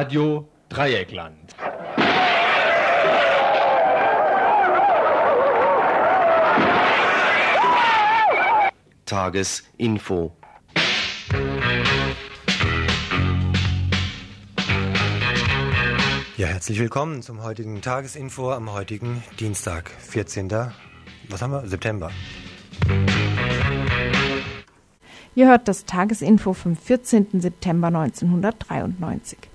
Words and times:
Radio 0.00 0.48
Dreieckland. 0.70 1.54
Tagesinfo. 9.04 10.34
Ja, 16.38 16.46
herzlich 16.46 16.78
willkommen 16.78 17.20
zum 17.20 17.42
heutigen 17.42 17.82
Tagesinfo 17.82 18.52
am 18.52 18.72
heutigen 18.72 19.22
Dienstag, 19.38 19.90
14. 19.90 20.48
Was 21.28 21.42
haben 21.42 21.52
wir? 21.52 21.68
September. 21.68 22.10
Ihr 25.34 25.48
hört 25.48 25.68
das 25.68 25.84
Tagesinfo 25.84 26.54
vom 26.54 26.74
14. 26.74 27.38
September 27.42 27.88
1993. 27.88 29.50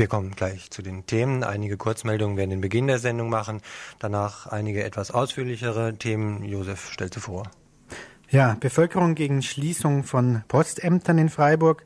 Wir 0.00 0.06
kommen 0.06 0.30
gleich 0.30 0.70
zu 0.70 0.80
den 0.80 1.04
Themen. 1.04 1.44
Einige 1.44 1.76
Kurzmeldungen 1.76 2.38
werden 2.38 2.48
den 2.48 2.62
Beginn 2.62 2.86
der 2.86 2.98
Sendung 2.98 3.28
machen. 3.28 3.60
Danach 3.98 4.46
einige 4.46 4.82
etwas 4.82 5.10
ausführlichere 5.10 5.94
Themen. 5.98 6.42
Josef 6.42 6.90
stellt 6.90 7.12
sie 7.12 7.20
vor. 7.20 7.50
Ja, 8.30 8.56
Bevölkerung 8.58 9.14
gegen 9.14 9.42
Schließung 9.42 10.04
von 10.04 10.42
Postämtern 10.48 11.18
in 11.18 11.28
Freiburg. 11.28 11.84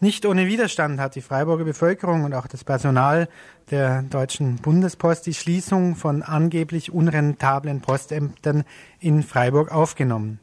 Nicht 0.00 0.26
ohne 0.26 0.48
Widerstand 0.48 1.00
hat 1.00 1.14
die 1.14 1.22
Freiburger 1.22 1.64
Bevölkerung 1.64 2.24
und 2.24 2.34
auch 2.34 2.46
das 2.46 2.62
Personal 2.62 3.26
der 3.70 4.02
Deutschen 4.02 4.56
Bundespost 4.56 5.24
die 5.24 5.32
Schließung 5.32 5.96
von 5.96 6.22
angeblich 6.22 6.92
unrentablen 6.92 7.80
Postämtern 7.80 8.64
in 8.98 9.22
Freiburg 9.22 9.72
aufgenommen. 9.72 10.40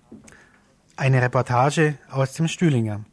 Eine 0.96 1.22
Reportage 1.22 2.00
aus 2.10 2.34
dem 2.34 2.48
Stühlinger. 2.48 3.06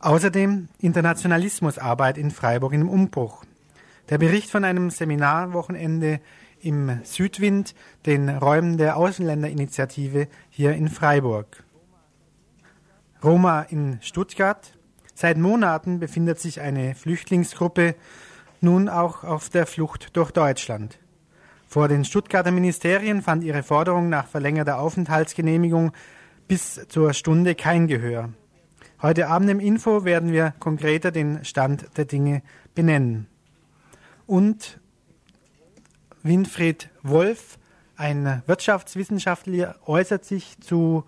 Außerdem 0.00 0.68
Internationalismusarbeit 0.78 2.18
in 2.18 2.30
Freiburg 2.30 2.72
im 2.72 2.88
Umbruch. 2.88 3.44
Der 4.10 4.18
Bericht 4.18 4.50
von 4.50 4.64
einem 4.64 4.90
Seminarwochenende 4.90 6.20
im 6.60 7.00
Südwind, 7.04 7.74
den 8.06 8.28
Räumen 8.28 8.78
der 8.78 8.96
Außenländerinitiative 8.96 10.28
hier 10.50 10.72
in 10.72 10.88
Freiburg. 10.88 11.64
Roma 13.22 13.62
in 13.62 13.98
Stuttgart. 14.02 14.76
Seit 15.14 15.38
Monaten 15.38 16.00
befindet 16.00 16.40
sich 16.40 16.60
eine 16.60 16.94
Flüchtlingsgruppe 16.94 17.94
nun 18.60 18.88
auch 18.88 19.24
auf 19.24 19.48
der 19.48 19.66
Flucht 19.66 20.16
durch 20.16 20.30
Deutschland. 20.30 20.98
Vor 21.66 21.88
den 21.88 22.04
Stuttgarter 22.04 22.50
Ministerien 22.50 23.22
fand 23.22 23.44
ihre 23.44 23.62
Forderung 23.62 24.08
nach 24.08 24.26
verlängerter 24.26 24.78
Aufenthaltsgenehmigung 24.78 25.92
bis 26.48 26.86
zur 26.88 27.14
Stunde 27.14 27.54
kein 27.54 27.86
Gehör. 27.86 28.30
Heute 29.02 29.28
Abend 29.28 29.50
im 29.50 29.60
Info 29.60 30.04
werden 30.04 30.32
wir 30.32 30.54
konkreter 30.60 31.10
den 31.10 31.44
Stand 31.44 31.86
der 31.96 32.04
Dinge 32.04 32.42
benennen. 32.74 33.26
Und 34.26 34.80
Winfried 36.22 36.88
Wolf, 37.02 37.58
ein 37.96 38.42
Wirtschaftswissenschaftler, 38.46 39.76
äußert 39.84 40.24
sich 40.24 40.58
zu 40.60 41.04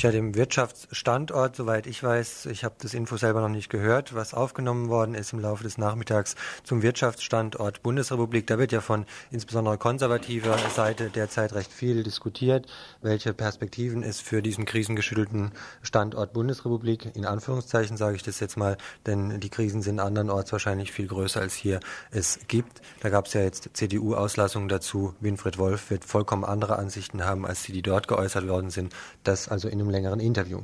Tja, 0.00 0.10
dem 0.12 0.34
Wirtschaftsstandort, 0.34 1.56
soweit 1.56 1.86
ich 1.86 2.02
weiß, 2.02 2.46
ich 2.46 2.64
habe 2.64 2.74
das 2.80 2.94
Info 2.94 3.18
selber 3.18 3.42
noch 3.42 3.50
nicht 3.50 3.68
gehört, 3.68 4.14
was 4.14 4.32
aufgenommen 4.32 4.88
worden 4.88 5.14
ist 5.14 5.34
im 5.34 5.40
Laufe 5.40 5.62
des 5.62 5.76
Nachmittags 5.76 6.36
zum 6.64 6.80
Wirtschaftsstandort 6.80 7.82
Bundesrepublik. 7.82 8.46
Da 8.46 8.58
wird 8.58 8.72
ja 8.72 8.80
von 8.80 9.04
insbesondere 9.30 9.76
konservativer 9.76 10.56
Seite 10.74 11.10
derzeit 11.10 11.52
recht 11.52 11.70
viel 11.70 12.02
diskutiert, 12.02 12.66
welche 13.02 13.34
Perspektiven 13.34 14.02
es 14.02 14.22
für 14.22 14.40
diesen 14.40 14.64
krisengeschüttelten 14.64 15.52
Standort 15.82 16.32
Bundesrepublik, 16.32 17.14
in 17.14 17.26
Anführungszeichen 17.26 17.98
sage 17.98 18.16
ich 18.16 18.22
das 18.22 18.40
jetzt 18.40 18.56
mal, 18.56 18.78
denn 19.04 19.38
die 19.38 19.50
Krisen 19.50 19.82
sind 19.82 20.00
andernorts 20.00 20.50
wahrscheinlich 20.50 20.92
viel 20.92 21.08
größer 21.08 21.42
als 21.42 21.52
hier 21.52 21.78
es 22.10 22.40
gibt. 22.48 22.80
Da 23.00 23.10
gab 23.10 23.26
es 23.26 23.34
ja 23.34 23.42
jetzt 23.42 23.68
CDU-Auslassungen 23.74 24.70
dazu. 24.70 25.14
Winfried 25.20 25.58
Wolf 25.58 25.90
wird 25.90 26.06
vollkommen 26.06 26.46
andere 26.46 26.78
Ansichten 26.78 27.22
haben, 27.26 27.44
als 27.44 27.64
die, 27.64 27.72
die 27.72 27.82
dort 27.82 28.08
geäußert 28.08 28.48
worden 28.48 28.70
sind. 28.70 28.94
Das 29.24 29.48
also 29.48 29.68
in 29.68 29.78
einem 29.78 29.89
längeren 29.90 30.20
Interview. 30.20 30.60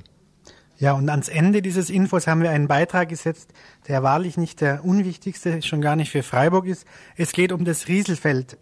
Ja, 0.79 0.93
und 0.93 1.09
ans 1.09 1.29
Ende 1.29 1.63
dieses 1.63 1.89
Infos 1.89 2.27
haben 2.27 2.43
wir 2.43 2.51
einen 2.51 2.69
Beitrag 2.69 3.09
gesetzt, 3.09 3.51
der 3.89 4.03
wahrlich 4.03 4.37
nicht 4.37 4.61
der 4.61 4.85
unwichtigste, 4.85 5.63
schon 5.63 5.81
gar 5.81 5.97
nicht 5.97 6.11
für 6.11 6.23
Freiburg 6.23 6.67
ist. 6.67 6.87
Es 7.17 7.33
geht 7.33 7.51
um 7.51 7.65
das 7.65 7.89
Rieselfeld. 7.89 8.59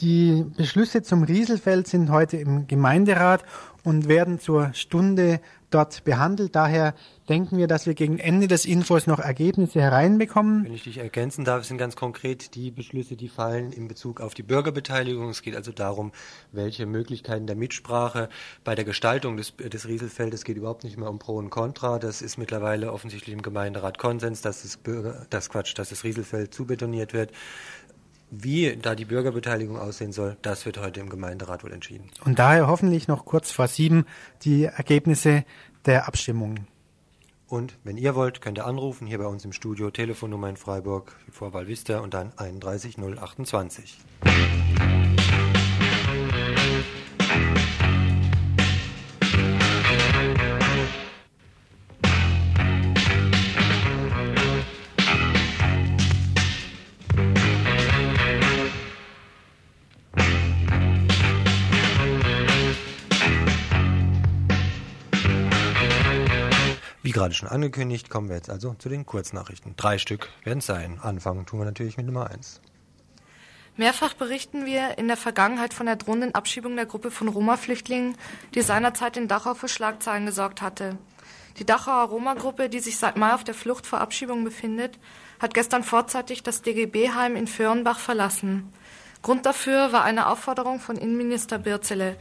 Die 0.00 0.46
Beschlüsse 0.56 1.02
zum 1.02 1.24
Rieselfeld 1.24 1.86
sind 1.86 2.10
heute 2.10 2.38
im 2.38 2.66
Gemeinderat 2.66 3.44
und 3.84 4.08
werden 4.08 4.38
zur 4.38 4.72
Stunde 4.74 5.40
dort 5.70 6.04
behandelt. 6.04 6.56
Daher 6.56 6.94
denken 7.28 7.56
wir, 7.56 7.68
dass 7.68 7.86
wir 7.86 7.94
gegen 7.94 8.18
Ende 8.18 8.48
des 8.48 8.64
Infos 8.64 9.06
noch 9.06 9.20
Ergebnisse 9.20 9.80
hereinbekommen. 9.80 10.64
Wenn 10.64 10.74
ich 10.74 10.84
dich 10.84 10.98
ergänzen 10.98 11.44
darf, 11.44 11.64
sind 11.64 11.78
ganz 11.78 11.96
konkret 11.96 12.54
die 12.54 12.70
Beschlüsse, 12.70 13.16
die 13.16 13.28
fallen 13.28 13.72
in 13.72 13.88
Bezug 13.88 14.20
auf 14.20 14.34
die 14.34 14.42
Bürgerbeteiligung. 14.42 15.28
Es 15.30 15.42
geht 15.42 15.54
also 15.54 15.72
darum, 15.72 16.12
welche 16.52 16.86
Möglichkeiten 16.86 17.46
der 17.46 17.56
Mitsprache 17.56 18.28
bei 18.64 18.74
der 18.74 18.84
Gestaltung 18.84 19.36
des, 19.36 19.54
des 19.56 19.86
Rieselfeldes 19.86 20.44
geht 20.44 20.56
überhaupt 20.56 20.84
nicht 20.84 20.96
mehr 20.96 21.08
um 21.08 21.18
Pro 21.18 21.36
und 21.36 21.50
Contra. 21.50 21.98
Das 21.98 22.20
ist 22.20 22.36
mittlerweile 22.36 22.92
offensichtlich 22.92 23.32
im 23.32 23.42
Gemeinderat 23.42 23.98
Konsens, 23.98 24.42
dass 24.42 24.62
das 24.62 24.76
Bürger, 24.76 25.26
das 25.30 25.50
Quatsch, 25.50 25.78
dass 25.78 25.90
das 25.90 26.02
Rieselfeld 26.04 26.52
zubetoniert 26.52 27.12
wird. 27.12 27.30
Wie 28.30 28.76
da 28.76 28.94
die 28.94 29.04
Bürgerbeteiligung 29.04 29.76
aussehen 29.76 30.12
soll, 30.12 30.36
das 30.42 30.64
wird 30.64 30.78
heute 30.78 31.00
im 31.00 31.08
Gemeinderat 31.08 31.64
wohl 31.64 31.72
entschieden. 31.72 32.10
Und 32.24 32.38
daher 32.38 32.68
hoffentlich 32.68 33.08
noch 33.08 33.24
kurz 33.24 33.50
vor 33.50 33.66
sieben 33.66 34.06
die 34.42 34.64
Ergebnisse 34.64 35.44
der 35.84 36.06
Abstimmung. 36.06 36.66
Und 37.48 37.76
wenn 37.82 37.96
ihr 37.96 38.14
wollt, 38.14 38.40
könnt 38.40 38.58
ihr 38.58 38.66
anrufen, 38.66 39.08
hier 39.08 39.18
bei 39.18 39.26
uns 39.26 39.44
im 39.44 39.52
Studio, 39.52 39.90
Telefonnummer 39.90 40.48
in 40.48 40.56
Freiburg, 40.56 41.16
Vorwahl 41.32 41.66
Vista 41.66 41.98
und 41.98 42.14
dann 42.14 42.32
31028. 42.36 43.98
Wie 67.10 67.12
gerade 67.12 67.34
schon 67.34 67.48
angekündigt, 67.48 68.08
kommen 68.08 68.28
wir 68.28 68.36
jetzt 68.36 68.50
also 68.50 68.74
zu 68.74 68.88
den 68.88 69.04
Kurznachrichten. 69.04 69.74
Drei 69.76 69.98
Stück 69.98 70.28
werden 70.44 70.60
es 70.60 70.66
sein. 70.66 71.00
Anfangen 71.02 71.44
tun 71.44 71.58
wir 71.58 71.64
natürlich 71.64 71.96
mit 71.96 72.06
Nummer 72.06 72.30
eins. 72.30 72.60
Mehrfach 73.76 74.14
berichten 74.14 74.64
wir 74.64 74.96
in 74.96 75.08
der 75.08 75.16
Vergangenheit 75.16 75.74
von 75.74 75.86
der 75.86 75.96
drohenden 75.96 76.36
Abschiebung 76.36 76.76
der 76.76 76.86
Gruppe 76.86 77.10
von 77.10 77.26
Roma-Flüchtlingen, 77.26 78.16
die 78.54 78.60
seinerzeit 78.60 79.16
in 79.16 79.26
Dachau 79.26 79.54
für 79.54 79.66
Schlagzeilen 79.66 80.24
gesorgt 80.24 80.62
hatte. 80.62 80.98
Die 81.58 81.66
Dachauer 81.66 82.10
Roma-Gruppe, 82.10 82.68
die 82.68 82.78
sich 82.78 82.96
seit 82.96 83.16
Mai 83.16 83.34
auf 83.34 83.42
der 83.42 83.54
Flucht 83.54 83.88
vor 83.88 84.00
Abschiebung 84.00 84.44
befindet, 84.44 84.96
hat 85.40 85.52
gestern 85.52 85.82
vorzeitig 85.82 86.44
das 86.44 86.62
DGB-Heim 86.62 87.34
in 87.34 87.48
Föhrenbach 87.48 87.98
verlassen. 87.98 88.72
Grund 89.22 89.46
dafür 89.46 89.90
war 89.90 90.04
eine 90.04 90.28
Aufforderung 90.28 90.78
von 90.78 90.96
Innenminister 90.96 91.58
Birzele, 91.58 92.16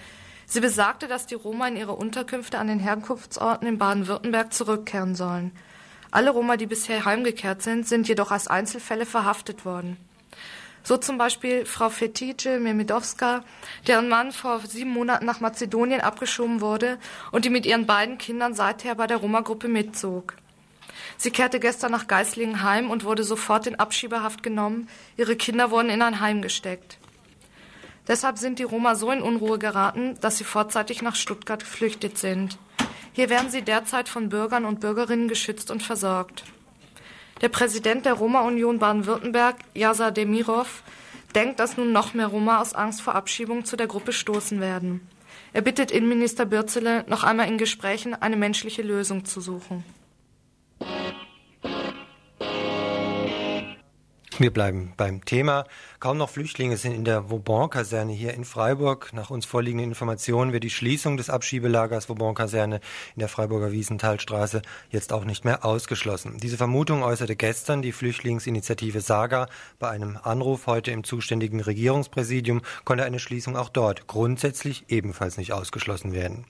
Sie 0.52 0.62
besagte, 0.62 1.08
dass 1.08 1.28
die 1.28 1.36
Roma 1.36 1.68
in 1.68 1.78
ihre 1.78 1.94
Unterkünfte 1.94 2.58
an 2.58 2.66
den 2.66 2.80
Herkunftsorten 2.80 3.68
in 3.68 3.78
Baden-Württemberg 3.78 4.52
zurückkehren 4.52 5.14
sollen. 5.14 5.52
Alle 6.10 6.32
Roma, 6.32 6.58
die 6.58 6.66
bisher 6.66 7.06
heimgekehrt 7.06 7.62
sind, 7.62 7.88
sind 7.88 8.08
jedoch 8.08 8.32
als 8.32 8.48
Einzelfälle 8.48 9.06
verhaftet 9.06 9.64
worden. 9.64 9.98
So 10.82 10.98
zum 10.98 11.20
Beispiel 11.20 11.68
Frau 11.68 11.92
Fetice 11.92 12.60
Memedowska, 12.60 13.44
deren 13.86 14.10
Mann 14.10 14.32
vor 14.32 14.62
sieben 14.62 14.90
Monaten 14.90 15.28
nach 15.28 15.40
Mazedonien 15.40 16.02
abgeschoben 16.02 16.62
wurde 16.62 16.98
und 17.32 17.46
die 17.46 17.52
mit 17.52 17.68
ihren 17.68 17.86
beiden 17.86 18.18
Kindern 18.18 18.56
seither 18.56 18.96
bei 18.96 19.06
der 19.06 19.18
Roma-Gruppe 19.18 19.68
mitzog. 19.68 20.34
Sie 21.18 21.30
kehrte 21.30 21.60
gestern 21.60 21.92
nach 21.92 22.08
Geislingen 22.08 22.64
heim 22.64 22.90
und 22.90 23.04
wurde 23.04 23.24
sofort 23.24 23.68
in 23.68 23.76
Abschiebehaft 23.76 24.42
genommen. 24.42 24.90
Ihre 25.16 25.36
Kinder 25.36 25.70
wurden 25.70 25.92
in 25.92 26.02
ein 26.02 26.22
Heim 26.22 26.42
gesteckt. 26.42 26.98
Deshalb 28.10 28.40
sind 28.40 28.58
die 28.58 28.64
Roma 28.64 28.96
so 28.96 29.12
in 29.12 29.22
Unruhe 29.22 29.60
geraten, 29.60 30.18
dass 30.20 30.40
sie 30.40 30.44
vorzeitig 30.44 31.04
nach 31.04 31.16
Stuttgart 31.16 31.60
geflüchtet 31.60 32.18
sind. 32.18 32.58
Hier 33.14 33.30
werden 33.30 33.52
sie 33.52 33.62
derzeit 33.62 34.10
von 34.10 34.30
Bürgern 34.30 34.66
und 34.66 34.80
Bürgerinnen 34.80 35.28
geschützt 35.28 35.70
und 35.70 35.84
versorgt. 35.84 36.44
Der 37.42 37.50
Präsident 37.50 38.08
der 38.08 38.14
Roma-Union 38.14 38.80
Baden-Württemberg, 38.80 39.58
Yasa 39.76 40.10
Demirov, 40.10 40.82
denkt, 41.36 41.60
dass 41.60 41.78
nun 41.78 41.92
noch 41.92 42.16
mehr 42.16 42.28
Roma 42.28 42.60
aus 42.60 42.74
Angst 42.74 43.02
vor 43.02 43.14
Abschiebung 43.14 43.64
zu 43.64 43.78
der 43.78 43.88
Gruppe 43.88 44.12
stoßen 44.12 44.60
werden. 44.60 45.08
Er 45.54 45.62
bittet 45.62 45.92
Innenminister 45.92 46.46
Bürzele, 46.46 47.06
noch 47.08 47.24
einmal 47.24 47.48
in 47.48 47.60
Gesprächen 47.60 48.16
eine 48.16 48.38
menschliche 48.38 48.82
Lösung 48.82 49.24
zu 49.24 49.40
suchen. 49.40 49.84
Wir 54.42 54.54
bleiben 54.54 54.94
beim 54.96 55.26
Thema. 55.26 55.66
Kaum 56.00 56.18
noch 56.18 56.30
Flüchtlinge 56.30 56.78
sind 56.78 56.94
in 56.94 57.04
der 57.04 57.30
Vauban-Kaserne 57.30 58.14
hier 58.14 58.34
in 58.34 58.46
Freiburg. 58.46 59.12
Nach 59.12 59.32
uns 59.32 59.46
vorliegenden 59.46 59.90
Informationen 59.90 60.54
wird 60.54 60.64
die 60.64 60.70
Schließung 60.70 61.18
des 61.18 61.30
Abschiebelagers 61.30 62.08
Vauban-Kaserne 62.08 62.78
in 63.16 63.20
der 63.20 63.28
Freiburger 63.28 63.74
Wiesenthalstraße 63.74 64.62
jetzt 64.92 65.12
auch 65.12 65.26
nicht 65.26 65.44
mehr 65.44 65.66
ausgeschlossen. 65.66 66.38
Diese 66.38 66.56
Vermutung 66.56 67.04
äußerte 67.04 67.36
gestern 67.36 67.82
die 67.82 67.92
Flüchtlingsinitiative 67.92 69.02
Saga. 69.02 69.50
Bei 69.78 69.90
einem 69.90 70.18
Anruf 70.24 70.68
heute 70.68 70.92
im 70.92 71.04
zuständigen 71.04 71.60
Regierungspräsidium 71.60 72.62
konnte 72.86 73.04
eine 73.04 73.20
Schließung 73.20 73.58
auch 73.58 73.68
dort 73.68 74.08
grundsätzlich 74.08 74.86
ebenfalls 74.88 75.36
nicht 75.36 75.52
ausgeschlossen 75.52 76.14
werden. 76.14 76.46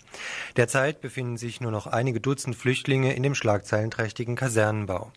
Derzeit 0.57 1.01
befinden 1.01 1.37
sich 1.37 1.59
nur 1.59 1.71
noch 1.71 1.87
einige 1.87 2.19
Dutzend 2.19 2.55
Flüchtlinge 2.55 3.13
in 3.13 3.23
dem 3.23 3.33
schlagzeilenträchtigen 3.33 4.35
Kasernenbau. 4.35 5.11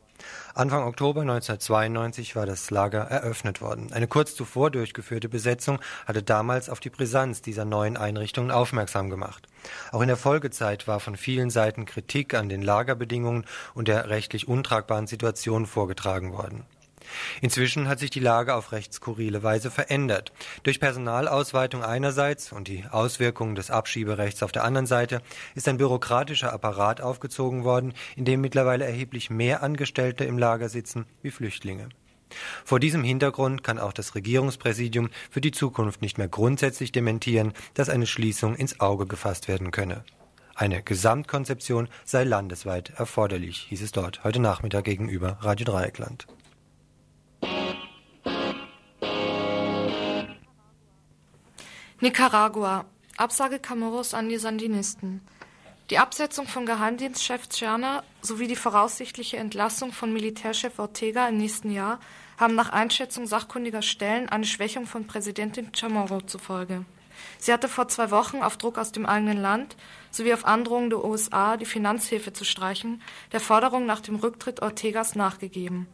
Anfang 0.55 0.85
Oktober 0.85 1.23
1992 1.23 2.37
war 2.37 2.47
das 2.47 2.71
Lager 2.71 3.01
eröffnet 3.03 3.61
worden. 3.61 3.93
Eine 3.93 4.07
kurz 4.07 4.35
zuvor 4.35 4.71
durchgeführte 4.71 5.29
Besetzung 5.29 5.79
hatte 6.07 6.23
damals 6.23 6.69
auf 6.69 6.81
die 6.81 6.91
Brisanz 6.91 7.43
dieser 7.43 7.65
neuen 7.65 7.97
Einrichtungen 7.97 8.51
aufmerksam 8.51 9.11
gemacht. 9.11 9.49
Auch 9.93 10.03
in 10.03 10.09
der 10.09 10.17
Folgezeit 10.17 10.87
war 10.87 11.01
von 11.01 11.17
vielen 11.17 11.51
Seiten 11.51 11.87
Kritik 11.87 12.35
an 12.35 12.49
den 12.49 12.63
Lagerbedingungen 12.63 13.45
und 13.75 13.89
der 13.89 14.09
rechtlich 14.11 14.49
untragbaren 14.49 15.07
Situation 15.07 15.67
vorgetragen 15.67 16.33
worden. 16.33 16.65
Inzwischen 17.41 17.89
hat 17.89 17.99
sich 17.99 18.11
die 18.11 18.21
Lage 18.21 18.55
auf 18.55 18.73
recht 18.73 18.93
skurrile 18.93 19.43
Weise 19.43 19.71
verändert. 19.71 20.33
Durch 20.63 20.81
Personalausweitung 20.81 21.83
einerseits 21.83 22.53
und 22.53 22.69
die 22.69 22.85
Auswirkungen 22.91 23.55
des 23.55 23.71
Abschieberechts 23.71 24.43
auf 24.43 24.53
der 24.53 24.65
anderen 24.65 24.87
Seite 24.87 25.23
ist 25.55 25.69
ein 25.69 25.79
bürokratischer 25.79 26.53
Apparat 26.53 27.01
aufgezogen 27.01 27.65
worden, 27.65 27.95
in 28.17 28.25
dem 28.25 28.41
mittlerweile 28.41 28.85
erheblich 28.85 29.31
mehr 29.31 29.63
Angestellte 29.63 30.25
im 30.25 30.39
Lager 30.39 30.69
sitzen 30.69 31.07
wie 31.23 31.31
Flüchtlinge. 31.31 31.89
Vor 32.65 32.81
diesem 32.81 33.05
Hintergrund 33.05 33.63
kann 33.63 33.79
auch 33.79 33.93
das 33.93 34.15
Regierungspräsidium 34.15 35.11
für 35.31 35.41
die 35.41 35.53
Zukunft 35.53 36.03
nicht 36.03 36.19
mehr 36.19 36.29
grundsätzlich 36.29 36.93
dementieren, 36.93 37.53
dass 37.75 37.89
eine 37.89 38.07
Schließung 38.07 38.57
ins 38.57 38.81
Auge 38.81 39.07
gefasst 39.07 39.49
werden 39.49 39.71
könne. 39.71 40.05
Eine 40.55 40.83
Gesamtkonzeption 40.83 41.89
sei 42.05 42.25
landesweit 42.25 42.91
erforderlich, 42.91 43.67
hieß 43.69 43.83
es 43.83 43.93
dort 43.93 44.23
heute 44.25 44.41
Nachmittag 44.41 44.85
gegenüber 44.85 45.39
Radio 45.41 45.65
Dreieckland. 45.65 46.27
Nicaragua. 52.03 52.85
Absage 53.17 53.61
Camaros 53.61 54.13
an 54.13 54.29
die 54.29 54.37
Sandinisten. 54.37 55.21
Die 55.89 55.99
Absetzung 55.99 56.49
von 56.49 56.67
Geheimdienstchef 56.67 57.49
Tscherner 57.49 58.03
sowie 58.23 58.49
die 58.49 58.57
voraussichtliche 58.57 59.37
Entlassung 59.37 59.93
von 59.93 60.13
Militärchef 60.13 60.81
Ortega 60.81 61.29
im 61.29 61.39
nächsten 61.39 61.71
Jahr 61.71 62.01
haben 62.39 62.57
nach 62.57 62.71
Einschätzung 62.71 63.29
sachkundiger 63.29 63.83
Stellen 63.83 64.29
eine 64.29 64.47
Schwächung 64.47 64.87
von 64.87 65.07
Präsidentin 65.07 65.73
Chamorro 65.77 66.23
zufolge. 66.23 66.85
Sie 67.39 67.53
hatte 67.53 67.69
vor 67.69 67.87
zwei 67.87 68.11
Wochen 68.11 68.43
auf 68.43 68.57
Druck 68.57 68.79
aus 68.79 68.91
dem 68.91 69.07
eigenen 69.07 69.41
Land 69.41 69.77
sowie 70.11 70.35
auf 70.35 70.45
Androhung 70.45 70.91
der 70.91 71.05
USA 71.05 71.57
die 71.57 71.67
Finanzhilfe 71.67 72.33
zu 72.33 72.45
streichen, 72.45 73.01
der 73.31 73.39
Forderung 73.39 73.87
nach 73.87 74.01
dem 74.01 74.17
Rücktritt 74.17 74.61
Ortegas 74.61 75.15
nachgegeben. 75.15 75.87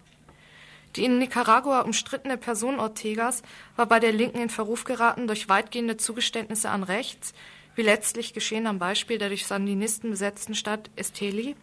Die 0.96 1.04
in 1.04 1.18
Nicaragua 1.18 1.82
umstrittene 1.82 2.36
Person 2.36 2.80
Ortegas 2.80 3.42
war 3.76 3.86
bei 3.86 4.00
der 4.00 4.12
Linken 4.12 4.40
in 4.40 4.50
Verruf 4.50 4.84
geraten 4.84 5.26
durch 5.26 5.48
weitgehende 5.48 5.96
Zugeständnisse 5.96 6.70
an 6.70 6.82
rechts, 6.82 7.34
wie 7.74 7.82
letztlich 7.82 8.34
geschehen 8.34 8.66
am 8.66 8.78
Beispiel 8.78 9.18
der 9.18 9.28
durch 9.28 9.46
Sandinisten 9.46 10.10
besetzten 10.10 10.54
Stadt 10.54 10.90
Esteli, 10.96 11.54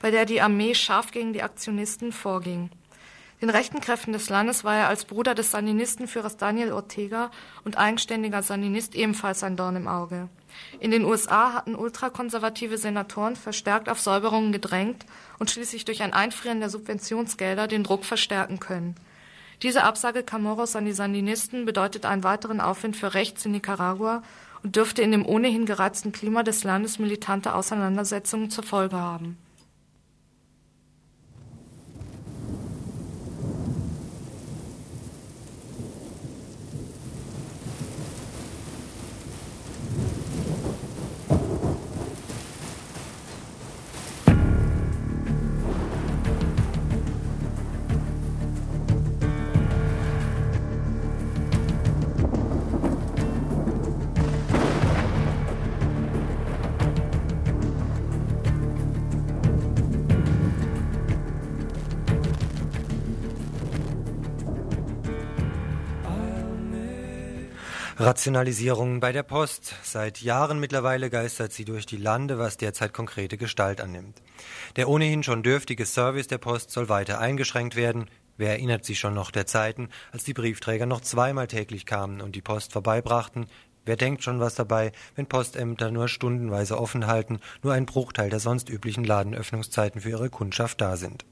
bei 0.00 0.10
der 0.10 0.26
die 0.26 0.40
Armee 0.40 0.74
scharf 0.74 1.12
gegen 1.12 1.32
die 1.32 1.42
Aktionisten 1.42 2.12
vorging. 2.12 2.70
Den 3.40 3.50
rechten 3.50 3.80
Kräften 3.80 4.12
des 4.12 4.28
Landes 4.28 4.62
war 4.62 4.76
er 4.76 4.88
als 4.88 5.04
Bruder 5.04 5.34
des 5.34 5.50
Sandinistenführers 5.50 6.36
Daniel 6.36 6.72
Ortega 6.72 7.30
und 7.64 7.76
eigenständiger 7.76 8.42
Sandinist 8.42 8.94
ebenfalls 8.94 9.42
ein 9.42 9.56
Dorn 9.56 9.74
im 9.74 9.88
Auge. 9.88 10.28
In 10.80 10.90
den 10.90 11.04
USA 11.04 11.52
hatten 11.52 11.74
ultrakonservative 11.74 12.78
Senatoren 12.78 13.36
verstärkt 13.36 13.88
auf 13.88 14.00
Säuberungen 14.00 14.52
gedrängt 14.52 15.06
und 15.38 15.50
schließlich 15.50 15.84
durch 15.84 16.02
ein 16.02 16.12
Einfrieren 16.12 16.60
der 16.60 16.70
Subventionsgelder 16.70 17.68
den 17.68 17.84
Druck 17.84 18.04
verstärken 18.04 18.60
können. 18.60 18.96
Diese 19.62 19.84
Absage 19.84 20.22
Camoros 20.22 20.74
an 20.74 20.86
die 20.86 20.92
Sandinisten 20.92 21.64
bedeutet 21.64 22.04
einen 22.04 22.24
weiteren 22.24 22.60
Aufwind 22.60 22.96
für 22.96 23.14
rechts 23.14 23.44
in 23.44 23.52
Nicaragua 23.52 24.22
und 24.62 24.76
dürfte 24.76 25.02
in 25.02 25.12
dem 25.12 25.26
ohnehin 25.26 25.66
gereizten 25.66 26.12
Klima 26.12 26.42
des 26.42 26.64
Landes 26.64 26.98
militante 26.98 27.54
Auseinandersetzungen 27.54 28.50
zur 28.50 28.64
Folge 28.64 28.96
haben. 28.96 29.38
Rationalisierung 68.02 68.98
bei 68.98 69.12
der 69.12 69.22
Post. 69.22 69.76
Seit 69.84 70.22
Jahren 70.22 70.58
mittlerweile 70.58 71.08
geistert 71.08 71.52
sie 71.52 71.64
durch 71.64 71.86
die 71.86 71.96
Lande, 71.96 72.36
was 72.36 72.56
derzeit 72.56 72.92
konkrete 72.92 73.36
Gestalt 73.36 73.80
annimmt. 73.80 74.20
Der 74.74 74.88
ohnehin 74.88 75.22
schon 75.22 75.44
dürftige 75.44 75.86
Service 75.86 76.26
der 76.26 76.38
Post 76.38 76.72
soll 76.72 76.88
weiter 76.88 77.20
eingeschränkt 77.20 77.76
werden. 77.76 78.10
Wer 78.36 78.50
erinnert 78.50 78.84
sich 78.84 78.98
schon 78.98 79.14
noch 79.14 79.30
der 79.30 79.46
Zeiten, 79.46 79.88
als 80.10 80.24
die 80.24 80.34
Briefträger 80.34 80.84
noch 80.84 81.00
zweimal 81.00 81.46
täglich 81.46 81.86
kamen 81.86 82.20
und 82.20 82.34
die 82.34 82.42
Post 82.42 82.72
vorbeibrachten? 82.72 83.46
Wer 83.84 83.96
denkt 83.96 84.24
schon 84.24 84.40
was 84.40 84.56
dabei, 84.56 84.90
wenn 85.14 85.26
Postämter 85.26 85.92
nur 85.92 86.08
stundenweise 86.08 86.80
offen 86.80 87.06
halten, 87.06 87.38
nur 87.62 87.72
ein 87.72 87.86
Bruchteil 87.86 88.30
der 88.30 88.40
sonst 88.40 88.68
üblichen 88.68 89.04
Ladenöffnungszeiten 89.04 90.00
für 90.00 90.10
ihre 90.10 90.28
Kundschaft 90.28 90.80
da 90.80 90.96
sind? 90.96 91.24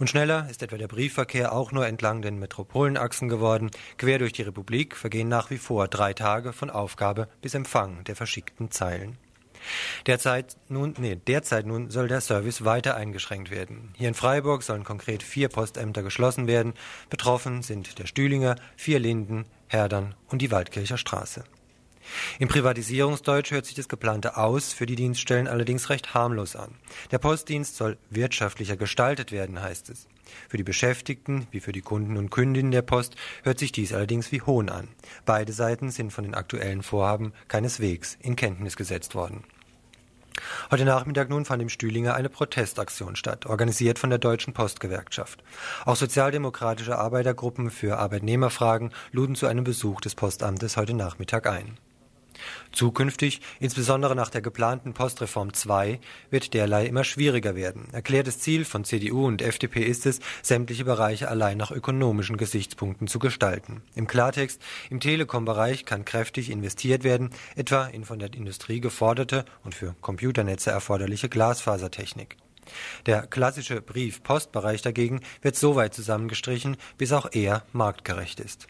Und 0.00 0.08
schneller 0.08 0.48
ist 0.48 0.62
etwa 0.62 0.78
der 0.78 0.88
Briefverkehr 0.88 1.52
auch 1.52 1.72
nur 1.72 1.86
entlang 1.86 2.22
den 2.22 2.38
Metropolenachsen 2.38 3.28
geworden. 3.28 3.70
Quer 3.98 4.18
durch 4.18 4.32
die 4.32 4.40
Republik 4.40 4.96
vergehen 4.96 5.28
nach 5.28 5.50
wie 5.50 5.58
vor 5.58 5.88
drei 5.88 6.14
Tage 6.14 6.54
von 6.54 6.70
Aufgabe 6.70 7.28
bis 7.42 7.54
Empfang 7.54 8.02
der 8.04 8.16
verschickten 8.16 8.70
Zeilen. 8.70 9.18
Derzeit 10.06 10.56
nun, 10.70 10.94
nee, 10.96 11.16
derzeit 11.16 11.66
nun 11.66 11.90
soll 11.90 12.08
der 12.08 12.22
Service 12.22 12.64
weiter 12.64 12.96
eingeschränkt 12.96 13.50
werden. 13.50 13.92
Hier 13.94 14.08
in 14.08 14.14
Freiburg 14.14 14.62
sollen 14.62 14.84
konkret 14.84 15.22
vier 15.22 15.50
Postämter 15.50 16.02
geschlossen 16.02 16.46
werden. 16.46 16.72
Betroffen 17.10 17.60
sind 17.60 17.98
der 17.98 18.06
Stühlinger, 18.06 18.56
vier 18.78 19.00
Linden, 19.00 19.44
Herdern 19.68 20.14
und 20.28 20.40
die 20.40 20.50
Waldkircher 20.50 20.96
Straße. 20.96 21.44
Im 22.38 22.48
Privatisierungsdeutsch 22.48 23.50
hört 23.50 23.66
sich 23.66 23.74
das 23.74 23.88
geplante 23.88 24.36
Aus 24.36 24.72
für 24.72 24.86
die 24.86 24.96
Dienststellen 24.96 25.48
allerdings 25.48 25.90
recht 25.90 26.14
harmlos 26.14 26.56
an. 26.56 26.74
Der 27.10 27.18
Postdienst 27.18 27.76
soll 27.76 27.98
wirtschaftlicher 28.10 28.76
gestaltet 28.76 29.32
werden, 29.32 29.62
heißt 29.62 29.90
es. 29.90 30.06
Für 30.48 30.56
die 30.56 30.62
Beschäftigten 30.62 31.46
wie 31.50 31.60
für 31.60 31.72
die 31.72 31.80
Kunden 31.80 32.16
und 32.16 32.30
Kundinnen 32.30 32.70
der 32.70 32.82
Post 32.82 33.16
hört 33.42 33.58
sich 33.58 33.72
dies 33.72 33.92
allerdings 33.92 34.32
wie 34.32 34.42
Hohn 34.42 34.68
an. 34.68 34.88
Beide 35.24 35.52
Seiten 35.52 35.90
sind 35.90 36.12
von 36.12 36.24
den 36.24 36.34
aktuellen 36.34 36.82
Vorhaben 36.82 37.32
keineswegs 37.48 38.16
in 38.20 38.36
Kenntnis 38.36 38.76
gesetzt 38.76 39.14
worden. 39.14 39.44
Heute 40.70 40.84
Nachmittag 40.84 41.28
nun 41.28 41.44
fand 41.44 41.60
im 41.60 41.68
Stühlinger 41.68 42.14
eine 42.14 42.28
Protestaktion 42.28 43.16
statt, 43.16 43.46
organisiert 43.46 43.98
von 43.98 44.10
der 44.10 44.18
Deutschen 44.18 44.54
Postgewerkschaft. 44.54 45.42
Auch 45.84 45.96
sozialdemokratische 45.96 46.96
Arbeitergruppen 46.96 47.70
für 47.70 47.98
Arbeitnehmerfragen 47.98 48.92
luden 49.12 49.34
zu 49.34 49.46
einem 49.46 49.64
Besuch 49.64 50.00
des 50.00 50.14
Postamtes 50.14 50.76
heute 50.76 50.94
Nachmittag 50.94 51.46
ein. 51.46 51.78
Zukünftig, 52.72 53.40
insbesondere 53.58 54.14
nach 54.14 54.30
der 54.30 54.42
geplanten 54.42 54.94
Postreform 54.94 55.52
2, 55.52 56.00
wird 56.30 56.54
derlei 56.54 56.86
immer 56.86 57.04
schwieriger 57.04 57.54
werden. 57.54 57.88
Erklärtes 57.92 58.38
Ziel 58.38 58.64
von 58.64 58.84
CDU 58.84 59.26
und 59.26 59.42
FDP 59.42 59.82
ist 59.82 60.06
es, 60.06 60.20
sämtliche 60.42 60.84
Bereiche 60.84 61.28
allein 61.28 61.58
nach 61.58 61.70
ökonomischen 61.70 62.36
Gesichtspunkten 62.36 63.08
zu 63.08 63.18
gestalten. 63.18 63.82
Im 63.94 64.06
Klartext, 64.06 64.60
im 64.90 65.00
Telekom-Bereich 65.00 65.84
kann 65.84 66.04
kräftig 66.04 66.50
investiert 66.50 67.04
werden, 67.04 67.30
etwa 67.56 67.86
in 67.86 68.04
von 68.04 68.18
der 68.18 68.32
Industrie 68.34 68.80
geforderte 68.80 69.44
und 69.64 69.74
für 69.74 69.94
Computernetze 70.00 70.70
erforderliche 70.70 71.28
Glasfasertechnik. 71.28 72.36
Der 73.06 73.26
klassische 73.26 73.80
Brief-Post-Bereich 73.80 74.82
dagegen 74.82 75.20
wird 75.42 75.56
so 75.56 75.76
weit 75.76 75.94
zusammengestrichen, 75.94 76.76
bis 76.98 77.12
auch 77.12 77.28
er 77.32 77.64
marktgerecht 77.72 78.40
ist. 78.40 78.68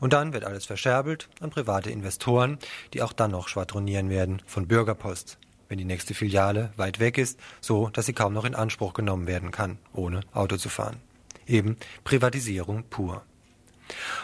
Und 0.00 0.12
dann 0.12 0.32
wird 0.32 0.44
alles 0.44 0.66
verscherbelt 0.66 1.28
an 1.40 1.50
private 1.50 1.90
Investoren, 1.90 2.58
die 2.94 3.02
auch 3.02 3.12
dann 3.12 3.30
noch 3.30 3.48
schwadronieren 3.48 4.10
werden 4.10 4.42
von 4.46 4.66
Bürgerpost, 4.66 5.38
wenn 5.68 5.78
die 5.78 5.84
nächste 5.84 6.14
Filiale 6.14 6.72
weit 6.76 7.00
weg 7.00 7.18
ist, 7.18 7.38
so 7.60 7.88
dass 7.88 8.06
sie 8.06 8.12
kaum 8.12 8.32
noch 8.32 8.44
in 8.44 8.54
Anspruch 8.54 8.94
genommen 8.94 9.26
werden 9.26 9.50
kann, 9.50 9.78
ohne 9.92 10.20
Auto 10.32 10.56
zu 10.56 10.68
fahren. 10.68 10.96
Eben 11.46 11.76
Privatisierung 12.04 12.84
pur. 12.84 13.22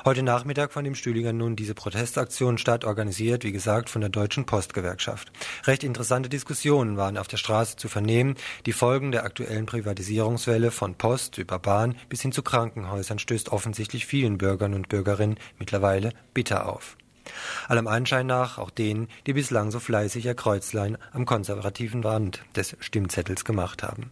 Heute 0.04 0.23
Nachmittag 0.23 0.73
fand 0.73 0.87
im 0.87 0.94
Stühlinger 0.94 1.32
nun 1.32 1.56
diese 1.56 1.75
Protestaktion 1.75 2.58
statt, 2.58 2.85
organisiert, 2.85 3.44
wie 3.44 3.52
gesagt, 3.52 3.90
von 3.90 4.00
der 4.00 4.11
Deutschen 4.11 4.46
Postgewerkschaft. 4.46 5.32
Recht 5.64 5.85
interessante 5.85 6.28
Diskussionen 6.28 6.96
waren 6.96 7.18
auf 7.18 7.28
der 7.28 7.37
Straße 7.37 7.76
zu 7.76 7.88
vernehmen. 7.88 8.37
Die 8.66 8.73
Folgen 8.73 9.12
der 9.12 9.25
aktuellen 9.25 9.66
Privatisierungswelle 9.66 10.70
von 10.70 10.94
Post 10.94 11.38
über 11.38 11.58
Bahn 11.58 11.96
bis 12.08 12.23
hin 12.23 12.32
zu 12.32 12.42
Krankenhäusern 12.42 13.18
stößt 13.18 13.50
offensichtlich 13.50 14.06
vielen 14.06 14.38
Bürgern 14.38 14.75
und 14.75 14.88
Bürgerinnen 14.88 15.38
mittlerweile 15.58 16.11
bitter 16.35 16.68
auf. 16.68 16.96
Allem 17.68 17.88
Anschein 17.88 18.26
nach 18.26 18.58
auch 18.58 18.70
denen, 18.70 19.08
die 19.26 19.32
bislang 19.32 19.70
so 19.70 19.80
fleißig 19.80 20.26
ihr 20.26 20.35
Kreuzlein 20.35 20.96
am 21.12 21.26
konservativen 21.26 22.04
Rand 22.04 22.42
des 22.54 22.76
Stimmzettels 22.80 23.44
gemacht 23.44 23.82
haben. 23.82 24.11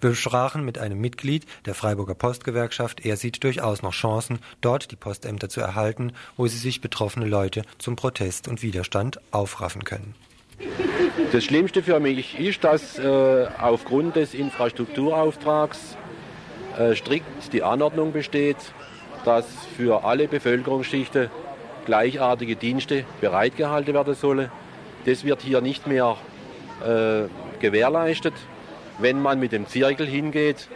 Wir 0.00 0.14
sprachen 0.14 0.64
mit 0.64 0.78
einem 0.78 1.00
Mitglied 1.00 1.46
der 1.66 1.74
Freiburger 1.74 2.14
Postgewerkschaft. 2.14 3.04
Er 3.04 3.16
sieht 3.16 3.42
durchaus 3.44 3.82
noch 3.82 3.92
Chancen, 3.92 4.38
dort 4.60 4.90
die 4.90 4.96
Postämter 4.96 5.48
zu 5.48 5.60
erhalten, 5.60 6.12
wo 6.36 6.46
sie 6.46 6.58
sich 6.58 6.80
betroffene 6.80 7.26
Leute 7.26 7.62
zum 7.78 7.96
Protest 7.96 8.48
und 8.48 8.62
Widerstand 8.62 9.20
aufraffen 9.30 9.84
können. 9.84 10.14
Das 11.32 11.44
Schlimmste 11.44 11.82
für 11.82 11.98
mich 12.00 12.38
ist, 12.38 12.62
dass 12.64 12.98
äh, 12.98 13.46
aufgrund 13.58 14.16
des 14.16 14.34
Infrastrukturauftrags 14.34 15.96
äh, 16.78 16.94
strikt 16.94 17.52
die 17.52 17.62
Anordnung 17.62 18.12
besteht, 18.12 18.56
dass 19.24 19.46
für 19.76 20.04
alle 20.04 20.28
Bevölkerungsschichten 20.28 21.30
gleichartige 21.86 22.56
Dienste 22.56 23.04
bereitgehalten 23.20 23.94
werden 23.94 24.14
sollen. 24.14 24.50
Das 25.06 25.24
wird 25.24 25.42
hier 25.42 25.60
nicht 25.60 25.86
mehr 25.86 26.16
äh, 26.82 27.24
gewährleistet 27.60 28.34
wenn 28.98 29.20
man 29.20 29.40
mit 29.40 29.52
dem 29.52 29.66
Zirkel 29.66 30.06
hingeht 30.06 30.68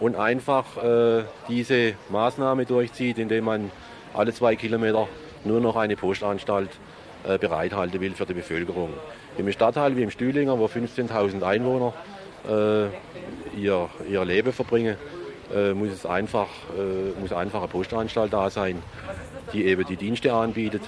und 0.00 0.16
einfach 0.16 0.82
äh, 0.82 1.24
diese 1.48 1.94
Maßnahme 2.10 2.66
durchzieht, 2.66 3.18
indem 3.18 3.44
man 3.44 3.70
alle 4.14 4.32
zwei 4.32 4.56
Kilometer 4.56 5.08
nur 5.44 5.60
noch 5.60 5.76
eine 5.76 5.96
Postanstalt 5.96 6.70
äh, 7.24 7.38
bereithalten 7.38 8.00
will 8.00 8.12
für 8.12 8.26
die 8.26 8.34
Bevölkerung. 8.34 8.90
Im 9.38 9.50
Stadtteil 9.52 9.96
wie 9.96 10.02
im 10.02 10.10
Stühlinger, 10.10 10.58
wo 10.58 10.66
15.000 10.66 11.42
Einwohner 11.42 11.94
äh, 12.48 12.86
ihr, 13.56 13.88
ihr 14.08 14.24
Leben 14.24 14.52
verbringen, 14.52 14.96
äh, 15.54 15.72
muss 15.72 15.90
es 15.90 16.06
einfach, 16.06 16.48
äh, 16.76 17.18
muss 17.20 17.32
einfach 17.32 17.60
eine 17.60 17.68
Postanstalt 17.68 18.32
da 18.32 18.50
sein, 18.50 18.82
die 19.52 19.64
eben 19.66 19.86
die 19.86 19.96
Dienste 19.96 20.32
anbietet. 20.32 20.82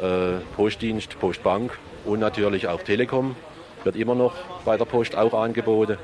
Äh, 0.00 0.40
Postdienst, 0.56 1.18
Postbank 1.20 1.78
und 2.04 2.20
natürlich 2.20 2.68
auch 2.68 2.82
Telekom 2.82 3.36
wird 3.84 3.96
immer 3.96 4.14
noch 4.14 4.34
bei 4.64 4.76
der 4.76 4.84
Post 4.84 5.14
auch 5.16 5.34
angeboten. 5.34 5.98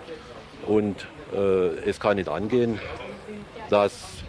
Und 0.66 1.06
äh, 1.32 1.88
es 1.88 2.00
kann 2.00 2.16
nicht 2.16 2.28
angehen, 2.28 2.80
dass 3.70 4.24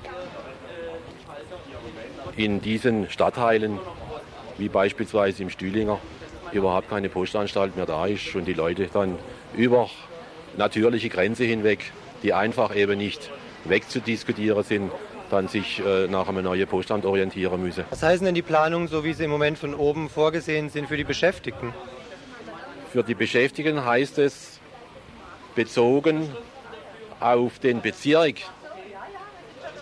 in 2.36 2.62
diesen 2.62 3.10
Stadtteilen, 3.10 3.80
wie 4.58 4.70
beispielsweise 4.70 5.44
im 5.44 5.50
Stühlinger, 5.50 6.00
überhaupt 6.51 6.89
keine 6.89 7.10
Postanstalt 7.10 7.75
mehr 7.75 7.86
da 7.86 8.06
ist 8.06 8.34
und 8.36 8.46
die 8.46 8.54
Leute 8.54 8.88
dann 8.92 9.18
über 9.56 9.89
natürliche 10.56 11.10
Grenze 11.10 11.44
hinweg, 11.44 11.92
die 12.24 12.34
einfach 12.34 12.75
eben 12.75 12.98
nicht 12.98 13.32
wegzudiskutieren 13.66 14.63
sind, 14.63 14.92
dann 15.30 15.48
sich 15.48 15.82
äh, 15.86 16.08
nach 16.08 16.30
einem 16.30 16.44
neuen 16.44 16.68
Postamt 16.68 17.06
orientieren 17.06 17.62
müssen. 17.62 17.84
Was 17.89 18.01
heißen 18.01 18.25
denn 18.25 18.36
die 18.36 18.42
Planungen, 18.42 18.88
so 18.88 19.04
wie 19.04 19.13
sie 19.13 19.25
im 19.25 19.32
Moment 19.32 19.58
von 19.58 19.74
oben 19.75 20.10
vorgesehen 20.10 20.70
sind, 20.70 20.88
für 20.88 20.98
die 20.98 21.04
Beschäftigten? 21.04 21.74
Für 22.98 23.04
die 23.04 23.13
Beschäftigten 23.13 23.86
heißt 23.86 24.18
es, 24.18 24.60
bezogen 25.54 26.36
auf 27.20 27.60
den 27.60 27.80
Bezirk 27.80 28.38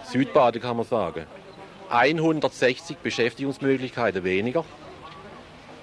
Südbade 0.04 0.60
kann 0.60 0.76
man 0.76 0.86
sagen, 0.86 1.26
160 1.88 2.98
Beschäftigungsmöglichkeiten 2.98 4.26
weniger 4.26 4.66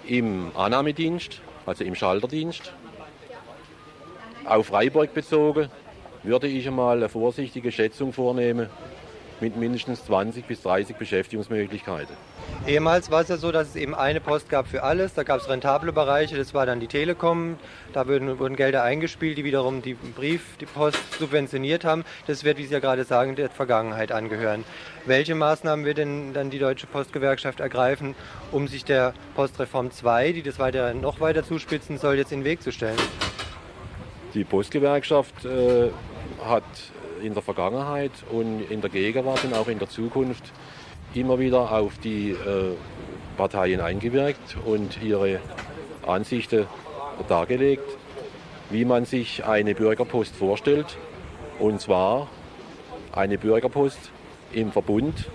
im 0.06 0.52
Annahmedienst, 0.54 1.40
also 1.64 1.84
im 1.84 1.94
Schalterdienst. 1.94 2.70
Auf 4.44 4.66
Freiburg 4.66 5.14
bezogen 5.14 5.70
würde 6.24 6.48
ich 6.48 6.68
einmal 6.68 6.98
eine 6.98 7.08
vorsichtige 7.08 7.72
Schätzung 7.72 8.12
vornehmen 8.12 8.68
mit 9.42 9.56
mindestens 9.56 10.06
20 10.06 10.46
bis 10.46 10.62
30 10.62 10.96
Beschäftigungsmöglichkeiten. 10.96 12.16
Ehemals 12.66 13.10
war 13.10 13.22
es 13.22 13.28
ja 13.28 13.36
so, 13.36 13.50
dass 13.50 13.68
es 13.68 13.76
eben 13.76 13.94
eine 13.94 14.20
Post 14.20 14.48
gab 14.48 14.68
für 14.68 14.84
alles. 14.84 15.14
Da 15.14 15.24
gab 15.24 15.40
es 15.40 15.48
rentable 15.48 15.92
Bereiche, 15.92 16.36
das 16.36 16.54
war 16.54 16.64
dann 16.64 16.78
die 16.78 16.86
Telekom. 16.86 17.58
Da 17.92 18.06
wurden, 18.06 18.38
wurden, 18.38 18.56
Gelder 18.56 18.84
eingespielt, 18.84 19.36
die 19.36 19.44
wiederum 19.44 19.82
die 19.82 19.94
Brief, 19.94 20.56
die 20.60 20.66
Post 20.66 20.98
subventioniert 21.18 21.84
haben. 21.84 22.04
Das 22.26 22.44
wird, 22.44 22.56
wie 22.56 22.66
Sie 22.66 22.72
ja 22.72 22.78
gerade 22.78 23.04
sagen, 23.04 23.34
der 23.34 23.50
Vergangenheit 23.50 24.12
angehören. 24.12 24.64
Welche 25.04 25.34
Maßnahmen 25.34 25.84
wird 25.84 25.98
denn 25.98 26.32
dann 26.32 26.50
die 26.50 26.60
Deutsche 26.60 26.86
Postgewerkschaft 26.86 27.58
ergreifen, 27.58 28.14
um 28.52 28.68
sich 28.68 28.84
der 28.84 29.12
Postreform 29.34 29.90
2, 29.90 30.32
die 30.32 30.42
das 30.42 30.60
weiter, 30.60 30.94
noch 30.94 31.20
weiter 31.20 31.44
zuspitzen 31.44 31.98
soll, 31.98 32.16
jetzt 32.16 32.30
in 32.30 32.40
den 32.40 32.44
Weg 32.44 32.62
zu 32.62 32.70
stellen? 32.70 32.98
Die 34.34 34.44
Postgewerkschaft 34.44 35.44
äh, 35.44 35.90
hat 36.44 36.62
in 37.22 37.34
der 37.34 37.42
Vergangenheit 37.42 38.12
und 38.30 38.60
in 38.70 38.80
der 38.80 38.90
Gegenwart 38.90 39.44
und 39.44 39.54
auch 39.54 39.68
in 39.68 39.78
der 39.78 39.88
Zukunft 39.88 40.52
immer 41.14 41.38
wieder 41.38 41.72
auf 41.72 41.98
die 41.98 42.30
äh, 42.30 42.74
Parteien 43.36 43.80
eingewirkt 43.80 44.56
und 44.64 45.02
ihre 45.02 45.40
Ansichten 46.06 46.66
dargelegt, 47.28 47.98
wie 48.70 48.84
man 48.84 49.04
sich 49.04 49.44
eine 49.44 49.74
Bürgerpost 49.74 50.34
vorstellt. 50.34 50.96
Und 51.58 51.80
zwar 51.80 52.28
eine 53.12 53.38
Bürgerpost 53.38 54.10
im 54.52 54.72
Verbund 54.72 55.30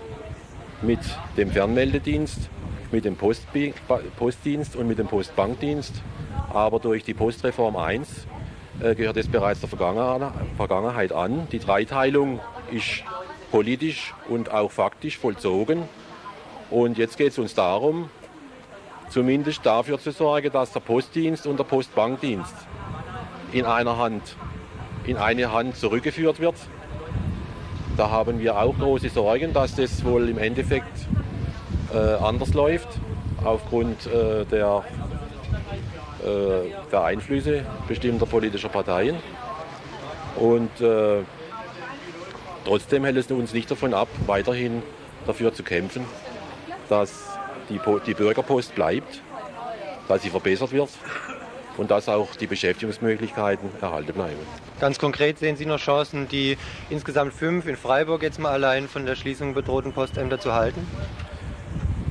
mit 0.82 1.00
dem 1.36 1.50
Fernmeldedienst, 1.50 2.50
mit 2.92 3.04
dem 3.04 3.16
Postbi 3.16 3.74
Postdienst 4.16 4.76
und 4.76 4.88
mit 4.88 4.98
dem 4.98 5.06
Postbankdienst. 5.06 6.02
Aber 6.50 6.78
durch 6.78 7.04
die 7.04 7.14
Postreform 7.14 7.76
1 7.76 8.08
äh, 8.08 8.37
gehört 8.80 9.16
es 9.16 9.28
bereits 9.28 9.60
der 9.60 9.68
Vergangenheit 9.68 11.12
an. 11.12 11.48
Die 11.50 11.58
Dreiteilung 11.58 12.40
ist 12.70 13.02
politisch 13.50 14.14
und 14.28 14.52
auch 14.52 14.70
faktisch 14.70 15.18
vollzogen. 15.18 15.82
Und 16.70 16.98
jetzt 16.98 17.16
geht 17.16 17.32
es 17.32 17.38
uns 17.38 17.54
darum, 17.54 18.10
zumindest 19.08 19.64
dafür 19.64 19.98
zu 19.98 20.10
sorgen, 20.10 20.52
dass 20.52 20.72
der 20.72 20.80
Postdienst 20.80 21.46
und 21.46 21.58
der 21.58 21.64
Postbankdienst 21.64 22.54
in 23.52 23.64
einer 23.64 23.96
Hand, 23.96 24.36
in 25.06 25.16
eine 25.16 25.52
Hand 25.52 25.76
zurückgeführt 25.76 26.40
wird. 26.40 26.56
Da 27.96 28.10
haben 28.10 28.38
wir 28.38 28.58
auch 28.58 28.76
große 28.78 29.08
Sorgen, 29.08 29.52
dass 29.52 29.74
das 29.74 30.04
wohl 30.04 30.28
im 30.28 30.38
Endeffekt 30.38 31.08
äh, 31.92 31.96
anders 31.96 32.54
läuft, 32.54 32.88
aufgrund 33.42 34.06
äh, 34.06 34.44
der 34.44 34.84
äh, 34.84 35.07
der 36.22 37.04
Einflüsse 37.04 37.64
bestimmter 37.86 38.26
politischer 38.26 38.68
Parteien. 38.68 39.16
Und 40.36 40.80
äh, 40.80 41.22
trotzdem 42.64 43.04
hält 43.04 43.16
es 43.16 43.30
uns 43.30 43.52
nicht 43.52 43.70
davon 43.70 43.94
ab, 43.94 44.08
weiterhin 44.26 44.82
dafür 45.26 45.52
zu 45.52 45.62
kämpfen, 45.62 46.04
dass 46.88 47.26
die, 47.68 47.80
die 48.06 48.14
Bürgerpost 48.14 48.74
bleibt, 48.74 49.20
dass 50.06 50.22
sie 50.22 50.30
verbessert 50.30 50.72
wird 50.72 50.90
und 51.76 51.90
dass 51.90 52.08
auch 52.08 52.34
die 52.36 52.46
Beschäftigungsmöglichkeiten 52.46 53.68
erhalten 53.80 54.12
bleiben. 54.12 54.38
Ganz 54.80 54.98
konkret 54.98 55.38
sehen 55.38 55.56
Sie 55.56 55.66
noch 55.66 55.78
Chancen, 55.78 56.28
die 56.28 56.56
insgesamt 56.90 57.32
fünf 57.32 57.66
in 57.66 57.76
Freiburg 57.76 58.22
jetzt 58.22 58.38
mal 58.38 58.52
allein 58.52 58.88
von 58.88 59.06
der 59.06 59.16
Schließung 59.16 59.54
bedrohten 59.54 59.92
Postämter 59.92 60.38
zu 60.38 60.54
halten? 60.54 60.86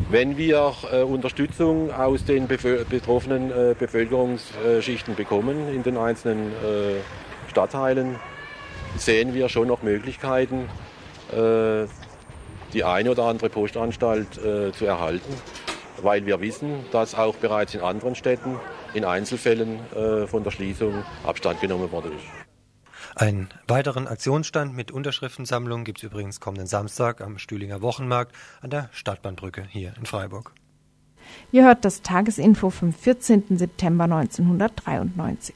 Wenn 0.09 0.37
wir 0.37 0.73
äh, 0.89 1.01
Unterstützung 1.01 1.91
aus 1.91 2.23
den 2.23 2.47
betroffenen 2.47 3.51
äh, 3.51 3.75
Bevölkerungsschichten 3.77 5.15
bekommen 5.15 5.67
in 5.73 5.83
den 5.83 5.97
einzelnen 5.97 6.53
äh, 6.53 7.01
Stadtteilen, 7.49 8.15
sehen 8.95 9.33
wir 9.33 9.49
schon 9.49 9.67
noch 9.67 9.83
Möglichkeiten, 9.83 10.69
äh, 11.33 11.87
die 12.71 12.85
eine 12.85 13.11
oder 13.11 13.23
andere 13.23 13.49
Postanstalt 13.49 14.37
äh, 14.37 14.71
zu 14.71 14.85
erhalten, 14.85 15.33
weil 16.01 16.25
wir 16.25 16.39
wissen, 16.39 16.85
dass 16.93 17.13
auch 17.13 17.35
bereits 17.35 17.75
in 17.75 17.81
anderen 17.81 18.15
Städten 18.15 18.61
in 18.93 19.03
Einzelfällen 19.03 19.79
äh, 19.93 20.25
von 20.25 20.41
der 20.41 20.51
Schließung 20.51 21.03
Abstand 21.25 21.59
genommen 21.59 21.91
worden 21.91 22.13
ist. 22.13 22.46
Einen 23.19 23.49
weiteren 23.67 24.07
Aktionsstand 24.07 24.75
mit 24.75 24.91
Unterschriftensammlung 24.91 25.85
gibt 25.85 25.97
es 25.97 26.03
übrigens 26.03 26.39
kommenden 26.39 26.67
Samstag 26.67 27.19
am 27.19 27.39
Stühlinger 27.39 27.81
Wochenmarkt 27.81 28.35
an 28.61 28.69
der 28.69 28.89
Stadtbahnbrücke 28.91 29.65
hier 29.67 29.95
in 29.97 30.05
Freiburg. 30.05 30.53
Ihr 31.51 31.65
hört 31.65 31.83
das 31.83 32.03
Tagesinfo 32.03 32.69
vom 32.69 32.93
14. 32.93 33.57
September 33.57 34.03
1993. 34.03 35.55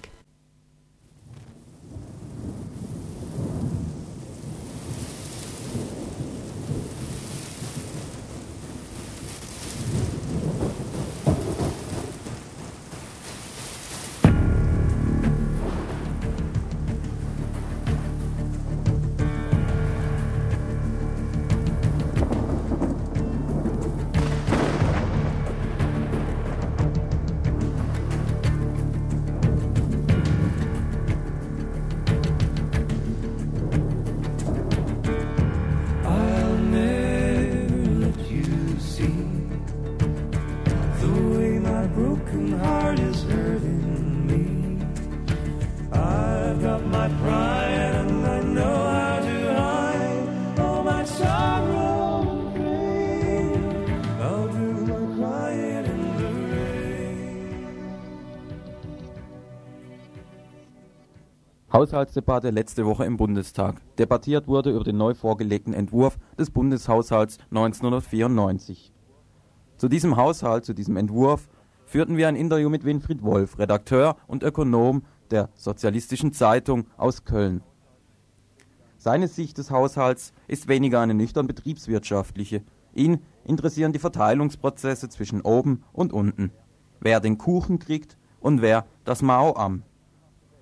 Haushaltsdebatte 61.81 62.51
letzte 62.51 62.85
Woche 62.85 63.05
im 63.05 63.17
Bundestag. 63.17 63.81
Debattiert 63.97 64.47
wurde 64.47 64.69
über 64.69 64.83
den 64.83 64.97
neu 64.97 65.15
vorgelegten 65.15 65.73
Entwurf 65.73 66.19
des 66.37 66.51
Bundeshaushalts 66.51 67.39
1994. 67.49 68.93
Zu 69.77 69.89
diesem 69.89 70.15
Haushalt, 70.15 70.63
zu 70.63 70.75
diesem 70.75 70.95
Entwurf, 70.95 71.49
führten 71.87 72.17
wir 72.17 72.27
ein 72.27 72.35
Interview 72.35 72.69
mit 72.69 72.85
Winfried 72.85 73.23
Wolf, 73.23 73.57
Redakteur 73.57 74.15
und 74.27 74.43
Ökonom 74.43 75.01
der 75.31 75.49
Sozialistischen 75.55 76.33
Zeitung 76.33 76.85
aus 76.97 77.25
Köln. 77.25 77.63
Seine 78.99 79.27
Sicht 79.27 79.57
des 79.57 79.71
Haushalts 79.71 80.33
ist 80.47 80.67
weniger 80.67 80.99
eine 80.99 81.15
nüchtern 81.15 81.47
betriebswirtschaftliche. 81.47 82.61
Ihn 82.93 83.21
interessieren 83.43 83.91
die 83.91 83.97
Verteilungsprozesse 83.97 85.09
zwischen 85.09 85.41
oben 85.41 85.83
und 85.93 86.13
unten. 86.13 86.51
Wer 86.99 87.21
den 87.21 87.39
Kuchen 87.39 87.79
kriegt 87.79 88.19
und 88.39 88.61
wer 88.61 88.85
das 89.03 89.23
Mao 89.23 89.55
am 89.55 89.81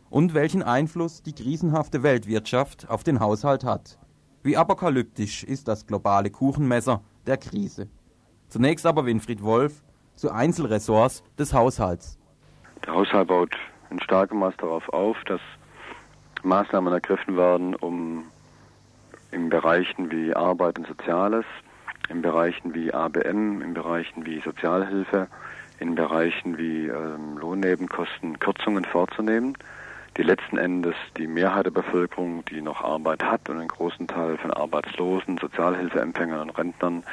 und 0.09 0.33
welchen 0.33 0.63
Einfluss 0.63 1.21
die 1.21 1.33
krisenhafte 1.33 2.03
Weltwirtschaft 2.03 2.89
auf 2.89 3.03
den 3.03 3.19
Haushalt 3.19 3.63
hat. 3.63 3.97
Wie 4.41 4.57
apokalyptisch 4.57 5.43
ist 5.43 5.67
das 5.67 5.85
globale 5.85 6.29
Kuchenmesser 6.29 7.01
der 7.27 7.37
Krise. 7.37 7.87
Zunächst 8.47 8.85
aber 8.85 9.05
Winfried 9.05 9.43
Wolf 9.43 9.83
zu 10.15 10.31
Einzelressorts 10.31 11.23
des 11.37 11.53
Haushalts. 11.53 12.17
Der 12.85 12.93
Haushalt 12.93 13.27
baut 13.27 13.55
in 13.89 13.99
starkem 14.01 14.39
Maß 14.39 14.55
darauf 14.57 14.87
auf, 14.89 15.17
dass 15.25 15.41
Maßnahmen 16.43 16.93
ergriffen 16.93 17.37
werden, 17.37 17.75
um 17.75 18.25
in 19.31 19.49
Bereichen 19.49 20.09
wie 20.11 20.33
Arbeit 20.33 20.79
und 20.79 20.87
Soziales, 20.87 21.45
in 22.09 22.21
Bereichen 22.21 22.73
wie 22.73 22.91
ABM, 22.91 23.61
in 23.61 23.73
Bereichen 23.73 24.25
wie 24.25 24.39
Sozialhilfe, 24.41 25.27
in 25.79 25.95
Bereichen 25.95 26.57
wie 26.57 26.87
ähm, 26.87 27.37
Lohnnebenkosten 27.37 28.39
Kürzungen 28.39 28.85
vorzunehmen 28.85 29.55
die 30.19 30.25
letzten 30.25 30.57
Endes 30.57 30.95
die 31.15 31.27
Mehrheit 31.27 31.65
der 31.65 31.71
Bevölkerung, 31.71 32.43
die 32.43 32.61
noch 32.61 32.83
Arbeit 32.83 33.23
hat 33.23 33.47
und 33.47 33.57
einen 33.57 33.69
großen 33.69 34.05
Teil 34.05 34.37
von 34.37 34.51
Arbeitslosen, 34.51 35.37
Sozialhilfeempfängern 35.37 36.41
und 36.41 36.57
Rentnern 36.57 37.03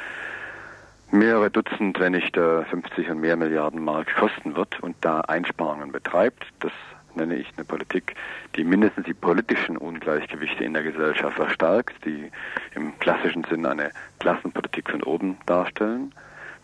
mehrere 1.11 1.49
Dutzend, 1.49 1.97
wenn 2.01 2.11
nicht 2.11 2.35
50 2.35 3.09
und 3.09 3.21
mehr 3.21 3.37
Milliarden 3.37 3.81
Mark 3.81 4.13
kosten 4.13 4.57
wird 4.57 4.81
und 4.81 4.97
da 4.99 5.21
Einsparungen 5.21 5.93
betreibt. 5.93 6.47
Das 6.59 6.73
nenne 7.15 7.37
ich 7.37 7.47
eine 7.55 7.63
Politik, 7.63 8.13
die 8.57 8.65
mindestens 8.65 9.05
die 9.05 9.13
politischen 9.13 9.77
Ungleichgewichte 9.77 10.65
in 10.65 10.73
der 10.73 10.83
Gesellschaft 10.83 11.37
verstärkt, 11.37 12.03
die 12.03 12.29
im 12.75 12.99
klassischen 12.99 13.45
Sinn 13.45 13.65
eine 13.65 13.91
Klassenpolitik 14.19 14.89
von 14.91 15.01
oben 15.03 15.37
darstellen. 15.45 16.13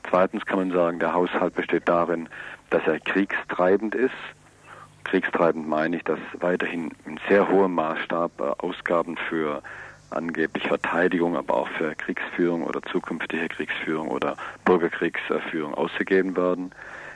Zweitens 0.09 0.45
kann 0.45 0.59
man 0.59 0.71
sagen, 0.71 0.99
der 0.99 1.13
Haushalt 1.13 1.55
besteht 1.55 1.87
darin, 1.87 2.27
dass 2.69 2.85
er 2.85 2.99
kriegstreibend 2.99 3.95
ist, 3.95 4.11
kriegstreibend 5.03 5.67
meine 5.67 5.97
ich, 5.97 6.03
dass 6.03 6.19
weiterhin 6.39 6.91
in 7.05 7.19
sehr 7.27 7.49
hohem 7.49 7.73
Maßstab 7.75 8.31
äh, 8.39 8.43
Ausgaben 8.59 9.17
für 9.29 9.61
angeblich 10.09 10.67
Verteidigung, 10.67 11.35
aber 11.35 11.55
auch 11.55 11.67
für 11.69 11.95
Kriegsführung 11.95 12.63
oder 12.63 12.81
zukünftige 12.83 13.47
Kriegsführung 13.47 14.09
oder 14.09 14.35
Bürgerkriegsführung 14.65 15.73
ausgegeben 15.73 16.37
werden. 16.37 16.71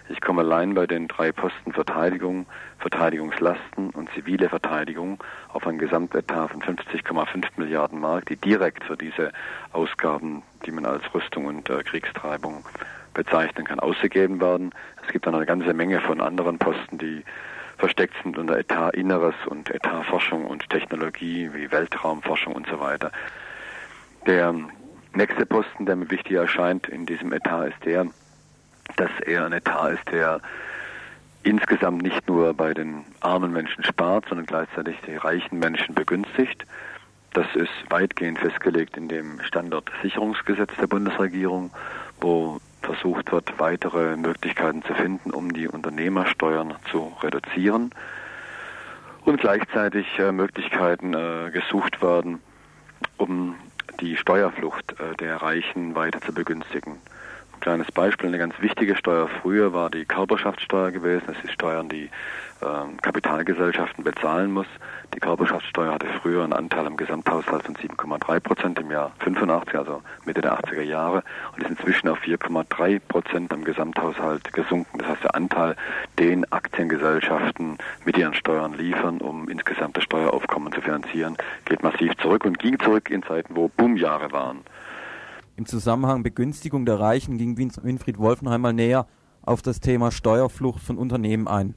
Ich 0.09 0.21
komme 0.21 0.41
allein 0.41 0.73
bei 0.73 0.87
den 0.87 1.07
drei 1.07 1.31
Posten 1.31 1.73
Verteidigung, 1.73 2.45
Verteidigungslasten 2.79 3.89
und 3.89 4.09
zivile 4.11 4.47
Verteidigung 4.47 5.21
auf 5.49 5.67
ein 5.67 5.77
Gesamtetat 5.77 6.51
von 6.51 6.61
50,5 6.61 7.45
Milliarden 7.57 7.99
Mark, 7.99 8.25
die 8.27 8.37
direkt 8.37 8.85
für 8.85 8.95
diese 8.95 9.31
Ausgaben, 9.73 10.43
die 10.65 10.71
man 10.71 10.85
als 10.85 11.03
Rüstung 11.13 11.45
und 11.45 11.69
äh, 11.69 11.83
Kriegstreibung 11.83 12.63
bezeichnen 13.13 13.65
kann, 13.65 13.79
ausgegeben 13.79 14.39
werden. 14.39 14.71
Es 15.05 15.11
gibt 15.11 15.25
dann 15.25 15.35
eine 15.35 15.45
ganze 15.45 15.73
Menge 15.73 15.99
von 15.99 16.21
anderen 16.21 16.57
Posten, 16.57 16.97
die 16.97 17.23
versteckt 17.77 18.15
sind 18.23 18.37
unter 18.37 18.57
Etat 18.57 18.91
Inneres 18.91 19.35
und 19.45 19.69
Etat 19.69 20.03
Forschung 20.03 20.45
und 20.45 20.69
Technologie 20.69 21.49
wie 21.53 21.71
Weltraumforschung 21.71 22.53
und 22.53 22.67
so 22.67 22.79
weiter. 22.79 23.11
Der 24.25 24.53
nächste 25.13 25.45
Posten, 25.45 25.85
der 25.85 25.95
mir 25.95 26.09
wichtig 26.09 26.33
erscheint 26.33 26.87
in 26.87 27.05
diesem 27.05 27.33
Etat, 27.33 27.67
ist 27.67 27.85
der, 27.85 28.07
dass 28.95 29.11
er 29.25 29.45
ein 29.45 29.53
Etat 29.53 29.91
ist, 29.91 30.11
der 30.11 30.41
insgesamt 31.43 32.01
nicht 32.01 32.27
nur 32.27 32.53
bei 32.53 32.73
den 32.73 33.05
armen 33.21 33.53
Menschen 33.53 33.83
spart, 33.83 34.25
sondern 34.27 34.45
gleichzeitig 34.45 34.97
die 35.05 35.15
reichen 35.15 35.59
Menschen 35.59 35.95
begünstigt. 35.95 36.63
Das 37.33 37.47
ist 37.55 37.71
weitgehend 37.89 38.39
festgelegt 38.39 38.97
in 38.97 39.07
dem 39.07 39.39
Standortsicherungsgesetz 39.41 40.71
der 40.79 40.87
Bundesregierung, 40.87 41.71
wo 42.19 42.59
versucht 42.81 43.31
wird, 43.31 43.59
weitere 43.59 44.15
Möglichkeiten 44.15 44.83
zu 44.83 44.93
finden, 44.93 45.31
um 45.31 45.53
die 45.53 45.67
Unternehmersteuern 45.67 46.75
zu 46.91 47.13
reduzieren 47.21 47.91
und 49.25 49.41
gleichzeitig 49.41 50.07
äh, 50.19 50.31
Möglichkeiten 50.31 51.13
äh, 51.13 51.51
gesucht 51.51 52.01
werden, 52.01 52.41
um 53.17 53.55
die 53.99 54.15
Steuerflucht 54.15 54.95
äh, 54.99 55.15
der 55.17 55.37
Reichen 55.37 55.95
weiter 55.95 56.21
zu 56.21 56.33
begünstigen. 56.33 56.97
Ein 57.57 57.61
kleines 57.61 57.91
Beispiel, 57.91 58.27
eine 58.27 58.37
ganz 58.37 58.53
wichtige 58.61 58.95
Steuer 58.95 59.27
früher 59.41 59.73
war 59.73 59.89
die 59.89 60.05
Körperschaftssteuer 60.05 60.91
gewesen. 60.91 61.23
Das 61.25 61.43
ist 61.43 61.53
Steuern, 61.53 61.89
die 61.89 62.11
ähm, 62.61 63.01
Kapitalgesellschaften 63.01 64.03
bezahlen 64.03 64.51
muss. 64.51 64.67
Die 65.15 65.19
Körperschaftssteuer 65.19 65.91
hatte 65.91 66.05
früher 66.21 66.43
einen 66.43 66.53
Anteil 66.53 66.85
am 66.85 66.97
Gesamthaushalt 66.97 67.63
von 67.63 67.75
7,3 67.75 68.39
Prozent 68.41 68.79
im 68.79 68.91
Jahr 68.91 69.11
85, 69.21 69.75
also 69.75 70.03
Mitte 70.25 70.41
der 70.41 70.53
80er 70.53 70.83
Jahre, 70.83 71.23
und 71.55 71.63
ist 71.63 71.71
inzwischen 71.71 72.09
auf 72.09 72.19
4,3 72.19 73.01
Prozent 73.07 73.51
am 73.51 73.63
Gesamthaushalt 73.63 74.53
gesunken. 74.53 74.99
Das 74.99 75.07
heißt, 75.07 75.23
der 75.23 75.33
Anteil, 75.33 75.75
den 76.19 76.49
Aktiengesellschaften 76.51 77.79
mit 78.05 78.19
ihren 78.19 78.35
Steuern 78.35 78.75
liefern, 78.75 79.19
um 79.19 79.49
insgesamt 79.49 79.97
das 79.97 80.03
Steueraufkommen 80.03 80.71
zu 80.71 80.81
finanzieren, 80.81 81.35
geht 81.65 81.81
massiv 81.81 82.15
zurück 82.17 82.45
und 82.45 82.59
ging 82.59 82.77
zurück 82.79 83.09
in 83.09 83.23
Zeiten, 83.23 83.55
wo 83.55 83.67
Boomjahre 83.67 84.31
waren. 84.31 84.59
Im 85.57 85.65
Zusammenhang 85.65 86.21
Begünstigung 86.21 86.85
der 86.85 86.99
Reichen 86.99 87.39
ging 87.39 87.57
Winfried 87.57 88.19
Wolfenheim 88.19 88.61
mal 88.61 88.73
näher 88.73 89.07
auf 89.41 89.63
das 89.63 89.79
Thema 89.79 90.11
Steuerflucht 90.11 90.83
von 90.83 90.99
Unternehmen 90.99 91.47
ein. 91.47 91.73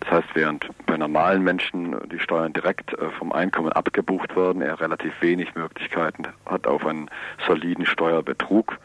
Das 0.00 0.10
heißt, 0.10 0.28
während 0.34 0.68
bei 0.86 0.96
normalen 0.96 1.44
Menschen 1.44 1.96
die 2.10 2.18
Steuern 2.18 2.52
direkt 2.52 2.92
äh, 2.94 3.10
vom 3.10 3.30
Einkommen 3.30 3.70
abgebucht 3.70 4.34
werden, 4.34 4.60
er 4.60 4.80
relativ 4.80 5.12
wenig 5.22 5.54
Möglichkeiten 5.54 6.24
hat 6.46 6.66
auf 6.66 6.84
einen 6.84 7.08
soliden 7.46 7.86
Steuerbetrug. 7.86 8.80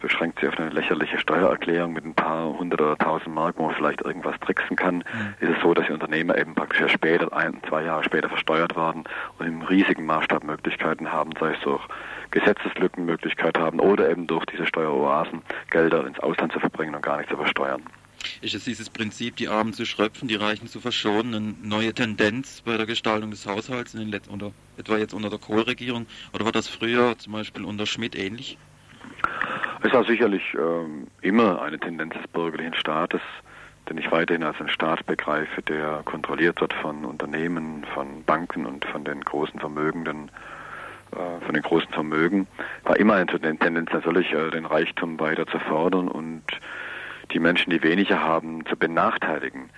Beschränkt 0.00 0.40
sich 0.40 0.48
auf 0.48 0.58
eine 0.58 0.70
lächerliche 0.70 1.18
Steuererklärung 1.18 1.92
mit 1.92 2.04
ein 2.04 2.14
paar 2.14 2.58
hundert 2.58 2.80
oder 2.80 2.96
tausend 2.98 3.34
Mark, 3.34 3.56
wo 3.58 3.66
man 3.66 3.74
vielleicht 3.74 4.02
irgendwas 4.02 4.38
tricksen 4.40 4.76
kann. 4.76 4.96
Mhm. 4.96 5.34
Ist 5.40 5.56
es 5.56 5.62
so, 5.62 5.74
dass 5.74 5.86
die 5.86 5.92
Unternehmer 5.92 6.36
eben 6.38 6.54
praktisch 6.54 6.80
ja 6.80 6.88
später, 6.88 7.32
ein, 7.32 7.60
zwei 7.68 7.84
Jahre 7.84 8.04
später 8.04 8.28
versteuert 8.28 8.76
werden 8.76 9.04
und 9.38 9.46
im 9.46 9.62
riesigen 9.62 10.06
Maßstab 10.06 10.44
Möglichkeiten 10.44 11.10
haben, 11.10 11.32
sei 11.40 11.52
es 11.54 11.60
durch 11.60 11.82
Gesetzeslückenmöglichkeit 12.30 13.58
haben 13.58 13.80
oder 13.80 14.10
eben 14.10 14.26
durch 14.26 14.44
diese 14.46 14.66
Steueroasen 14.66 15.42
Gelder 15.70 16.06
ins 16.06 16.18
Ausland 16.20 16.52
zu 16.52 16.60
verbringen 16.60 16.94
und 16.94 17.02
gar 17.02 17.18
nicht 17.18 17.30
zu 17.30 17.36
versteuern. 17.36 17.82
Ist 18.40 18.54
es 18.54 18.64
dieses 18.64 18.90
Prinzip, 18.90 19.36
die 19.36 19.48
Armen 19.48 19.72
zu 19.72 19.84
schröpfen, 19.84 20.28
die 20.28 20.34
Reichen 20.34 20.68
zu 20.68 20.80
verschonen, 20.80 21.34
eine 21.34 21.54
neue 21.62 21.94
Tendenz 21.94 22.62
bei 22.64 22.76
der 22.76 22.86
Gestaltung 22.86 23.30
des 23.30 23.46
Haushalts, 23.46 23.94
in 23.94 24.00
den 24.00 24.08
letzten, 24.08 24.34
oder 24.34 24.52
etwa 24.76 24.96
jetzt 24.96 25.14
unter 25.14 25.30
der 25.30 25.38
Kohl-Regierung? 25.38 26.06
Oder 26.32 26.44
war 26.44 26.52
das 26.52 26.68
früher 26.68 27.16
zum 27.18 27.34
Beispiel 27.34 27.64
unter 27.64 27.86
Schmidt 27.86 28.16
ähnlich? 28.16 28.58
Es 29.82 29.92
war 29.92 30.04
sicherlich 30.04 30.42
ähm, 30.54 31.06
immer 31.20 31.62
eine 31.62 31.78
Tendenz 31.78 32.14
des 32.14 32.26
bürgerlichen 32.28 32.74
Staates, 32.74 33.20
den 33.88 33.98
ich 33.98 34.10
weiterhin 34.10 34.42
als 34.42 34.58
einen 34.58 34.68
Staat 34.68 35.06
begreife, 35.06 35.62
der 35.62 36.02
kontrolliert 36.04 36.60
wird 36.60 36.72
von 36.72 37.04
Unternehmen, 37.04 37.84
von 37.94 38.24
Banken 38.24 38.66
und 38.66 38.84
von 38.84 39.04
den 39.04 39.20
großen 39.20 39.60
Vermögenden 39.60 40.30
äh, 41.12 41.44
von 41.44 41.54
den 41.54 41.62
großen 41.62 41.92
Vermögen, 41.92 42.48
war 42.82 42.96
immer 42.96 43.14
eine 43.14 43.26
Tendenz 43.26 43.92
natürlich, 43.92 44.32
äh, 44.32 44.50
den 44.50 44.66
Reichtum 44.66 45.20
weiter 45.20 45.46
zu 45.46 45.58
fördern 45.60 46.08
und 46.08 46.42
die 47.32 47.38
Menschen, 47.38 47.70
die 47.70 47.82
weniger 47.82 48.20
haben, 48.20 48.66
zu 48.66 48.76
benachteiligen. 48.76 49.70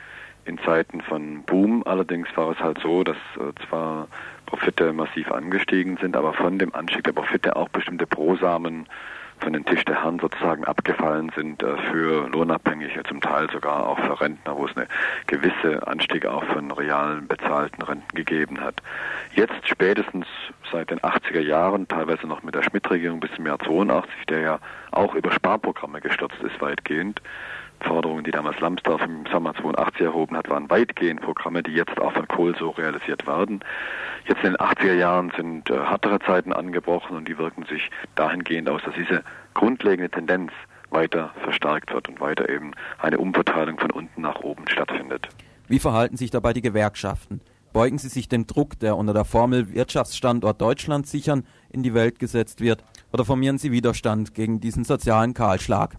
In 0.47 0.59
Zeiten 0.59 1.03
von 1.03 1.43
Boom 1.43 1.83
allerdings 1.87 2.29
war 2.35 2.53
es 2.53 2.59
halt 2.61 2.79
so, 2.79 3.05
dass 3.05 3.19
äh, 3.37 3.53
zwar 3.69 4.09
Profite 4.47 4.95
massiv 4.95 5.31
angestiegen 5.31 5.99
sind, 6.01 6.17
aber 6.17 6.33
von 6.33 6.59
dem 6.59 6.75
Anstieg 6.75 7.05
der 7.05 7.13
Profite 7.13 7.55
auch 7.57 7.69
bestimmte 7.69 8.07
Brosamen 8.07 8.87
von 9.41 9.53
den 9.53 9.65
Tisch 9.65 9.85
der 9.85 10.03
Herren 10.03 10.19
sozusagen 10.19 10.65
abgefallen 10.65 11.31
sind 11.35 11.63
äh, 11.63 11.77
für 11.91 12.29
Lohnabhängige, 12.29 13.03
zum 13.05 13.21
Teil 13.21 13.49
sogar 13.51 13.87
auch 13.87 13.99
für 13.99 14.21
Rentner, 14.21 14.57
wo 14.57 14.67
es 14.67 14.77
eine 14.77 14.87
gewisse 15.27 15.87
Anstieg 15.87 16.27
auch 16.27 16.45
von 16.45 16.71
realen 16.71 17.27
bezahlten 17.27 17.83
Renten 17.83 18.15
gegeben 18.15 18.61
hat. 18.61 18.77
Jetzt 19.33 19.67
spätestens 19.69 20.27
seit 20.71 20.91
den 20.91 21.01
80er 21.01 21.41
Jahren, 21.41 21.89
teilweise 21.89 22.27
noch 22.27 22.43
mit 22.43 22.55
der 22.55 22.63
Schmidt-Regierung 22.63 23.21
bis 23.21 23.33
zum 23.33 23.47
Jahr 23.47 23.59
82, 23.59 24.27
der 24.29 24.41
ja 24.41 24.59
auch 24.91 25.15
über 25.15 25.33
Sparprogramme 25.33 26.01
gestürzt 26.01 26.41
ist 26.43 26.61
weitgehend, 26.61 27.21
Forderungen, 27.81 28.25
die 28.25 28.31
damals 28.31 28.61
Lambsdorff 28.61 29.03
im 29.03 29.25
Sommer 29.31 29.55
82 29.55 30.03
erhoben 30.03 30.37
hat, 30.37 30.49
waren 30.49 30.69
weitgehend 30.71 31.21
Programme, 31.21 31.63
die 31.63 31.73
jetzt 31.73 31.99
auch 32.01 32.13
von 32.13 32.27
Kohl 32.29 32.57
so 32.57 32.71
realisiert 32.71 33.27
werden. 33.27 33.61
Jetzt 34.27 34.45
in 34.45 34.53
den 34.53 34.57
80er 34.57 34.95
Jahren 34.95 35.33
sind 35.37 35.71
äh, 35.71 35.75
härtere 35.75 36.19
Zeiten 36.21 36.53
angebrochen 36.53 37.17
und 37.17 37.29
die 37.29 37.39
wirken 37.39 37.65
sich 37.65 37.91
dahingehend 38.15 38.69
aus, 38.69 38.83
dass 38.85 38.95
diese 38.95 39.23
grundlegende 39.55 40.11
Tendenz 40.11 40.53
weiter 40.91 41.33
verstärkt 41.43 41.93
wird 41.93 42.09
und 42.09 42.21
weiter 42.21 42.49
eben 42.49 42.73
eine 42.99 43.19
Umverteilung 43.19 43.79
von 43.79 43.91
unten 43.91 44.23
nach 44.23 44.41
oben 44.41 44.69
stattfindet. 44.69 45.29
Wie 45.69 45.79
verhalten 45.79 46.17
sich 46.17 46.31
dabei 46.31 46.53
die 46.53 46.63
Gewerkschaften? 46.63 47.41
Beugen 47.75 47.99
Sie 47.99 48.09
sich 48.09 48.29
dem 48.29 48.47
Druck, 48.47 48.79
der 48.79 48.97
unter 48.97 49.13
der 49.13 49.27
Formel 49.27 49.75
Wirtschaftsstandort 49.75 50.61
Deutschland 50.61 51.07
sichern 51.07 51.45
in 51.71 51.83
die 51.83 51.93
Welt 51.93 52.19
gesetzt 52.19 52.61
wird, 52.61 52.83
oder 53.13 53.25
formieren 53.27 53.59
Sie 53.59 53.73
Widerstand 53.73 54.35
gegen 54.35 54.61
diesen 54.61 54.85
sozialen 54.85 55.35
Kahlschlag? 55.35 55.97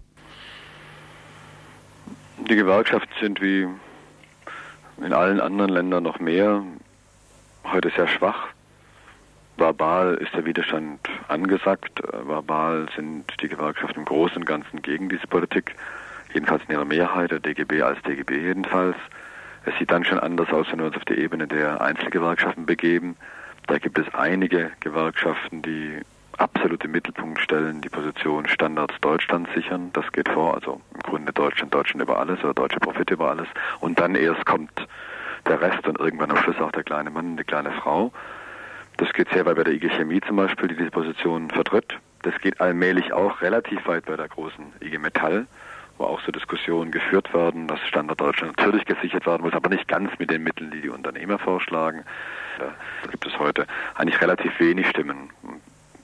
Die 2.49 2.55
Gewerkschaften 2.55 3.13
sind 3.21 3.41
wie 3.41 3.67
in 4.97 5.13
allen 5.13 5.39
anderen 5.39 5.69
Ländern 5.69 6.01
noch 6.01 6.19
mehr 6.19 6.63
heute 7.63 7.91
sehr 7.91 8.07
schwach. 8.07 8.47
Verbal 9.57 10.15
ist 10.15 10.33
der 10.33 10.45
Widerstand 10.45 10.99
angesagt. 11.27 12.01
Verbal 12.25 12.88
sind 12.95 13.25
die 13.39 13.49
Gewerkschaften 13.49 13.99
im 13.99 14.05
Großen 14.05 14.38
und 14.38 14.45
Ganzen 14.45 14.81
gegen 14.81 15.09
diese 15.09 15.27
Politik, 15.27 15.75
jedenfalls 16.33 16.63
in 16.67 16.73
ihrer 16.73 16.85
Mehrheit, 16.85 17.29
der 17.29 17.39
DGB 17.39 17.83
als 17.83 18.01
DGB 18.01 18.39
jedenfalls. 18.39 18.97
Es 19.65 19.77
sieht 19.77 19.91
dann 19.91 20.03
schon 20.03 20.19
anders 20.19 20.49
aus, 20.49 20.65
wenn 20.71 20.79
wir 20.79 20.88
uns 20.88 20.97
auf 20.97 21.05
die 21.05 21.19
Ebene 21.19 21.47
der 21.47 21.81
Einzelgewerkschaften 21.81 22.65
begeben. 22.65 23.15
Da 23.67 23.77
gibt 23.77 23.99
es 23.99 24.12
einige 24.15 24.71
Gewerkschaften, 24.79 25.62
die 25.62 25.99
absolut 26.39 26.84
im 26.84 26.91
Mittelpunkt 26.91 27.39
stellen, 27.39 27.82
die 27.82 27.89
Position 27.89 28.47
Standards 28.47 28.95
Deutschland 29.02 29.47
sichern. 29.54 29.91
Das 29.93 30.12
geht 30.12 30.30
vor, 30.30 30.56
also 30.56 30.82
im 30.93 31.02
Grunde 31.02 31.34
Deutschland, 31.34 31.73
Deutschland 31.73 32.02
über 32.02 32.19
alles 32.19 32.39
oder 32.43 32.54
deutsche 32.54 32.80
Profit 32.80 33.10
über 33.12 33.30
alles. 33.30 33.47
Und 33.80 33.99
dann 33.99 34.15
erst 34.15 34.45
kommt 34.45 34.88
der 35.47 35.62
Rest 35.62 35.88
und 35.88 35.99
irgendwann 35.99 36.32
am 36.32 36.38
Schluss 36.38 36.60
auch 36.60 36.71
der 36.71 36.84
kleine 36.84 37.10
Mann 37.10 37.38
die 37.38 37.43
kleine 37.43 37.71
Frau. 37.71 38.12
Das 38.97 39.12
geht 39.13 39.30
sehr 39.30 39.45
weit 39.45 39.56
bei 39.56 39.63
der 39.63 39.73
IG 39.73 39.89
Chemie 39.89 40.21
zum 40.21 40.36
Beispiel, 40.36 40.67
die 40.69 40.75
diese 40.75 40.91
Position 40.91 41.49
vertritt. 41.49 41.97
Das 42.23 42.38
geht 42.41 42.60
allmählich 42.60 43.13
auch 43.13 43.41
relativ 43.41 43.86
weit 43.88 44.06
bei 44.06 44.17
der 44.17 44.28
großen 44.28 44.73
IG 44.82 44.97
Metall, 44.97 45.47
wo 45.97 46.04
auch 46.06 46.19
so 46.21 46.32
Diskussionen 46.32 46.91
geführt 46.91 47.34
werden, 47.34 47.67
dass 47.67 47.80
Standard 47.88 48.19
Deutschland 48.19 48.58
natürlich 48.58 48.86
gesichert 48.86 49.25
werden 49.25 49.43
muss, 49.43 49.54
aber 49.54 49.69
nicht 49.69 49.88
ganz 49.88 50.12
mit 50.19 50.30
den 50.30 50.43
Mitteln, 50.43 50.71
die 50.71 50.82
die 50.82 50.89
Unternehmer 50.89 51.39
vorschlagen. 51.39 52.04
Da 52.58 53.10
gibt 53.10 53.25
es 53.25 53.39
heute 53.39 53.65
eigentlich 53.95 54.19
relativ 54.21 54.60
wenig 54.60 54.88
Stimmen 54.89 55.30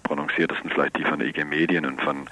prononciertesten 0.05 0.69
vielleicht 0.69 0.97
die 0.97 1.03
von 1.03 1.19
IG 1.19 1.43
Medien 1.43 1.85
und 1.85 2.01
von 2.01 2.27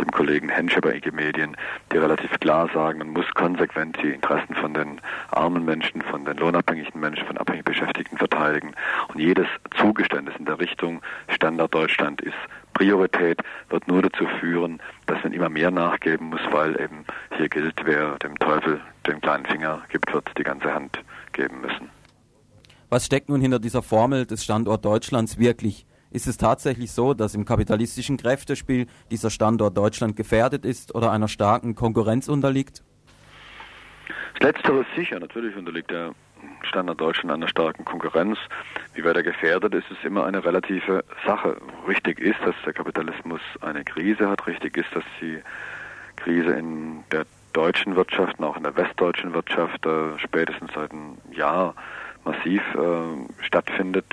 dem 0.00 0.10
Kollegen 0.10 0.48
Hensche 0.48 0.80
bei 0.80 0.94
IG 0.94 1.10
Medien, 1.10 1.56
die 1.92 1.96
relativ 1.96 2.30
klar 2.38 2.68
sagen, 2.72 2.98
man 2.98 3.08
muss 3.08 3.26
konsequent 3.34 3.98
die 4.02 4.10
Interessen 4.10 4.54
von 4.54 4.74
den 4.74 5.00
armen 5.30 5.64
Menschen, 5.64 6.02
von 6.02 6.24
den 6.24 6.36
lohnabhängigen 6.36 7.00
Menschen, 7.00 7.26
von 7.26 7.38
abhängig 7.38 7.64
Beschäftigten 7.64 8.18
verteidigen. 8.18 8.74
Und 9.08 9.20
jedes 9.20 9.46
Zugeständnis 9.76 10.36
in 10.38 10.44
der 10.44 10.60
Richtung 10.60 11.00
Standard 11.28 11.74
Deutschland 11.74 12.20
ist 12.20 12.36
Priorität, 12.74 13.40
wird 13.70 13.88
nur 13.88 14.02
dazu 14.02 14.26
führen, 14.40 14.80
dass 15.06 15.22
man 15.24 15.32
immer 15.32 15.48
mehr 15.48 15.70
nachgeben 15.70 16.28
muss, 16.28 16.40
weil 16.50 16.78
eben 16.80 17.04
hier 17.36 17.48
gilt, 17.48 17.80
wer 17.84 18.18
dem 18.18 18.38
Teufel 18.38 18.80
den 19.06 19.20
kleinen 19.20 19.46
Finger 19.46 19.82
gibt, 19.88 20.12
wird 20.12 20.30
die 20.36 20.42
ganze 20.42 20.74
Hand 20.74 20.98
geben 21.32 21.60
müssen. 21.60 21.88
Was 22.90 23.06
steckt 23.06 23.28
nun 23.28 23.40
hinter 23.40 23.58
dieser 23.58 23.82
Formel 23.82 24.26
des 24.26 24.44
Standort 24.44 24.84
Deutschlands 24.84 25.38
wirklich? 25.38 25.86
Ist 26.14 26.28
es 26.28 26.36
tatsächlich 26.36 26.92
so, 26.92 27.12
dass 27.12 27.34
im 27.34 27.44
kapitalistischen 27.44 28.16
Kräftespiel 28.16 28.86
dieser 29.10 29.30
Standort 29.30 29.76
Deutschland 29.76 30.14
gefährdet 30.14 30.64
ist 30.64 30.94
oder 30.94 31.10
einer 31.10 31.26
starken 31.26 31.74
Konkurrenz 31.74 32.28
unterliegt? 32.28 32.84
Das 34.34 34.52
Letztere 34.52 34.82
ist 34.82 34.94
sicher. 34.94 35.18
Natürlich 35.18 35.56
unterliegt 35.56 35.90
der 35.90 36.14
Standard 36.62 37.00
Deutschland 37.00 37.32
einer 37.32 37.48
starken 37.48 37.84
Konkurrenz. 37.84 38.38
Wie 38.94 39.02
weit 39.02 39.16
er 39.16 39.24
gefährdet 39.24 39.74
ist, 39.74 39.90
ist 39.90 40.04
immer 40.04 40.24
eine 40.24 40.44
relative 40.44 41.04
Sache. 41.26 41.56
Richtig 41.88 42.20
ist, 42.20 42.38
dass 42.44 42.54
der 42.64 42.74
Kapitalismus 42.74 43.40
eine 43.60 43.82
Krise 43.82 44.30
hat. 44.30 44.46
Richtig 44.46 44.76
ist, 44.76 44.94
dass 44.94 45.04
die 45.20 45.40
Krise 46.14 46.52
in 46.52 47.02
der 47.10 47.26
deutschen 47.54 47.96
Wirtschaft 47.96 48.38
und 48.38 48.44
auch 48.44 48.56
in 48.56 48.62
der 48.62 48.76
westdeutschen 48.76 49.34
Wirtschaft 49.34 49.84
äh, 49.84 50.16
spätestens 50.18 50.70
seit 50.76 50.92
einem 50.92 51.18
Jahr 51.32 51.74
massiv 52.24 52.62
äh, 52.76 53.42
stattfindet 53.44 54.06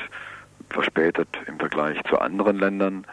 verspätet 0.71 1.27
im 1.47 1.59
Vergleich 1.59 2.01
zu 2.09 2.19
anderen 2.19 2.57
Ländern. 2.57 3.05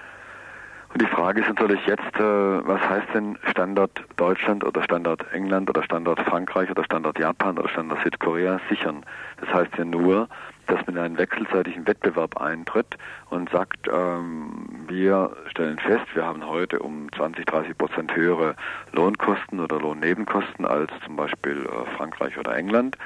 Und 0.92 1.03
die 1.03 1.07
Frage 1.07 1.42
ist 1.42 1.49
natürlich 1.49 1.85
jetzt, 1.87 2.16
äh, 2.16 2.66
was 2.66 2.81
heißt 2.81 3.09
denn 3.12 3.38
Standard 3.51 3.90
Deutschland 4.16 4.64
oder 4.64 4.83
Standard 4.83 5.21
England 5.33 5.68
oder 5.68 5.83
Standard 5.83 6.18
Frankreich 6.21 6.71
oder 6.71 6.83
Standard 6.83 7.18
Japan 7.18 7.59
oder 7.59 7.68
Standard 7.68 8.03
Südkorea 8.03 8.59
sichern? 8.71 9.05
Das 9.38 9.53
heißt 9.53 9.77
ja 9.77 9.85
nur, 9.85 10.29
dass 10.66 10.87
man 10.87 10.97
in 10.97 11.03
einen 11.03 11.18
wechselseitigen 11.18 11.87
Wettbewerb 11.87 12.40
eintritt 12.40 12.97
und 13.29 13.51
sagt, 13.51 13.87
ähm, 13.92 14.66
wir 14.87 15.37
stellen 15.51 15.79
fest, 15.79 16.07
wir 16.14 16.25
haben 16.25 16.47
heute 16.47 16.79
um 16.79 17.12
20, 17.12 17.44
30 17.44 17.77
Prozent 17.77 18.16
höhere 18.16 18.55
Lohnkosten 18.92 19.61
oder 19.61 19.79
Lohnnebenkosten 19.79 20.64
als 20.64 20.90
zum 21.05 21.16
Beispiel 21.16 21.66
äh, 21.66 21.97
Frankreich 21.97 22.38
oder 22.38 22.57
England. 22.57 22.97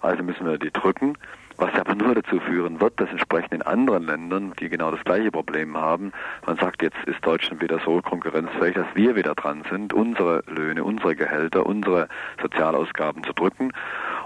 Also 0.00 0.24
müssen 0.24 0.44
wir 0.44 0.58
die 0.58 0.72
drücken 0.72 1.16
was 1.58 1.74
aber 1.74 1.96
nur 1.96 2.14
dazu 2.14 2.38
führen 2.38 2.80
wird, 2.80 2.98
dass 3.00 3.10
entsprechend 3.10 3.52
in 3.52 3.62
anderen 3.62 4.04
Ländern, 4.04 4.52
die 4.60 4.68
genau 4.68 4.92
das 4.92 5.04
gleiche 5.04 5.32
Problem 5.32 5.76
haben, 5.76 6.12
man 6.46 6.56
sagt, 6.56 6.82
jetzt 6.82 6.96
ist 7.06 7.18
Deutschland 7.26 7.60
wieder 7.60 7.80
so 7.84 8.00
konkurrenzfähig, 8.00 8.74
dass 8.74 8.86
wir 8.94 9.16
wieder 9.16 9.34
dran 9.34 9.64
sind, 9.68 9.92
unsere 9.92 10.44
Löhne, 10.46 10.84
unsere 10.84 11.16
Gehälter, 11.16 11.66
unsere 11.66 12.08
Sozialausgaben 12.40 13.24
zu 13.24 13.32
drücken. 13.32 13.72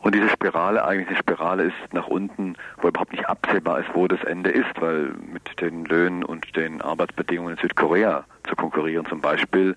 Und 0.02 0.14
diese 0.14 0.28
Spirale 0.28 0.84
eigentlich 0.84 1.08
eine 1.08 1.16
Spirale 1.16 1.62
ist 1.64 1.94
nach 1.94 2.06
unten, 2.06 2.54
wo 2.82 2.88
überhaupt 2.88 3.12
nicht 3.12 3.26
absehbar 3.26 3.80
ist, 3.80 3.88
wo 3.94 4.06
das 4.06 4.22
Ende 4.24 4.50
ist, 4.50 4.80
weil 4.80 5.14
mit 5.32 5.60
den 5.60 5.86
Löhnen 5.86 6.24
und 6.24 6.54
den 6.54 6.82
Arbeitsbedingungen 6.82 7.54
in 7.54 7.60
Südkorea 7.60 8.24
zu 8.46 8.56
konkurrieren 8.56 9.06
zum 9.06 9.22
Beispiel, 9.22 9.74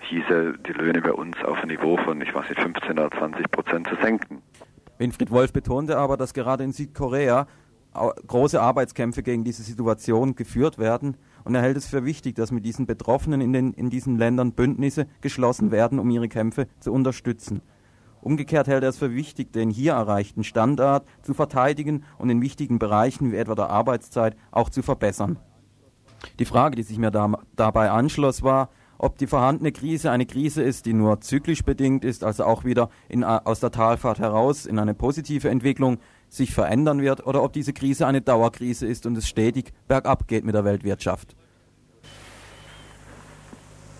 hieße 0.00 0.54
die 0.66 0.72
Löhne 0.72 1.02
bei 1.02 1.12
uns 1.12 1.36
auf 1.44 1.60
ein 1.60 1.68
Niveau 1.68 1.98
von, 1.98 2.20
ich 2.22 2.34
weiß 2.34 2.48
nicht, 2.48 2.60
15 2.62 2.92
oder 2.92 3.10
20 3.10 3.50
Prozent 3.50 3.88
zu 3.88 3.96
senken. 3.96 4.42
Winfried 4.98 5.30
Wolf 5.30 5.52
betonte 5.52 5.96
aber, 5.96 6.16
dass 6.16 6.34
gerade 6.34 6.64
in 6.64 6.72
Südkorea 6.72 7.46
große 8.26 8.60
Arbeitskämpfe 8.60 9.22
gegen 9.22 9.44
diese 9.44 9.62
Situation 9.62 10.34
geführt 10.34 10.78
werden 10.78 11.16
und 11.44 11.54
er 11.54 11.62
hält 11.62 11.76
es 11.76 11.86
für 11.86 12.04
wichtig, 12.04 12.34
dass 12.36 12.52
mit 12.52 12.64
diesen 12.64 12.86
Betroffenen 12.86 13.40
in, 13.40 13.52
den, 13.52 13.72
in 13.72 13.90
diesen 13.90 14.18
Ländern 14.18 14.52
Bündnisse 14.52 15.06
geschlossen 15.20 15.70
werden, 15.70 15.98
um 15.98 16.10
ihre 16.10 16.28
Kämpfe 16.28 16.68
zu 16.80 16.92
unterstützen. 16.92 17.62
Umgekehrt 18.20 18.66
hält 18.66 18.82
er 18.82 18.90
es 18.90 18.98
für 18.98 19.14
wichtig, 19.14 19.52
den 19.52 19.70
hier 19.70 19.92
erreichten 19.92 20.44
Standard 20.44 21.06
zu 21.22 21.34
verteidigen 21.34 22.04
und 22.18 22.30
in 22.30 22.42
wichtigen 22.42 22.78
Bereichen 22.78 23.32
wie 23.32 23.36
etwa 23.36 23.54
der 23.54 23.70
Arbeitszeit 23.70 24.36
auch 24.50 24.68
zu 24.68 24.82
verbessern. 24.82 25.38
Die 26.38 26.44
Frage, 26.44 26.76
die 26.76 26.82
sich 26.82 26.98
mir 26.98 27.12
da, 27.12 27.32
dabei 27.54 27.90
anschloss, 27.90 28.42
war, 28.42 28.70
ob 28.98 29.16
die 29.16 29.26
vorhandene 29.26 29.72
Krise 29.72 30.10
eine 30.10 30.26
Krise 30.26 30.62
ist, 30.62 30.86
die 30.86 30.92
nur 30.92 31.20
zyklisch 31.20 31.62
bedingt 31.62 32.04
ist, 32.04 32.24
also 32.24 32.44
auch 32.44 32.64
wieder 32.64 32.90
in, 33.08 33.22
äh, 33.22 33.26
aus 33.26 33.60
der 33.60 33.70
Talfahrt 33.70 34.18
heraus 34.18 34.66
in 34.66 34.78
eine 34.78 34.94
positive 34.94 35.48
Entwicklung 35.48 35.98
sich 36.28 36.52
verändern 36.52 37.00
wird, 37.00 37.26
oder 37.26 37.42
ob 37.42 37.52
diese 37.52 37.72
Krise 37.72 38.06
eine 38.06 38.20
Dauerkrise 38.20 38.86
ist 38.86 39.06
und 39.06 39.16
es 39.16 39.28
stetig 39.28 39.72
bergab 39.86 40.28
geht 40.28 40.44
mit 40.44 40.54
der 40.54 40.64
Weltwirtschaft. 40.64 41.34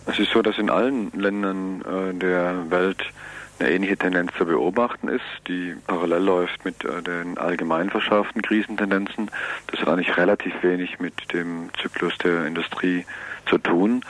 Es 0.07 0.19
ist 0.19 0.33
so, 0.33 0.43
dass 0.43 0.59
in 0.59 0.71
allen 0.71 1.13
Ländern 1.13 1.83
äh, 1.83 2.15
der 2.15 2.71
Welt 2.71 3.05
eine 3.59 3.71
ähnliche 3.71 3.97
Tendenz 3.97 4.33
zu 4.37 4.47
beobachten 4.47 5.09
ist, 5.09 5.25
die 5.49 5.75
parallel 5.87 6.23
läuft 6.23 6.65
mit 6.65 6.85
äh, 6.85 7.03
den 7.03 7.39
allgemein 7.39 7.91
verschärften 7.91 8.43
Krisentendenzen. 8.43 9.31
Das 9.67 9.81
hat 9.81 9.89
eigentlich 9.89 10.17
relativ 10.17 10.55
wenig 10.63 10.99
mit 10.99 11.33
dem 11.33 11.71
Zyklus 11.81 12.17
der 12.19 12.47
Industrie 12.47 13.05
zu 13.47 13.59
tun. 13.59 14.03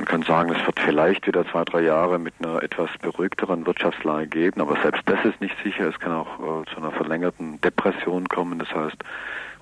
Man 0.00 0.06
kann 0.06 0.22
sagen, 0.22 0.50
es 0.50 0.66
wird 0.66 0.80
vielleicht 0.80 1.26
wieder 1.26 1.46
zwei, 1.46 1.62
drei 1.62 1.82
Jahre 1.82 2.18
mit 2.18 2.32
einer 2.38 2.62
etwas 2.62 2.88
beruhigteren 3.02 3.66
Wirtschaftslage 3.66 4.28
geben, 4.28 4.62
aber 4.62 4.80
selbst 4.80 5.02
das 5.04 5.22
ist 5.26 5.42
nicht 5.42 5.54
sicher. 5.62 5.90
Es 5.90 6.00
kann 6.00 6.12
auch 6.12 6.62
äh, 6.62 6.64
zu 6.72 6.78
einer 6.78 6.90
verlängerten 6.90 7.60
Depression 7.60 8.26
kommen. 8.26 8.58
Das 8.58 8.74
heißt, 8.74 8.96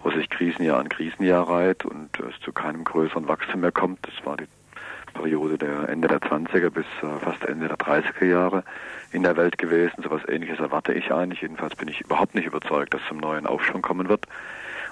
wo 0.05 0.11
sich 0.13 0.31
Krisenjahr 0.31 0.79
an 0.79 0.89
Krisenjahr 0.89 1.49
reiht 1.49 1.85
und 1.85 2.11
es 2.21 2.41
zu 2.45 2.53
keinem 2.53 2.85
größeren 2.85 3.27
Wachstum 3.27 3.63
mehr 3.63 3.73
kommt. 3.73 3.99
Das 4.07 4.25
war 4.25 4.37
die 4.37 4.47
Periode 5.13 5.59
der 5.59 5.89
Ende 5.89 6.07
der 6.07 6.21
20er 6.21 6.71
bis 6.71 6.87
äh, 7.03 7.19
fast 7.19 7.45
Ende 7.45 7.67
der 7.67 7.77
30er 7.77 8.25
Jahre 8.25 8.63
in 9.11 9.25
der 9.25 9.37
Welt 9.37 9.59
gewesen. 9.59 10.05
So 10.05 10.05
etwas 10.05 10.29
ähnliches 10.29 10.61
erwarte 10.61 10.93
ich 10.93 11.13
eigentlich. 11.13 11.41
Jedenfalls 11.41 11.75
bin 11.75 11.89
ich 11.89 12.01
überhaupt 12.03 12.37
nicht 12.37 12.47
überzeugt, 12.47 12.95
dass 12.95 13.01
zum 13.09 13.19
neuen 13.19 13.49
Aufschwung 13.49 13.83
kommen 13.83 14.09
wird. 14.09 14.27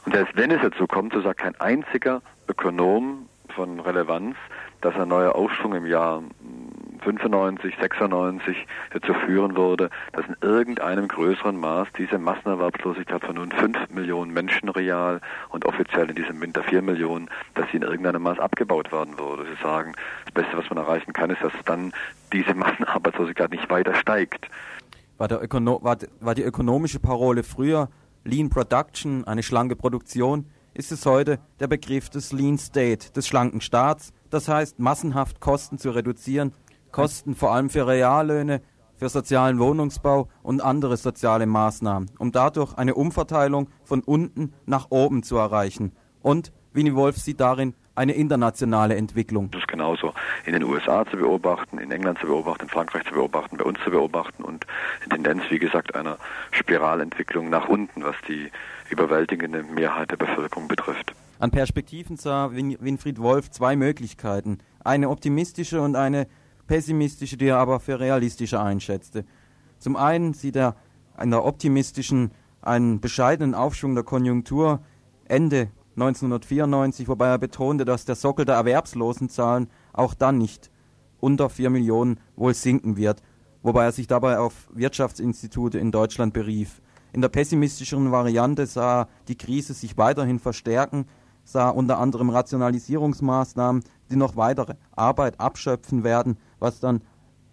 Und 0.06 0.12
selbst 0.12 0.36
wenn 0.36 0.50
es 0.50 0.60
dazu 0.60 0.88
kommt, 0.88 1.12
so 1.12 1.20
sagt 1.20 1.38
kein 1.38 1.54
einziger 1.60 2.20
Ökonom 2.48 3.28
von 3.54 3.78
Relevanz, 3.78 4.34
dass 4.80 4.94
ein 4.94 5.08
neuer 5.08 5.34
Aufschwung 5.34 5.74
im 5.74 5.86
Jahr 5.86 6.22
95, 7.06 7.74
96 7.80 8.66
dazu 8.92 9.14
führen 9.14 9.56
würde, 9.56 9.90
dass 10.12 10.26
in 10.26 10.36
irgendeinem 10.40 11.08
größeren 11.08 11.56
Maß 11.56 11.88
diese 11.96 12.18
Massenerwerbslosigkeit 12.18 13.24
von 13.24 13.36
nun 13.36 13.52
5 13.52 13.90
Millionen 13.90 14.32
Menschen 14.32 14.68
real 14.68 15.20
und 15.50 15.64
offiziell 15.66 16.10
in 16.10 16.16
diesem 16.16 16.40
Winter 16.40 16.64
4 16.64 16.82
Millionen, 16.82 17.28
dass 17.54 17.70
sie 17.70 17.76
in 17.76 17.82
irgendeinem 17.82 18.22
Maß 18.22 18.38
abgebaut 18.38 18.90
werden 18.90 19.18
würde. 19.18 19.44
Sie 19.44 19.62
sagen, 19.62 19.92
das 20.24 20.34
Beste, 20.34 20.56
was 20.56 20.68
man 20.68 20.78
erreichen 20.78 21.12
kann, 21.12 21.30
ist, 21.30 21.42
dass 21.42 21.52
dann 21.64 21.92
diese 22.32 22.54
Massenarbeitslosigkeit 22.54 23.50
nicht 23.50 23.70
weiter 23.70 23.94
steigt. 23.94 24.48
War, 25.18 25.30
war, 25.30 25.96
war 26.20 26.34
die 26.34 26.42
ökonomische 26.42 26.98
Parole 26.98 27.42
früher 27.42 27.88
Lean 28.24 28.50
Production, 28.50 29.24
eine 29.24 29.42
schlanke 29.42 29.76
Produktion? 29.76 30.46
Ist 30.74 30.92
es 30.92 31.06
heute 31.06 31.38
der 31.58 31.68
Begriff 31.68 32.10
des 32.10 32.32
Lean 32.32 32.58
State, 32.58 33.12
des 33.12 33.26
schlanken 33.26 33.62
Staats? 33.62 34.12
Das 34.36 34.48
heißt, 34.48 34.78
massenhaft 34.78 35.40
Kosten 35.40 35.78
zu 35.78 35.92
reduzieren, 35.92 36.52
Kosten 36.92 37.34
vor 37.34 37.54
allem 37.54 37.70
für 37.70 37.86
Reallöhne 37.86 38.60
für 38.96 39.08
sozialen 39.08 39.58
Wohnungsbau 39.58 40.28
und 40.42 40.62
andere 40.62 40.98
soziale 40.98 41.46
Maßnahmen, 41.46 42.10
um 42.18 42.32
dadurch 42.32 42.74
eine 42.74 42.94
Umverteilung 42.94 43.70
von 43.82 44.02
unten 44.02 44.52
nach 44.66 44.88
oben 44.90 45.22
zu 45.22 45.38
erreichen. 45.38 45.92
Und 46.20 46.52
Winnie 46.74 46.94
Wolf 46.94 47.16
sieht 47.16 47.40
darin 47.40 47.72
eine 47.94 48.12
internationale 48.12 48.96
Entwicklung. 48.96 49.50
Das 49.52 49.62
ist 49.62 49.68
genauso 49.68 50.12
in 50.44 50.52
den 50.52 50.64
USA 50.64 51.06
zu 51.06 51.16
beobachten, 51.16 51.78
in 51.78 51.90
England 51.90 52.18
zu 52.18 52.26
beobachten, 52.26 52.64
in 52.64 52.68
Frankreich 52.68 53.04
zu 53.04 53.14
beobachten, 53.14 53.56
bei 53.56 53.64
uns 53.64 53.78
zu 53.84 53.90
beobachten 53.90 54.44
und 54.44 54.66
die 55.02 55.08
Tendenz, 55.08 55.44
wie 55.48 55.58
gesagt, 55.58 55.94
einer 55.94 56.18
Spiralentwicklung 56.50 57.48
nach 57.48 57.70
unten, 57.70 58.04
was 58.04 58.16
die 58.28 58.50
überwältigende 58.90 59.62
Mehrheit 59.62 60.10
der 60.10 60.18
Bevölkerung 60.18 60.68
betrifft. 60.68 61.14
An 61.38 61.50
Perspektiven 61.50 62.16
sah 62.16 62.50
Winfried 62.52 63.18
Wolf 63.18 63.50
zwei 63.50 63.76
Möglichkeiten, 63.76 64.58
eine 64.82 65.10
optimistische 65.10 65.82
und 65.82 65.94
eine 65.94 66.28
pessimistische, 66.66 67.36
die 67.36 67.48
er 67.48 67.58
aber 67.58 67.78
für 67.78 68.00
realistischer 68.00 68.62
einschätzte. 68.62 69.24
Zum 69.78 69.96
einen 69.96 70.32
sieht 70.32 70.56
er 70.56 70.76
in 71.20 71.30
der 71.30 71.44
optimistischen 71.44 72.30
einen 72.62 73.00
bescheidenen 73.00 73.54
Aufschwung 73.54 73.94
der 73.94 74.04
Konjunktur 74.04 74.80
Ende 75.26 75.68
1994, 75.96 77.06
wobei 77.06 77.28
er 77.28 77.38
betonte, 77.38 77.84
dass 77.84 78.06
der 78.06 78.14
Sockel 78.14 78.46
der 78.46 78.56
Erwerbslosenzahlen 78.56 79.68
auch 79.92 80.14
dann 80.14 80.38
nicht 80.38 80.70
unter 81.20 81.50
4 81.50 81.68
Millionen 81.70 82.18
wohl 82.36 82.54
sinken 82.54 82.96
wird, 82.96 83.22
wobei 83.62 83.84
er 83.84 83.92
sich 83.92 84.06
dabei 84.06 84.38
auf 84.38 84.68
Wirtschaftsinstitute 84.72 85.78
in 85.78 85.92
Deutschland 85.92 86.32
berief. 86.32 86.80
In 87.12 87.20
der 87.20 87.28
pessimistischeren 87.28 88.10
Variante 88.10 88.66
sah 88.66 89.08
die 89.28 89.38
Krise 89.38 89.74
sich 89.74 89.96
weiterhin 89.96 90.38
verstärken, 90.38 91.06
sah 91.46 91.70
unter 91.70 91.98
anderem 91.98 92.28
Rationalisierungsmaßnahmen, 92.28 93.82
die 94.10 94.16
noch 94.16 94.36
weitere 94.36 94.74
Arbeit 94.94 95.40
abschöpfen 95.40 96.04
werden, 96.04 96.36
was 96.58 96.80
dann 96.80 97.00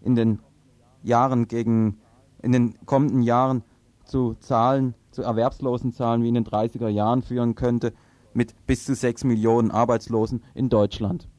in 0.02 0.16
den 0.16 0.40
Jahren 1.04 1.48
gegen 1.48 2.00
in 2.42 2.52
den 2.52 2.76
kommenden 2.86 3.22
Jahren 3.22 3.64
zu 4.04 4.34
Zahlen, 4.40 4.96
zu 5.12 5.22
erwerbslosen 5.22 5.94
Zahlen 5.94 6.24
wie 6.24 6.28
in 6.28 6.34
den 6.34 6.46
30er 6.46 6.90
Jahren 6.90 7.22
führen 7.22 7.56
könnte, 7.56 7.94
mit 8.34 8.54
bis 8.66 8.86
zu 8.86 8.96
6 8.96 9.24
Millionen 9.24 9.72
Arbeitslosen 9.72 10.44
in 10.54 10.70
Deutschland. 10.70 11.30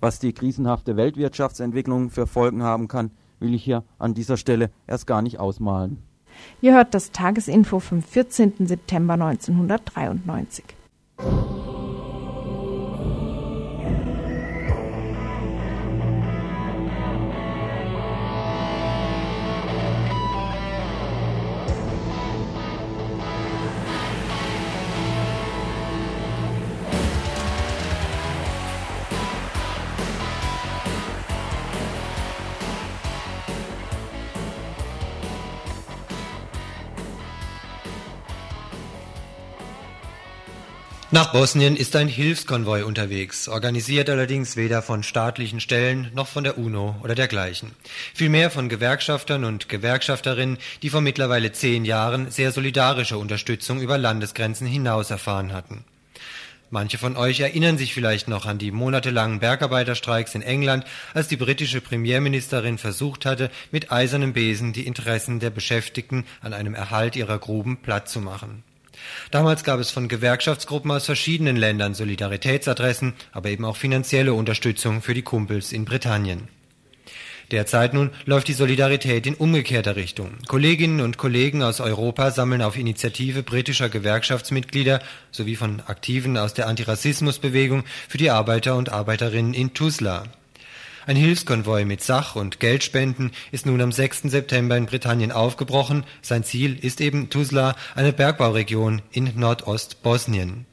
Was 0.00 0.18
die 0.18 0.32
krisenhafte 0.32 0.96
Weltwirtschaftsentwicklung 0.96 2.10
für 2.10 2.26
Folgen 2.26 2.62
haben 2.62 2.88
kann, 2.88 3.12
will 3.38 3.54
ich 3.54 3.64
hier 3.64 3.84
an 3.98 4.14
dieser 4.14 4.36
Stelle 4.36 4.70
erst 4.86 5.06
gar 5.06 5.22
nicht 5.22 5.38
ausmalen. 5.38 6.02
Ihr 6.60 6.74
hört 6.74 6.94
das 6.94 7.12
Tagesinfo 7.12 7.80
vom 7.80 8.02
14. 8.02 8.66
September 8.66 9.14
1993. 9.14 10.64
Nach 41.16 41.32
Bosnien 41.32 41.76
ist 41.76 41.96
ein 41.96 42.08
Hilfskonvoi 42.08 42.84
unterwegs, 42.84 43.48
organisiert 43.48 44.10
allerdings 44.10 44.54
weder 44.54 44.82
von 44.82 45.02
staatlichen 45.02 45.60
Stellen 45.60 46.10
noch 46.14 46.26
von 46.26 46.44
der 46.44 46.58
UNO 46.58 46.94
oder 47.02 47.14
dergleichen. 47.14 47.70
Vielmehr 48.12 48.50
von 48.50 48.68
Gewerkschaftern 48.68 49.44
und 49.44 49.70
Gewerkschafterinnen, 49.70 50.58
die 50.82 50.90
vor 50.90 51.00
mittlerweile 51.00 51.52
zehn 51.52 51.86
Jahren 51.86 52.30
sehr 52.30 52.52
solidarische 52.52 53.16
Unterstützung 53.16 53.80
über 53.80 53.96
Landesgrenzen 53.96 54.66
hinaus 54.66 55.10
erfahren 55.10 55.54
hatten. 55.54 55.86
Manche 56.68 56.98
von 56.98 57.16
euch 57.16 57.40
erinnern 57.40 57.78
sich 57.78 57.94
vielleicht 57.94 58.28
noch 58.28 58.44
an 58.44 58.58
die 58.58 58.70
monatelangen 58.70 59.38
Bergarbeiterstreiks 59.38 60.34
in 60.34 60.42
England, 60.42 60.84
als 61.14 61.28
die 61.28 61.38
britische 61.38 61.80
Premierministerin 61.80 62.76
versucht 62.76 63.24
hatte, 63.24 63.50
mit 63.70 63.90
eisernem 63.90 64.34
Besen 64.34 64.74
die 64.74 64.86
Interessen 64.86 65.40
der 65.40 65.48
Beschäftigten 65.48 66.26
an 66.42 66.52
einem 66.52 66.74
Erhalt 66.74 67.16
ihrer 67.16 67.38
Gruben 67.38 67.78
platt 67.78 68.06
zu 68.06 68.20
machen. 68.20 68.64
Damals 69.30 69.64
gab 69.64 69.80
es 69.80 69.90
von 69.90 70.08
Gewerkschaftsgruppen 70.08 70.90
aus 70.90 71.06
verschiedenen 71.06 71.56
Ländern 71.56 71.94
Solidaritätsadressen, 71.94 73.14
aber 73.32 73.50
eben 73.50 73.64
auch 73.64 73.76
finanzielle 73.76 74.34
Unterstützung 74.34 75.02
für 75.02 75.14
die 75.14 75.22
Kumpels 75.22 75.72
in 75.72 75.84
Britannien. 75.84 76.48
Derzeit 77.52 77.94
nun 77.94 78.10
läuft 78.24 78.48
die 78.48 78.54
Solidarität 78.54 79.24
in 79.26 79.34
umgekehrter 79.34 79.94
Richtung. 79.94 80.32
Kolleginnen 80.48 81.00
und 81.00 81.16
Kollegen 81.16 81.62
aus 81.62 81.80
Europa 81.80 82.32
sammeln 82.32 82.60
auf 82.60 82.76
Initiative 82.76 83.44
britischer 83.44 83.88
Gewerkschaftsmitglieder 83.88 85.00
sowie 85.30 85.54
von 85.54 85.80
Aktiven 85.86 86.36
aus 86.38 86.54
der 86.54 86.66
Antirassismusbewegung 86.66 87.84
für 88.08 88.18
die 88.18 88.30
Arbeiter 88.30 88.74
und 88.74 88.90
Arbeiterinnen 88.90 89.54
in 89.54 89.74
Tuzla. 89.74 90.24
Ein 91.08 91.14
Hilfskonvoi 91.14 91.84
mit 91.84 92.02
Sach- 92.02 92.34
und 92.34 92.58
Geldspenden 92.58 93.30
ist 93.52 93.64
nun 93.64 93.80
am 93.80 93.92
6. 93.92 94.22
September 94.22 94.76
in 94.76 94.86
Britannien 94.86 95.30
aufgebrochen. 95.30 96.02
Sein 96.20 96.42
Ziel 96.42 96.76
ist 96.84 97.00
eben 97.00 97.30
Tuzla, 97.30 97.76
eine 97.94 98.12
Bergbauregion 98.12 99.02
in 99.12 99.30
Nordostbosnien. 99.38 100.66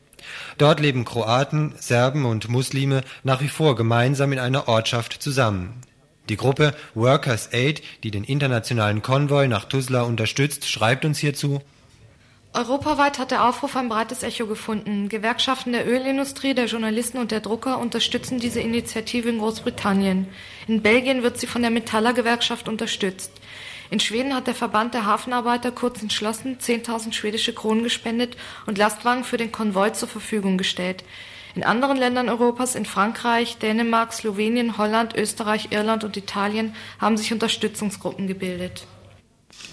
Dort 0.58 0.80
leben 0.80 1.06
Kroaten, 1.06 1.76
Serben 1.78 2.26
und 2.26 2.50
Muslime 2.50 3.04
nach 3.24 3.42
wie 3.42 3.48
vor 3.48 3.76
gemeinsam 3.76 4.34
in 4.34 4.40
einer 4.40 4.68
Ortschaft 4.68 5.22
zusammen. 5.22 5.82
Die 6.30 6.38
Gruppe 6.38 6.74
Workers 6.96 7.54
Aid, 7.54 7.84
die 8.02 8.10
den 8.10 8.24
internationalen 8.24 9.04
Konvoi 9.04 9.48
nach 9.48 9.66
Tuzla 9.66 10.02
unterstützt, 10.02 10.68
schreibt 10.68 11.06
uns 11.06 11.20
hierzu 11.20 11.62
Europaweit 12.56 13.18
hat 13.18 13.32
der 13.32 13.46
Aufruf 13.46 13.76
ein 13.76 13.90
breites 13.90 14.22
Echo 14.22 14.46
gefunden. 14.46 15.10
Gewerkschaften 15.10 15.74
der 15.74 15.88
Ölindustrie, 15.88 16.54
der 16.54 16.68
Journalisten 16.68 17.18
und 17.18 17.32
der 17.32 17.40
Drucker 17.40 17.80
unterstützen 17.80 18.40
diese 18.40 18.60
Initiative 18.60 19.28
in 19.28 19.40
Großbritannien. 19.40 20.28
In 20.68 20.84
Belgien 20.84 21.24
wird 21.24 21.40
sie 21.40 21.48
von 21.48 21.64
der 21.64 21.72
Metaller-Gewerkschaft 21.72 22.70
unterstützt. 22.70 23.32
In 23.90 24.00
Schweden 24.00 24.36
hat 24.36 24.46
der 24.46 24.54
Verband 24.54 24.94
der 24.94 25.06
Hafenarbeiter 25.06 25.72
kurz 25.72 26.04
entschlossen 26.04 26.60
10.000 26.60 27.14
schwedische 27.14 27.54
Kronen 27.54 27.84
gespendet 27.84 28.38
und 28.68 28.78
Lastwagen 28.78 29.24
für 29.24 29.38
den 29.38 29.52
Konvoi 29.52 29.92
zur 29.94 30.08
Verfügung 30.08 30.60
gestellt. 30.60 31.04
In 31.56 31.64
anderen 31.64 31.98
Ländern 31.98 32.30
Europas, 32.30 32.76
in 32.76 32.86
Frankreich, 32.86 33.58
Dänemark, 33.58 34.14
Slowenien, 34.14 34.78
Holland, 34.78 35.16
Österreich, 35.16 35.70
Irland 35.72 36.04
und 36.04 36.18
Italien, 36.18 36.76
haben 37.00 37.18
sich 37.18 37.34
Unterstützungsgruppen 37.34 38.28
gebildet. 38.28 38.86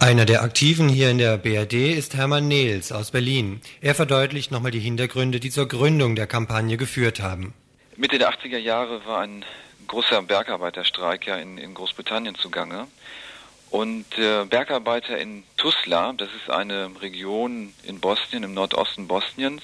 Einer 0.00 0.24
der 0.24 0.42
Aktiven 0.42 0.88
hier 0.88 1.10
in 1.10 1.18
der 1.18 1.36
BRD 1.36 1.74
ist 1.94 2.16
Hermann 2.16 2.48
Nehls 2.48 2.90
aus 2.90 3.10
Berlin. 3.10 3.60
Er 3.82 3.94
verdeutlicht 3.94 4.50
nochmal 4.50 4.70
die 4.70 4.80
Hintergründe, 4.80 5.40
die 5.40 5.50
zur 5.50 5.68
Gründung 5.68 6.16
der 6.16 6.26
Kampagne 6.26 6.78
geführt 6.78 7.20
haben. 7.20 7.52
Mitte 7.98 8.18
der 8.18 8.30
80er 8.32 8.56
Jahre 8.56 9.04
war 9.04 9.20
ein 9.20 9.44
großer 9.88 10.22
Bergarbeiterstreik 10.22 11.26
ja 11.26 11.36
in, 11.36 11.58
in 11.58 11.74
Großbritannien 11.74 12.34
zugange. 12.34 12.86
Und 13.68 14.06
äh, 14.16 14.46
Bergarbeiter 14.46 15.18
in 15.18 15.44
Tuzla, 15.58 16.14
das 16.14 16.30
ist 16.34 16.48
eine 16.48 16.90
Region 17.02 17.74
in 17.82 18.00
Bosnien, 18.00 18.42
im 18.42 18.54
Nordosten 18.54 19.06
Bosniens, 19.06 19.62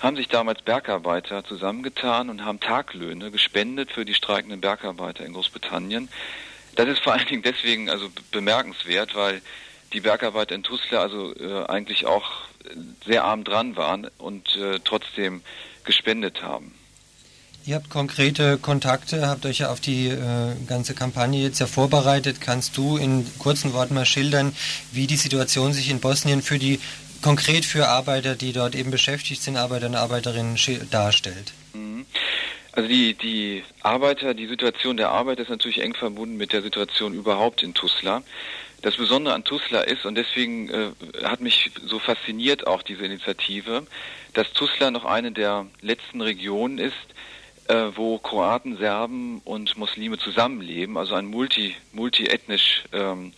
haben 0.00 0.16
sich 0.16 0.26
damals 0.26 0.62
Bergarbeiter 0.62 1.44
zusammengetan 1.44 2.30
und 2.30 2.44
haben 2.44 2.58
Taglöhne 2.58 3.30
gespendet 3.30 3.92
für 3.92 4.04
die 4.04 4.14
streikenden 4.14 4.60
Bergarbeiter 4.60 5.24
in 5.24 5.34
Großbritannien. 5.34 6.08
Das 6.74 6.88
ist 6.88 7.00
vor 7.00 7.12
allen 7.12 7.26
Dingen 7.26 7.42
deswegen 7.42 7.90
also 7.90 8.08
bemerkenswert, 8.30 9.14
weil 9.14 9.42
die 9.92 10.00
Bergarbeiter 10.00 10.54
in 10.54 10.62
Tuzla 10.62 11.00
also 11.00 11.34
äh, 11.36 11.66
eigentlich 11.66 12.06
auch 12.06 12.30
sehr 13.04 13.24
arm 13.24 13.44
dran 13.44 13.76
waren 13.76 14.08
und 14.18 14.56
äh, 14.56 14.78
trotzdem 14.84 15.42
gespendet 15.84 16.42
haben. 16.42 16.74
Ihr 17.64 17.76
habt 17.76 17.90
konkrete 17.90 18.58
Kontakte, 18.58 19.28
habt 19.28 19.46
euch 19.46 19.58
ja 19.58 19.70
auf 19.70 19.78
die 19.78 20.08
äh, 20.08 20.18
ganze 20.66 20.94
Kampagne 20.94 21.40
jetzt 21.40 21.60
ja 21.60 21.66
vorbereitet. 21.66 22.40
Kannst 22.40 22.76
du 22.76 22.96
in 22.96 23.24
kurzen 23.38 23.72
Worten 23.72 23.94
mal 23.94 24.06
schildern, 24.06 24.54
wie 24.90 25.06
die 25.06 25.16
Situation 25.16 25.72
sich 25.72 25.88
in 25.88 26.00
Bosnien 26.00 26.42
für 26.42 26.58
die 26.58 26.80
konkret 27.20 27.64
für 27.64 27.86
Arbeiter, 27.86 28.34
die 28.34 28.52
dort 28.52 28.74
eben 28.74 28.90
beschäftigt 28.90 29.42
sind, 29.42 29.56
Arbeiter 29.56 29.86
und 29.86 29.94
Arbeiterinnen 29.94 30.58
darstellt? 30.90 31.52
Mhm. 31.72 31.81
Also 32.72 32.88
die, 32.88 33.14
die 33.14 33.62
Arbeiter, 33.82 34.32
die 34.32 34.46
Situation 34.46 34.96
der 34.96 35.10
Arbeiter 35.10 35.42
ist 35.42 35.50
natürlich 35.50 35.82
eng 35.82 35.94
verbunden 35.94 36.38
mit 36.38 36.52
der 36.54 36.62
Situation 36.62 37.12
überhaupt 37.12 37.62
in 37.62 37.74
Tuzla. 37.74 38.22
Das 38.80 38.96
Besondere 38.96 39.34
an 39.34 39.44
Tuzla 39.44 39.82
ist, 39.82 40.06
und 40.06 40.16
deswegen 40.16 40.70
äh, 40.70 40.90
hat 41.22 41.40
mich 41.40 41.70
so 41.84 41.98
fasziniert 41.98 42.66
auch 42.66 42.82
diese 42.82 43.04
Initiative, 43.04 43.86
dass 44.32 44.52
Tuzla 44.54 44.90
noch 44.90 45.04
eine 45.04 45.32
der 45.32 45.66
letzten 45.82 46.22
Regionen 46.22 46.78
ist, 46.78 46.96
äh, 47.68 47.90
wo 47.94 48.18
Kroaten, 48.18 48.78
Serben 48.78 49.40
und 49.44 49.76
Muslime 49.76 50.18
zusammenleben, 50.18 50.96
also 50.96 51.14
ein 51.14 51.26
multi, 51.26 51.76
multiethnisch 51.92 52.84
ähm, 52.92 53.32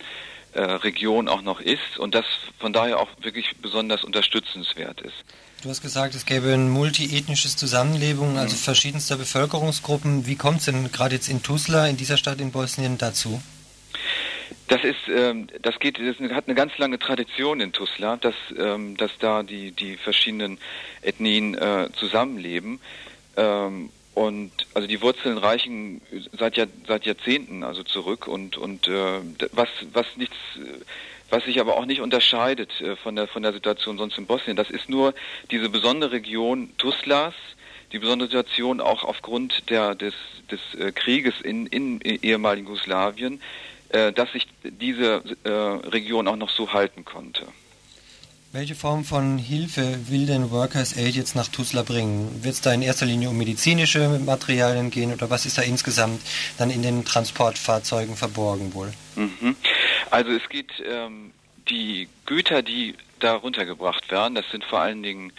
äh, 0.53 0.61
Region 0.61 1.27
auch 1.27 1.41
noch 1.41 1.59
ist 1.59 1.99
und 1.99 2.15
das 2.15 2.25
von 2.59 2.73
daher 2.73 2.99
auch 2.99 3.09
wirklich 3.21 3.57
besonders 3.57 4.03
unterstützenswert 4.03 5.01
ist. 5.01 5.25
Du 5.65 5.71
hast 5.71 5.81
gesagt, 5.81 6.13
es 6.13 6.27
gäbe 6.27 6.53
ein 6.53 6.69
multiethnisches 6.69 7.57
Zusammenleben, 7.57 8.33
mhm. 8.33 8.37
also 8.37 8.55
verschiedenster 8.55 9.17
Bevölkerungsgruppen. 9.17 10.27
Wie 10.27 10.35
kommt 10.35 10.59
es 10.59 10.65
denn 10.65 10.91
gerade 10.91 11.15
jetzt 11.15 11.27
in 11.27 11.41
Tuzla, 11.41 11.87
in 11.87 11.97
dieser 11.97 12.17
Stadt 12.17 12.39
in 12.39 12.51
Bosnien, 12.51 12.99
dazu? 12.99 13.41
Das 14.67 14.83
ist, 14.83 15.07
ähm, 15.07 15.47
das 15.63 15.79
geht, 15.79 15.97
das 15.97 16.19
hat 16.29 16.45
eine 16.45 16.53
ganz 16.53 16.77
lange 16.77 16.99
Tradition 16.99 17.61
in 17.61 17.71
Tuzla, 17.71 18.17
dass, 18.17 18.35
ähm, 18.55 18.95
dass 18.97 19.09
da 19.17 19.41
die 19.41 19.71
die 19.71 19.97
verschiedenen 19.97 20.59
Ethnien 21.01 21.55
äh, 21.55 21.89
zusammenleben. 21.97 22.79
Ähm, 23.35 23.89
und 24.13 24.51
also 24.75 24.87
die 24.87 25.01
Wurzeln 25.01 25.39
reichen 25.39 25.99
seit 26.37 26.57
Jahr, 26.57 26.67
seit 26.87 27.07
Jahrzehnten 27.07 27.63
also 27.63 27.81
zurück 27.81 28.27
und 28.27 28.55
und 28.55 28.87
äh, 28.87 29.19
was 29.51 29.69
was 29.93 30.05
nichts 30.15 30.37
was 31.29 31.43
sich 31.43 31.59
aber 31.59 31.77
auch 31.77 31.85
nicht 31.85 32.01
unterscheidet 32.01 32.69
äh, 32.81 32.95
von 32.95 33.15
der 33.15 33.27
von 33.27 33.43
der 33.43 33.53
Situation 33.53 33.97
sonst 33.97 34.17
in 34.17 34.25
Bosnien. 34.25 34.55
Das 34.55 34.69
ist 34.69 34.89
nur 34.89 35.13
diese 35.51 35.69
besondere 35.69 36.11
Region 36.11 36.69
Tuzlas, 36.77 37.33
die 37.91 37.99
besondere 37.99 38.29
Situation 38.29 38.81
auch 38.81 39.03
aufgrund 39.03 39.69
der 39.69 39.95
des 39.95 40.13
des 40.51 40.59
äh, 40.79 40.91
Krieges 40.91 41.41
in 41.41 41.67
in 41.67 42.01
ehemaligen 42.01 42.67
Jugoslawien, 42.67 43.41
äh, 43.89 44.11
dass 44.11 44.31
sich 44.31 44.47
diese 44.63 45.23
äh, 45.43 45.49
Region 45.49 46.27
auch 46.27 46.35
noch 46.35 46.49
so 46.49 46.73
halten 46.73 47.05
konnte. 47.05 47.47
Welche 48.55 48.75
Form 48.75 49.03
von 49.03 49.37
Hilfe 49.37 50.07
will 50.07 50.27
denn 50.27 50.49
Workers 50.49 50.95
Aid 50.95 51.13
jetzt 51.13 51.35
nach 51.35 51.49
Tuzla 51.49 51.83
bringen? 51.83 52.41
Wird 52.41 52.53
es 52.53 52.61
da 52.61 52.71
in 52.71 52.83
erster 52.83 53.05
Linie 53.05 53.29
um 53.29 53.37
medizinische 53.37 54.07
Materialien 54.25 54.91
gehen 54.91 55.11
oder 55.11 55.29
was 55.29 55.45
ist 55.45 55.57
da 55.57 55.61
insgesamt 55.61 56.21
dann 56.57 56.69
in 56.69 56.81
den 56.81 57.03
Transportfahrzeugen 57.03 58.15
verborgen 58.15 58.73
wohl? 58.73 58.93
Mhm. 59.17 59.57
Also 60.11 60.31
es 60.31 60.47
geht 60.49 60.71
ähm, 60.85 61.31
die 61.69 62.07
Güter, 62.25 62.61
die 62.61 62.95
da 63.19 63.35
runtergebracht 63.35 64.11
werden, 64.11 64.35
das 64.35 64.49
sind 64.51 64.63
vor 64.63 64.79
allen 64.79 65.03
Dingen 65.03 65.31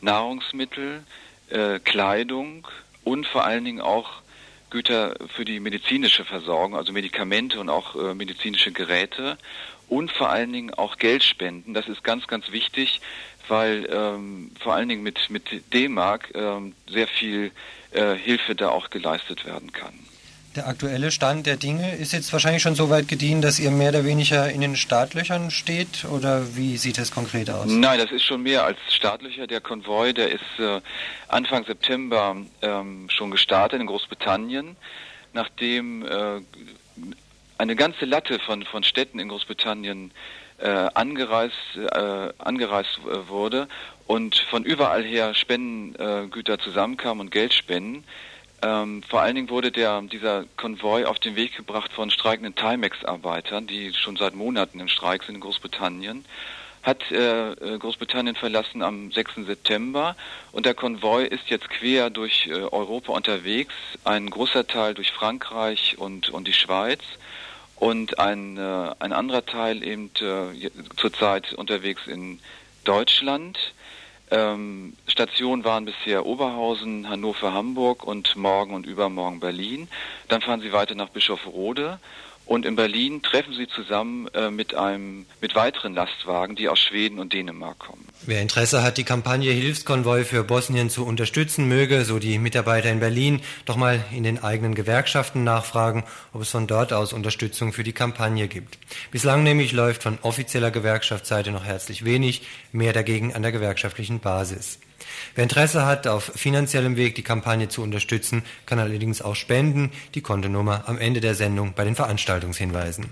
Nahrungsmittel, 0.00 1.02
äh, 1.50 1.78
Kleidung 1.80 2.66
und 3.04 3.26
vor 3.26 3.44
allen 3.44 3.64
Dingen 3.64 3.80
auch 3.80 4.22
Güter 4.70 5.14
für 5.34 5.44
die 5.44 5.60
medizinische 5.60 6.24
Versorgung, 6.24 6.76
also 6.76 6.92
Medikamente 6.92 7.60
und 7.60 7.68
auch 7.68 7.94
äh, 7.94 8.14
medizinische 8.14 8.72
Geräte 8.72 9.36
und 9.88 10.10
vor 10.10 10.30
allen 10.30 10.52
Dingen 10.52 10.72
auch 10.72 10.96
Geldspenden. 10.96 11.74
Das 11.74 11.88
ist 11.88 12.02
ganz, 12.02 12.26
ganz 12.26 12.50
wichtig, 12.52 13.00
weil 13.48 13.86
ähm, 13.92 14.50
vor 14.60 14.74
allen 14.74 14.88
Dingen 14.88 15.02
mit, 15.02 15.28
mit 15.28 15.74
D-Mark 15.74 16.30
ähm, 16.34 16.74
sehr 16.88 17.06
viel 17.06 17.50
äh, 17.90 18.14
Hilfe 18.14 18.54
da 18.54 18.70
auch 18.70 18.88
geleistet 18.88 19.44
werden 19.44 19.72
kann. 19.72 19.92
Der 20.54 20.68
aktuelle 20.68 21.10
Stand 21.10 21.46
der 21.46 21.56
Dinge 21.56 21.96
ist 21.96 22.12
jetzt 22.12 22.30
wahrscheinlich 22.30 22.62
schon 22.62 22.74
so 22.74 22.90
weit 22.90 23.08
gediehen, 23.08 23.40
dass 23.40 23.58
ihr 23.58 23.70
mehr 23.70 23.88
oder 23.88 24.04
weniger 24.04 24.50
in 24.50 24.60
den 24.60 24.76
Startlöchern 24.76 25.50
steht 25.50 26.04
oder 26.04 26.56
wie 26.56 26.76
sieht 26.76 26.98
es 26.98 27.10
konkret 27.10 27.48
aus? 27.48 27.64
Nein, 27.68 27.98
das 27.98 28.10
ist 28.10 28.24
schon 28.24 28.42
mehr 28.42 28.62
als 28.64 28.76
Startlöcher. 28.88 29.46
Der 29.46 29.62
Konvoi, 29.62 30.12
der 30.12 30.30
ist 30.30 30.42
äh, 30.58 30.82
Anfang 31.28 31.64
September 31.64 32.36
ähm, 32.60 33.08
schon 33.08 33.30
gestartet 33.30 33.80
in 33.80 33.86
Großbritannien, 33.86 34.76
nachdem 35.32 36.04
äh, 36.04 36.42
eine 37.56 37.74
ganze 37.74 38.04
Latte 38.04 38.38
von, 38.38 38.62
von 38.64 38.84
Städten 38.84 39.20
in 39.20 39.28
Großbritannien 39.28 40.10
äh, 40.58 40.68
angereist, 40.68 41.54
äh, 41.76 42.28
angereist 42.36 42.98
äh, 42.98 43.28
wurde 43.28 43.68
und 44.06 44.36
von 44.50 44.64
überall 44.64 45.02
her 45.02 45.34
Spendengüter 45.34 46.58
zusammenkamen 46.58 47.22
und 47.22 47.30
Geldspenden. 47.30 48.04
Ähm, 48.62 49.02
vor 49.02 49.20
allen 49.20 49.34
Dingen 49.34 49.50
wurde 49.50 49.72
der, 49.72 50.00
dieser 50.02 50.44
Konvoi 50.56 51.04
auf 51.04 51.18
den 51.18 51.34
Weg 51.34 51.56
gebracht 51.56 51.92
von 51.92 52.10
streikenden 52.10 52.54
Timex-Arbeitern, 52.54 53.66
die 53.66 53.92
schon 53.92 54.16
seit 54.16 54.34
Monaten 54.34 54.78
im 54.78 54.88
Streik 54.88 55.24
sind 55.24 55.36
in 55.36 55.40
Großbritannien 55.40 56.24
hat 56.82 57.10
äh, 57.10 57.52
äh 57.52 57.78
Großbritannien 57.78 58.36
verlassen 58.36 58.82
am 58.82 59.12
6. 59.12 59.46
September 59.46 60.16
und 60.50 60.66
der 60.66 60.74
Konvoi 60.74 61.24
ist 61.24 61.48
jetzt 61.48 61.70
quer 61.70 62.10
durch 62.10 62.48
äh, 62.48 62.54
Europa 62.54 63.12
unterwegs, 63.12 63.74
ein 64.04 64.28
großer 64.28 64.66
Teil 64.66 64.94
durch 64.94 65.12
Frankreich 65.12 65.96
und, 65.98 66.30
und 66.30 66.48
die 66.48 66.52
Schweiz 66.52 67.00
und 67.76 68.18
ein, 68.18 68.56
äh, 68.56 68.94
ein 68.98 69.12
anderer 69.12 69.46
Teil 69.46 69.82
eben 69.82 70.10
äh, 70.20 70.70
zurzeit 70.96 71.52
unterwegs 71.52 72.06
in 72.06 72.40
Deutschland. 72.84 73.58
Ähm, 74.32 74.94
Stationen 75.06 75.62
waren 75.62 75.84
bisher 75.84 76.24
Oberhausen, 76.24 77.06
Hannover, 77.06 77.52
Hamburg 77.52 78.02
und 78.02 78.34
morgen 78.34 78.74
und 78.74 78.86
übermorgen 78.86 79.40
Berlin. 79.40 79.88
Dann 80.28 80.40
fahren 80.40 80.62
sie 80.62 80.72
weiter 80.72 80.94
nach 80.94 81.10
Bischofferode 81.10 82.00
und 82.52 82.66
in 82.66 82.76
Berlin 82.76 83.22
treffen 83.22 83.54
sie 83.54 83.66
zusammen 83.66 84.28
äh, 84.34 84.50
mit 84.50 84.74
einem 84.74 85.24
mit 85.40 85.54
weiteren 85.54 85.94
Lastwagen, 85.94 86.54
die 86.54 86.68
aus 86.68 86.80
Schweden 86.80 87.18
und 87.18 87.32
Dänemark 87.32 87.78
kommen. 87.78 88.06
Wer 88.26 88.42
Interesse 88.42 88.82
hat, 88.82 88.98
die 88.98 89.04
Kampagne 89.04 89.50
Hilfskonvoi 89.50 90.24
für 90.24 90.44
Bosnien 90.44 90.90
zu 90.90 91.06
unterstützen, 91.06 91.66
möge, 91.66 92.04
so 92.04 92.18
die 92.18 92.38
Mitarbeiter 92.38 92.90
in 92.90 93.00
Berlin, 93.00 93.40
doch 93.64 93.76
mal 93.76 94.04
in 94.14 94.22
den 94.22 94.44
eigenen 94.44 94.74
Gewerkschaften 94.74 95.44
nachfragen, 95.44 96.04
ob 96.34 96.42
es 96.42 96.50
von 96.50 96.66
dort 96.66 96.92
aus 96.92 97.14
Unterstützung 97.14 97.72
für 97.72 97.84
die 97.84 97.94
Kampagne 97.94 98.48
gibt. 98.48 98.76
Bislang 99.10 99.44
nämlich 99.44 99.72
läuft 99.72 100.02
von 100.02 100.18
offizieller 100.20 100.70
Gewerkschaftsseite 100.70 101.52
noch 101.52 101.64
herzlich 101.64 102.04
wenig, 102.04 102.42
mehr 102.70 102.92
dagegen 102.92 103.34
an 103.34 103.40
der 103.40 103.52
gewerkschaftlichen 103.52 104.20
Basis. 104.20 104.78
Wer 105.34 105.44
Interesse 105.44 105.86
hat, 105.86 106.06
auf 106.06 106.24
finanziellem 106.34 106.96
Weg 106.96 107.14
die 107.14 107.22
Kampagne 107.22 107.68
zu 107.68 107.82
unterstützen, 107.82 108.42
kann 108.66 108.78
allerdings 108.78 109.22
auch 109.22 109.36
spenden. 109.36 109.90
Die 110.14 110.20
Kontonummer 110.20 110.84
am 110.86 110.98
Ende 110.98 111.20
der 111.20 111.34
Sendung 111.34 111.74
bei 111.74 111.84
den 111.84 111.94
Veranstaltungshinweisen. 111.94 113.06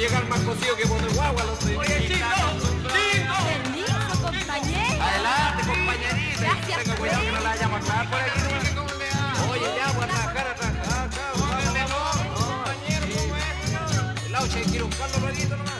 Llegar 0.00 0.26
más 0.28 0.40
cocido 0.40 0.76
que 0.76 0.86
por 0.86 0.98
el 0.98 1.12
guagua 1.12 1.44
los 1.44 1.62
Oye, 1.62 2.08
chicos, 2.08 2.28
chicos. 2.88 3.38
Permiso, 3.44 4.22
compañero. 4.22 5.02
Adelante, 5.02 5.62
compañerita. 5.66 6.40
Gracias, 6.40 6.82
Tenga 6.84 6.96
cuidado 6.96 7.20
que 7.20 7.32
no 7.32 7.40
la 7.40 7.50
vayamos 7.50 7.90
a 7.90 8.10
por 8.10 8.20
aquí. 8.20 8.30
Oye, 9.50 9.66
ya, 9.76 9.92
voy 9.92 10.04
a 10.04 10.06
trabajar, 10.06 10.46
a 10.48 10.54
trabajar. 10.54 11.10
El 14.26 14.34
auche 14.34 14.62
quiere 14.62 14.84
un 14.84 14.90
caldo 14.90 15.18
nomás. 15.20 15.79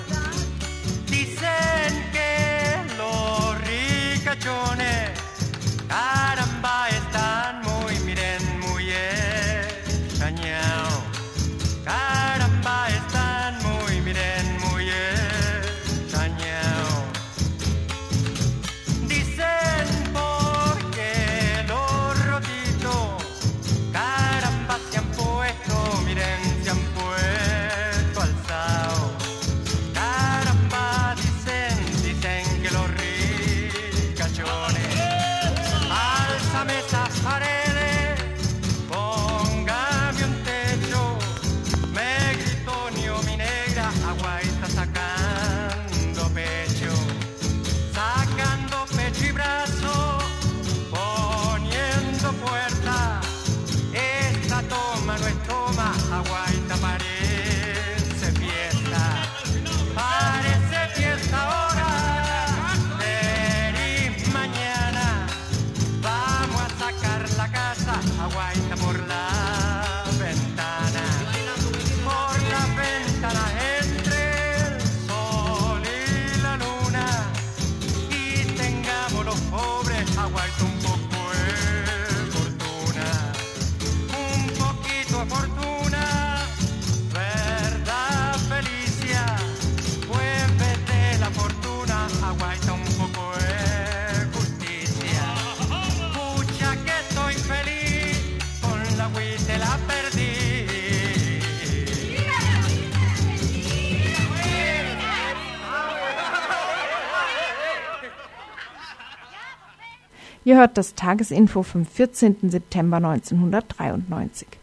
Ihr 110.51 110.57
hört 110.57 110.79
das 110.79 110.95
Tagesinfo 110.95 111.63
vom 111.63 111.85
14. 111.85 112.51
September 112.51 112.97
1993. 112.97 114.60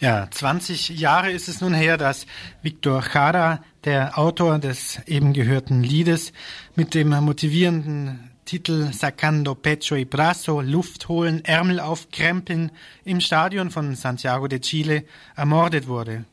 Ja, 0.00 0.28
20 0.30 0.90
Jahre 0.90 1.32
ist 1.32 1.48
es 1.48 1.60
nun 1.60 1.74
her, 1.74 1.96
dass 1.96 2.26
Victor 2.62 3.02
Jara, 3.12 3.64
der 3.82 4.16
Autor 4.16 4.60
des 4.60 5.00
eben 5.06 5.32
gehörten 5.32 5.82
Liedes, 5.82 6.32
mit 6.76 6.94
dem 6.94 7.08
motivierenden 7.08 8.30
Titel 8.44 8.92
Sacando 8.92 9.56
Pecho 9.56 9.96
y 9.96 10.04
Brazo, 10.04 10.60
Luft 10.60 11.08
holen, 11.08 11.44
Ärmel 11.44 11.80
aufkrempeln, 11.80 12.70
im 13.04 13.20
Stadion 13.20 13.72
von 13.72 13.96
Santiago 13.96 14.46
de 14.46 14.60
Chile 14.60 15.02
ermordet 15.34 15.88
wurde. 15.88 16.26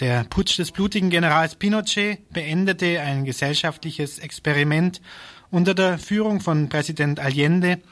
Der 0.00 0.24
Putsch 0.24 0.58
des 0.58 0.72
blutigen 0.72 1.10
Generals 1.10 1.56
Pinochet 1.56 2.30
beendete 2.30 2.98
ein 3.00 3.26
gesellschaftliches 3.26 4.18
Experiment 4.18 5.02
unter 5.50 5.74
der 5.74 5.98
Führung 5.98 6.40
von 6.40 6.70
Präsident 6.70 7.20
Allende, 7.20 7.82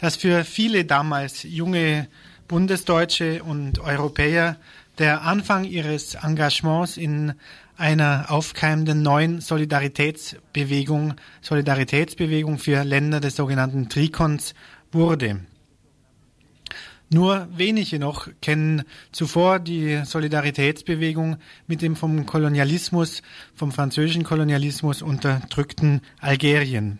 das 0.00 0.14
für 0.14 0.44
viele 0.44 0.84
damals 0.84 1.42
junge 1.42 2.06
Bundesdeutsche 2.50 3.44
und 3.44 3.78
Europäer 3.78 4.56
der 4.98 5.22
Anfang 5.22 5.62
ihres 5.62 6.16
Engagements 6.16 6.96
in 6.96 7.34
einer 7.76 8.26
aufkeimenden 8.26 9.02
neuen 9.02 9.40
Solidaritätsbewegung, 9.40 11.14
Solidaritätsbewegung 11.42 12.58
für 12.58 12.82
Länder 12.82 13.20
des 13.20 13.36
sogenannten 13.36 13.88
Trikons 13.88 14.54
wurde. 14.90 15.38
Nur 17.08 17.46
wenige 17.56 18.00
noch 18.00 18.26
kennen 18.42 18.82
zuvor 19.12 19.60
die 19.60 20.02
Solidaritätsbewegung 20.04 21.36
mit 21.68 21.82
dem 21.82 21.94
vom 21.94 22.26
Kolonialismus, 22.26 23.22
vom 23.54 23.70
französischen 23.70 24.24
Kolonialismus 24.24 25.02
unterdrückten 25.02 26.00
Algerien. 26.18 26.98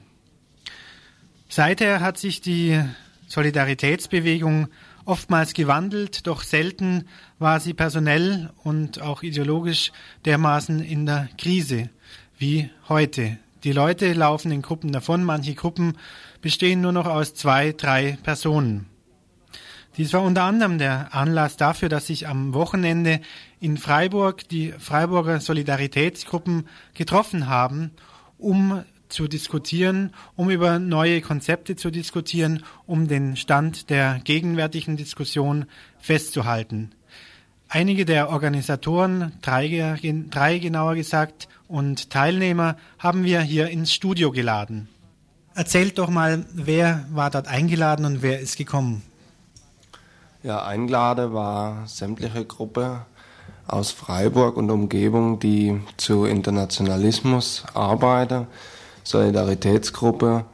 Seither 1.48 1.98
hat 1.98 2.18
sich 2.18 2.40
die 2.40 2.80
Solidaritätsbewegung 3.26 4.68
oftmals 5.10 5.54
gewandelt, 5.54 6.28
doch 6.28 6.42
selten 6.42 7.08
war 7.40 7.58
sie 7.58 7.74
personell 7.74 8.50
und 8.62 9.02
auch 9.02 9.24
ideologisch 9.24 9.90
dermaßen 10.24 10.80
in 10.80 11.04
der 11.04 11.28
Krise 11.36 11.90
wie 12.38 12.70
heute. 12.88 13.36
Die 13.64 13.72
Leute 13.72 14.12
laufen 14.12 14.52
in 14.52 14.62
Gruppen 14.62 14.92
davon, 14.92 15.24
manche 15.24 15.54
Gruppen 15.54 15.98
bestehen 16.40 16.80
nur 16.80 16.92
noch 16.92 17.06
aus 17.06 17.34
zwei, 17.34 17.72
drei 17.72 18.18
Personen. 18.22 18.86
Dies 19.96 20.12
war 20.12 20.22
unter 20.22 20.44
anderem 20.44 20.78
der 20.78 21.12
Anlass 21.12 21.56
dafür, 21.56 21.88
dass 21.88 22.06
sich 22.06 22.28
am 22.28 22.54
Wochenende 22.54 23.20
in 23.58 23.76
Freiburg 23.76 24.48
die 24.48 24.72
Freiburger 24.78 25.40
Solidaritätsgruppen 25.40 26.68
getroffen 26.94 27.48
haben, 27.48 27.90
um 28.38 28.84
zu 29.12 29.28
diskutieren, 29.28 30.12
um 30.36 30.50
über 30.50 30.78
neue 30.78 31.20
Konzepte 31.20 31.76
zu 31.76 31.90
diskutieren, 31.90 32.62
um 32.86 33.08
den 33.08 33.36
Stand 33.36 33.90
der 33.90 34.20
gegenwärtigen 34.24 34.96
Diskussion 34.96 35.66
festzuhalten. 35.98 36.92
Einige 37.68 38.04
der 38.04 38.30
Organisatoren, 38.30 39.32
drei, 39.42 39.96
drei 40.30 40.58
genauer 40.58 40.94
gesagt, 40.94 41.48
und 41.68 42.10
Teilnehmer 42.10 42.76
haben 42.98 43.22
wir 43.22 43.42
hier 43.42 43.68
ins 43.68 43.92
Studio 43.92 44.32
geladen. 44.32 44.88
Erzählt 45.54 45.98
doch 45.98 46.10
mal, 46.10 46.44
wer 46.52 47.06
war 47.12 47.30
dort 47.30 47.46
eingeladen 47.46 48.04
und 48.04 48.22
wer 48.22 48.40
ist 48.40 48.56
gekommen? 48.56 49.02
Ja, 50.42 50.64
eingeladen 50.64 51.32
war 51.32 51.86
sämtliche 51.86 52.44
Gruppe 52.44 53.06
aus 53.68 53.92
Freiburg 53.92 54.56
und 54.56 54.70
Umgebung, 54.70 55.38
die 55.38 55.80
zu 55.96 56.24
Internationalismus 56.24 57.64
arbeiten 57.74 58.48
Solidaritätsgruppe, 59.04 60.44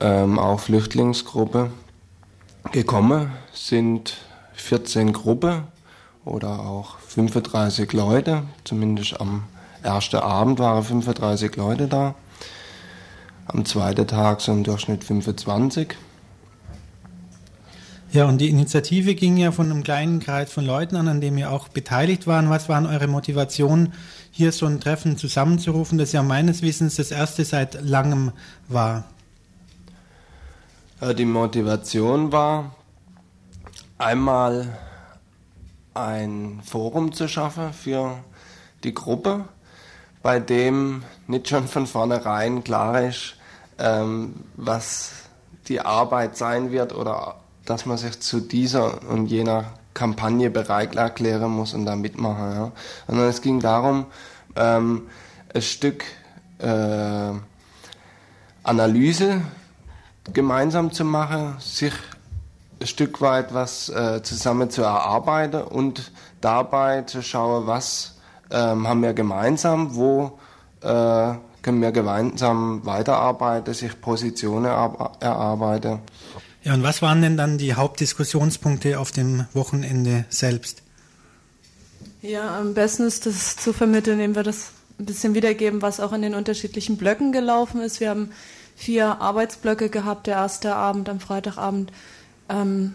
ähm, 0.00 0.38
auch 0.38 0.60
Flüchtlingsgruppe. 0.60 1.70
Gekommen 2.70 3.32
sind 3.52 4.18
14 4.54 5.12
Gruppen 5.12 5.64
oder 6.24 6.60
auch 6.60 6.98
35 6.98 7.92
Leute, 7.92 8.44
zumindest 8.64 9.20
am 9.20 9.44
ersten 9.82 10.16
Abend 10.16 10.58
waren 10.58 10.82
35 10.82 11.56
Leute 11.56 11.88
da. 11.88 12.14
Am 13.46 13.64
zweiten 13.64 14.06
Tag 14.06 14.40
so 14.40 14.52
im 14.52 14.62
Durchschnitt 14.62 15.04
25. 15.04 15.96
Ja, 18.12 18.26
und 18.26 18.42
die 18.42 18.50
Initiative 18.50 19.14
ging 19.14 19.38
ja 19.38 19.52
von 19.52 19.70
einem 19.70 19.82
kleinen 19.82 20.20
Kreis 20.20 20.52
von 20.52 20.66
Leuten 20.66 20.96
an, 20.96 21.08
an 21.08 21.22
dem 21.22 21.38
ihr 21.38 21.50
auch 21.50 21.68
beteiligt 21.68 22.26
waren. 22.26 22.50
Was 22.50 22.68
waren 22.68 22.84
eure 22.84 23.06
Motivationen, 23.06 23.94
hier 24.32 24.50
so 24.50 24.66
ein 24.66 24.80
Treffen 24.80 25.16
zusammenzurufen, 25.16 25.98
das 25.98 26.12
ja 26.12 26.22
meines 26.22 26.62
Wissens 26.62 26.96
das 26.96 27.10
erste 27.10 27.44
seit 27.44 27.80
langem 27.82 28.32
war? 28.66 29.04
Die 31.18 31.24
Motivation 31.24 32.32
war 32.32 32.74
einmal 33.98 34.78
ein 35.94 36.60
Forum 36.64 37.12
zu 37.12 37.28
schaffen 37.28 37.72
für 37.72 38.18
die 38.84 38.94
Gruppe, 38.94 39.44
bei 40.22 40.40
dem 40.40 41.04
nicht 41.26 41.48
schon 41.48 41.68
von 41.68 41.86
vornherein 41.86 42.64
klar 42.64 43.02
ist, 43.02 43.36
ähm, 43.78 44.44
was 44.56 45.12
die 45.68 45.80
Arbeit 45.80 46.36
sein 46.36 46.70
wird 46.72 46.94
oder 46.94 47.36
dass 47.64 47.86
man 47.86 47.98
sich 47.98 48.20
zu 48.20 48.40
dieser 48.40 49.08
und 49.08 49.26
jener 49.26 49.74
Kampagne 49.94 50.50
bereit 50.50 50.94
erklären 50.96 51.50
muss 51.50 51.74
und 51.74 51.86
da 51.86 51.96
mitmachen. 51.96 52.52
Ja. 52.54 52.72
Sondern 53.06 53.28
es 53.28 53.42
ging 53.42 53.60
darum, 53.60 54.06
ähm, 54.56 55.02
ein 55.54 55.62
Stück 55.62 56.04
äh, 56.58 57.32
Analyse 58.62 59.42
gemeinsam 60.32 60.92
zu 60.92 61.04
machen, 61.04 61.56
sich 61.58 61.92
ein 62.80 62.86
Stück 62.86 63.20
weit 63.20 63.52
was 63.54 63.88
äh, 63.88 64.22
zusammen 64.22 64.70
zu 64.70 64.82
erarbeiten 64.82 65.62
und 65.62 66.12
dabei 66.40 67.02
zu 67.02 67.22
schauen, 67.22 67.66
was 67.66 68.16
ähm, 68.50 68.86
haben 68.86 69.02
wir 69.02 69.14
gemeinsam, 69.14 69.94
wo 69.94 70.38
äh, 70.80 71.34
können 71.62 71.80
wir 71.80 71.92
gemeinsam 71.92 72.84
weiterarbeiten, 72.84 73.72
sich 73.72 74.00
Positionen 74.00 74.66
erarbeiten. 75.20 76.00
Ja, 76.64 76.74
und 76.74 76.82
was 76.82 77.02
waren 77.02 77.22
denn 77.22 77.36
dann 77.36 77.58
die 77.58 77.74
Hauptdiskussionspunkte 77.74 79.00
auf 79.00 79.10
dem 79.10 79.46
Wochenende 79.52 80.24
selbst? 80.28 80.82
Ja, 82.20 82.58
am 82.58 82.74
besten 82.74 83.02
ist 83.02 83.26
das 83.26 83.56
zu 83.56 83.72
vermitteln, 83.72 84.20
indem 84.20 84.36
wir 84.36 84.44
das 84.44 84.70
ein 84.98 85.06
bisschen 85.06 85.34
wiedergeben, 85.34 85.82
was 85.82 85.98
auch 85.98 86.12
in 86.12 86.22
den 86.22 86.34
unterschiedlichen 86.34 86.96
Blöcken 86.96 87.32
gelaufen 87.32 87.80
ist. 87.80 87.98
Wir 87.98 88.10
haben 88.10 88.30
vier 88.76 89.20
Arbeitsblöcke 89.20 89.88
gehabt. 89.88 90.28
Der 90.28 90.36
erste 90.36 90.76
Abend 90.76 91.08
am 91.08 91.18
Freitagabend 91.18 91.92
ähm, 92.48 92.94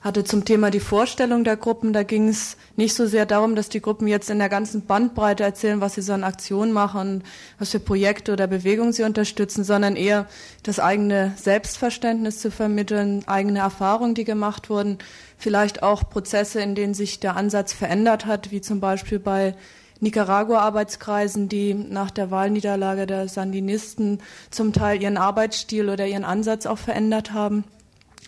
hatte 0.00 0.24
zum 0.24 0.46
Thema 0.46 0.70
die 0.70 0.80
Vorstellung 0.80 1.44
der 1.44 1.56
Gruppen. 1.56 1.92
Da 1.92 2.02
ging 2.02 2.28
es 2.28 2.56
nicht 2.76 2.94
so 2.94 3.06
sehr 3.06 3.26
darum, 3.26 3.54
dass 3.54 3.68
die 3.68 3.82
Gruppen 3.82 4.06
jetzt 4.08 4.30
in 4.30 4.38
der 4.38 4.48
ganzen 4.48 4.86
Bandbreite 4.86 5.44
erzählen, 5.44 5.82
was 5.82 5.94
sie 5.94 6.02
so 6.02 6.14
an 6.14 6.24
Aktionen 6.24 6.72
machen, 6.72 7.22
was 7.58 7.70
für 7.70 7.80
Projekte 7.80 8.32
oder 8.32 8.46
Bewegungen 8.46 8.94
sie 8.94 9.02
unterstützen, 9.02 9.62
sondern 9.62 9.96
eher 9.96 10.26
das 10.62 10.80
eigene 10.80 11.34
Selbstverständnis 11.36 12.40
zu 12.40 12.50
vermitteln, 12.50 13.24
eigene 13.26 13.58
Erfahrungen, 13.58 14.14
die 14.14 14.24
gemacht 14.24 14.70
wurden, 14.70 14.98
vielleicht 15.36 15.82
auch 15.82 16.08
Prozesse, 16.08 16.62
in 16.62 16.74
denen 16.74 16.94
sich 16.94 17.20
der 17.20 17.36
Ansatz 17.36 17.74
verändert 17.74 18.24
hat, 18.24 18.50
wie 18.50 18.62
zum 18.62 18.80
Beispiel 18.80 19.18
bei 19.18 19.54
Nicaragua-Arbeitskreisen, 20.00 21.50
die 21.50 21.74
nach 21.74 22.10
der 22.10 22.30
Wahlniederlage 22.30 23.06
der 23.06 23.28
Sandinisten 23.28 24.20
zum 24.50 24.72
Teil 24.72 25.02
ihren 25.02 25.18
Arbeitsstil 25.18 25.90
oder 25.90 26.06
ihren 26.06 26.24
Ansatz 26.24 26.64
auch 26.64 26.78
verändert 26.78 27.34
haben. 27.34 27.64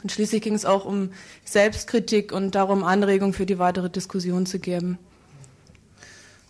Und 0.02 0.10
schließlich 0.10 0.42
ging 0.42 0.54
es 0.54 0.64
auch 0.64 0.84
um 0.84 1.10
Selbstkritik 1.44 2.32
und 2.32 2.54
darum, 2.54 2.84
Anregungen 2.84 3.32
für 3.32 3.46
die 3.46 3.58
weitere 3.58 3.90
Diskussion 3.90 4.46
zu 4.46 4.58
geben. 4.58 4.98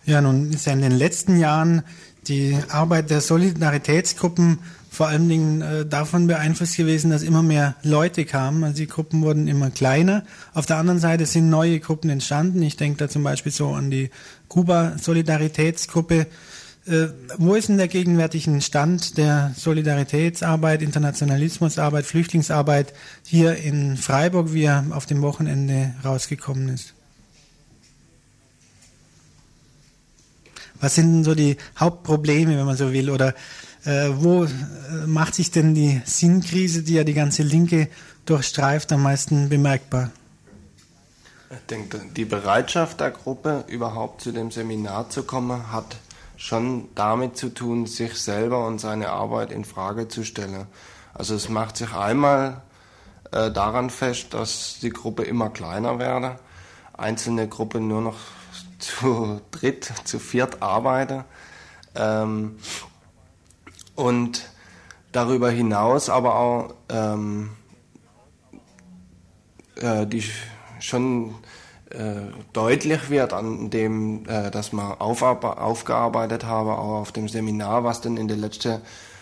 Ja, 0.05 0.21
nun 0.21 0.51
ist 0.51 0.65
ja 0.65 0.73
in 0.73 0.81
den 0.81 0.91
letzten 0.91 1.37
Jahren 1.37 1.83
die 2.27 2.57
Arbeit 2.69 3.09
der 3.09 3.21
Solidaritätsgruppen 3.21 4.59
vor 4.93 5.07
allen 5.07 5.27
Dingen 5.27 5.61
äh, 5.61 5.85
davon 5.87 6.27
beeinflusst 6.27 6.77
gewesen, 6.77 7.09
dass 7.09 7.23
immer 7.23 7.41
mehr 7.41 7.75
Leute 7.81 8.25
kamen. 8.25 8.63
Also 8.63 8.77
die 8.77 8.87
Gruppen 8.87 9.23
wurden 9.23 9.47
immer 9.47 9.71
kleiner. 9.71 10.23
Auf 10.53 10.67
der 10.67 10.77
anderen 10.77 10.99
Seite 10.99 11.25
sind 11.25 11.49
neue 11.49 11.79
Gruppen 11.79 12.11
entstanden. 12.11 12.61
Ich 12.61 12.77
denke 12.77 12.99
da 12.99 13.09
zum 13.09 13.23
Beispiel 13.23 13.51
so 13.51 13.69
an 13.69 13.89
die 13.89 14.11
Kuba-Solidaritätsgruppe, 14.49 16.27
äh, 16.85 17.07
wo 17.37 17.55
ist 17.55 17.69
denn 17.69 17.77
der 17.77 17.87
gegenwärtige 17.87 18.59
Stand 18.61 19.17
der 19.17 19.53
Solidaritätsarbeit, 19.55 20.81
Internationalismusarbeit, 20.81 22.05
Flüchtlingsarbeit 22.05 22.93
hier 23.25 23.55
in 23.55 23.95
Freiburg, 23.95 24.53
wie 24.53 24.63
er 24.63 24.85
auf 24.91 25.05
dem 25.05 25.21
Wochenende 25.21 25.93
rausgekommen 26.03 26.69
ist? 26.69 26.93
Was 30.81 30.95
sind 30.95 31.13
denn 31.13 31.23
so 31.23 31.35
die 31.35 31.55
Hauptprobleme, 31.79 32.57
wenn 32.57 32.65
man 32.65 32.75
so 32.75 32.91
will, 32.91 33.09
oder 33.09 33.33
äh, 33.85 34.09
wo 34.15 34.43
äh, 34.43 34.49
macht 35.05 35.35
sich 35.35 35.51
denn 35.51 35.73
die 35.73 36.01
Sinnkrise, 36.03 36.83
die 36.83 36.95
ja 36.95 37.05
die 37.05 37.13
ganze 37.13 37.43
Linke 37.43 37.87
durchstreift, 38.25 38.91
am 38.91 39.03
meisten 39.03 39.47
bemerkbar? 39.47 40.11
Ich 41.49 41.65
denke, 41.69 42.01
die 42.13 42.25
Bereitschaft 42.25 42.99
der 42.99 43.11
Gruppe, 43.11 43.63
überhaupt 43.67 44.21
zu 44.21 44.33
dem 44.33 44.51
Seminar 44.51 45.09
zu 45.09 45.23
kommen, 45.23 45.71
hat 45.71 45.95
schon 46.43 46.89
damit 46.93 47.37
zu 47.37 47.53
tun, 47.53 47.85
sich 47.85 48.15
selber 48.15 48.67
und 48.67 48.77
seine 48.77 49.11
Arbeit 49.11 49.49
in 49.49 49.63
Frage 49.63 50.09
zu 50.09 50.25
stellen. 50.25 50.67
Also 51.13 51.35
es 51.35 51.47
macht 51.47 51.77
sich 51.77 51.93
einmal 51.93 52.63
äh, 53.31 53.49
daran 53.49 53.89
fest, 53.89 54.33
dass 54.33 54.77
die 54.81 54.89
Gruppe 54.89 55.23
immer 55.23 55.51
kleiner 55.51 55.99
werde, 55.99 56.37
einzelne 56.97 57.47
Gruppen 57.47 57.87
nur 57.87 58.01
noch 58.01 58.17
zu 58.79 59.39
dritt, 59.51 59.93
zu 60.03 60.19
viert 60.19 60.61
arbeiten. 60.61 61.23
Ähm, 61.95 62.57
und 63.95 64.43
darüber 65.13 65.49
hinaus 65.49 66.09
aber 66.09 66.35
auch 66.35 66.73
ähm, 66.89 67.51
äh, 69.77 70.05
die 70.05 70.25
schon 70.81 71.35
deutlich 72.53 73.09
wird 73.09 73.33
an 73.33 73.69
dem, 73.69 74.27
äh, 74.27 74.49
dass 74.49 74.73
man 74.73 74.93
aufgearbeitet 74.93 76.45
habe, 76.45 76.71
auch 76.71 77.01
auf 77.01 77.11
dem 77.11 77.29
Seminar, 77.29 77.83
was 77.83 78.01
denn 78.01 78.17
in 78.17 78.27
den 78.27 78.39
letzten 78.39 78.81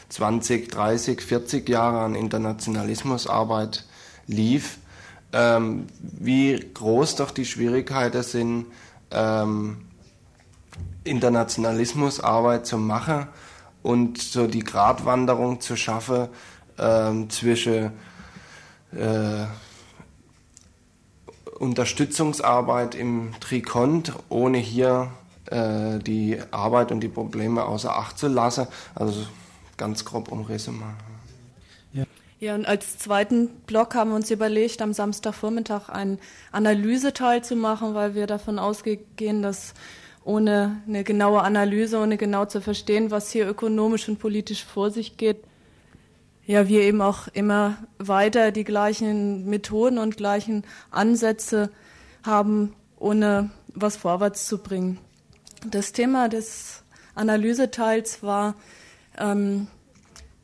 20, 0.10 0.70
30, 0.70 1.22
40 1.22 1.68
Jahren 1.68 1.96
an 1.96 2.16
Internationalismusarbeit 2.16 3.86
lief, 4.28 4.78
ähm, 5.34 5.88
wie 6.02 6.60
groß 6.74 7.16
doch 7.16 7.32
die 7.32 7.46
Schwierigkeiten 7.46 8.24
sind, 8.24 8.66
ähm, 9.12 9.86
Internationalismusarbeit 11.04 12.66
zu 12.66 12.78
machen 12.78 13.28
und 13.84 14.22
so 14.22 14.48
die 14.48 14.64
Gratwanderung 14.64 15.60
zu 15.60 15.76
schaffen 15.76 16.28
ähm, 16.78 17.30
zwischen 17.30 17.92
äh, 18.94 19.46
Unterstützungsarbeit 21.62 22.96
im 22.96 23.34
Trikont, 23.40 24.14
ohne 24.30 24.58
hier 24.58 25.12
äh, 25.46 26.00
die 26.00 26.40
Arbeit 26.50 26.92
und 26.92 27.02
die 27.02 27.08
Probleme 27.08 27.64
außer 27.64 27.96
Acht 27.96 28.18
zu 28.18 28.28
lassen. 28.28 28.66
Also 28.96 29.26
ganz 29.78 30.04
grob 30.04 30.32
umrissen 30.32 30.80
mal. 30.80 30.94
Ja. 31.94 32.06
ja, 32.40 32.56
und 32.56 32.66
als 32.66 32.98
zweiten 32.98 33.50
Block 33.68 33.94
haben 33.94 34.10
wir 34.10 34.16
uns 34.16 34.32
überlegt, 34.32 34.82
am 34.82 34.94
Samstagvormittag 34.94 35.90
einen 35.90 36.18
Analyseteil 36.52 37.44
zu 37.44 37.56
machen, 37.56 37.94
weil 37.94 38.16
wir 38.16 38.26
davon 38.26 38.58
ausgehen, 38.58 39.44
dass 39.44 39.76
ohne 40.24 40.82
eine 40.88 41.04
genaue 41.04 41.42
Analyse, 41.42 42.00
ohne 42.00 42.18
genau 42.18 42.46
zu 42.46 42.60
verstehen, 42.60 43.12
was 43.12 43.32
hier 43.32 43.48
ökonomisch 43.48 44.10
und 44.10 44.18
politisch 44.18 44.64
vor 44.64 44.90
sich 44.90 45.16
geht, 45.18 45.44
ja, 46.52 46.68
wir 46.68 46.82
eben 46.82 47.02
auch 47.02 47.30
immer 47.30 47.78
weiter 47.98 48.52
die 48.52 48.66
gleichen 48.66 49.46
Methoden 49.46 49.98
und 49.98 50.18
gleichen 50.18 50.66
Ansätze 50.90 51.72
haben, 52.24 52.76
ohne 53.00 53.52
was 53.74 53.96
vorwärts 53.96 54.48
zu 54.48 54.58
bringen. 54.58 54.98
Das 55.66 55.94
Thema 55.94 56.28
des 56.28 56.84
Analyseteils 57.16 58.22
war, 58.22 58.56
ähm, 59.18 59.68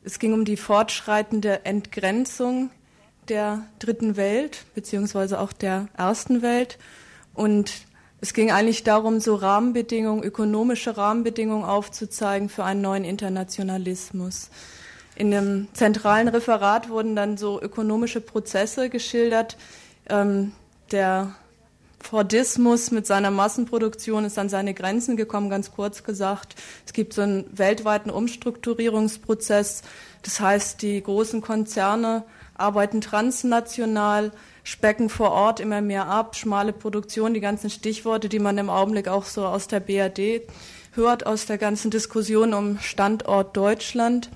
es 0.02 0.18
ging 0.20 0.32
um 0.32 0.46
die 0.46 0.56
fortschreitende 0.56 1.66
Entgrenzung 1.66 2.70
der 3.28 3.66
dritten 3.80 4.16
Welt, 4.16 4.64
beziehungsweise 4.76 5.42
auch 5.42 5.52
der 5.52 5.90
ersten 5.98 6.42
Welt. 6.42 6.78
Und 7.34 7.74
es 8.22 8.34
ging 8.34 8.50
eigentlich 8.50 8.86
darum, 8.86 9.20
so 9.20 9.36
Rahmenbedingungen, 9.36 10.24
ökonomische 10.24 10.96
Rahmenbedingungen 10.96 11.66
aufzuzeigen 11.66 12.48
für 12.48 12.64
einen 12.64 12.80
neuen 12.80 13.04
Internationalismus. 13.04 14.50
In 15.18 15.32
dem 15.32 15.68
zentralen 15.74 16.28
Referat 16.28 16.90
wurden 16.90 17.16
dann 17.16 17.38
so 17.38 17.60
ökonomische 17.60 18.22
Prozesse 18.22 18.90
geschildert. 18.90 19.58
Ähm, 20.08 20.52
der 20.92 21.34
Fordismus 22.00 22.92
mit 22.92 23.08
seiner 23.08 23.32
Massenproduktion 23.32 24.26
ist 24.26 24.38
an 24.38 24.48
seine 24.48 24.76
Grenzen 24.76 25.18
gekommen, 25.18 25.50
ganz 25.50 25.72
kurz 25.72 26.04
gesagt. 26.04 26.54
Es 26.86 26.94
gibt 26.94 27.14
so 27.14 27.24
einen 27.24 27.46
weltweiten 27.52 28.12
Umstrukturierungsprozess. 28.12 29.82
Das 30.22 30.40
heißt, 30.40 30.84
die 30.84 31.02
großen 31.02 31.42
Konzerne 31.42 32.24
arbeiten 32.54 33.02
transnational, 33.02 34.32
specken 34.64 35.10
vor 35.10 35.32
Ort 35.32 35.60
immer 35.60 35.82
mehr 35.82 36.06
ab, 36.06 36.36
schmale 36.36 36.74
Produktion, 36.74 37.34
die 37.34 37.40
ganzen 37.40 37.72
Stichworte, 37.72 38.30
die 38.30 38.40
man 38.40 38.60
im 38.60 38.70
Augenblick 38.70 39.08
auch 39.08 39.26
so 39.26 39.48
aus 39.48 39.68
der 39.68 39.80
BRD 39.80 40.44
hört, 40.94 41.26
aus 41.26 41.48
der 41.48 41.58
ganzen 41.58 41.90
Diskussion 41.90 42.54
um 42.54 42.78
Standort 42.78 43.58
Deutschland. 43.58 44.30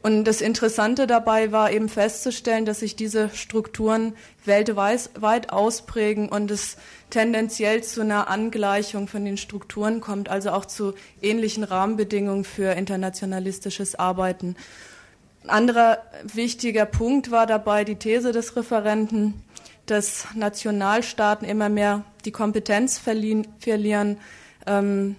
Und 0.00 0.24
das 0.24 0.40
Interessante 0.40 1.08
dabei 1.08 1.50
war 1.50 1.72
eben 1.72 1.88
festzustellen, 1.88 2.64
dass 2.64 2.80
sich 2.80 2.94
diese 2.94 3.30
Strukturen 3.30 4.14
weltweit 4.44 5.50
ausprägen 5.50 6.28
und 6.28 6.50
es 6.52 6.76
tendenziell 7.10 7.82
zu 7.82 8.02
einer 8.02 8.28
Angleichung 8.28 9.08
von 9.08 9.24
den 9.24 9.36
Strukturen 9.36 10.00
kommt, 10.00 10.28
also 10.28 10.50
auch 10.50 10.66
zu 10.66 10.94
ähnlichen 11.20 11.64
Rahmenbedingungen 11.64 12.44
für 12.44 12.72
internationalistisches 12.72 13.96
Arbeiten. 13.96 14.54
Ein 15.42 15.50
anderer 15.50 15.98
wichtiger 16.22 16.86
Punkt 16.86 17.32
war 17.32 17.46
dabei 17.46 17.82
die 17.84 17.96
These 17.96 18.30
des 18.30 18.54
Referenten, 18.54 19.42
dass 19.86 20.28
Nationalstaaten 20.34 21.48
immer 21.48 21.68
mehr 21.68 22.04
die 22.24 22.32
Kompetenz 22.32 22.98
verlieren, 22.98 24.18
ähm, 24.66 25.16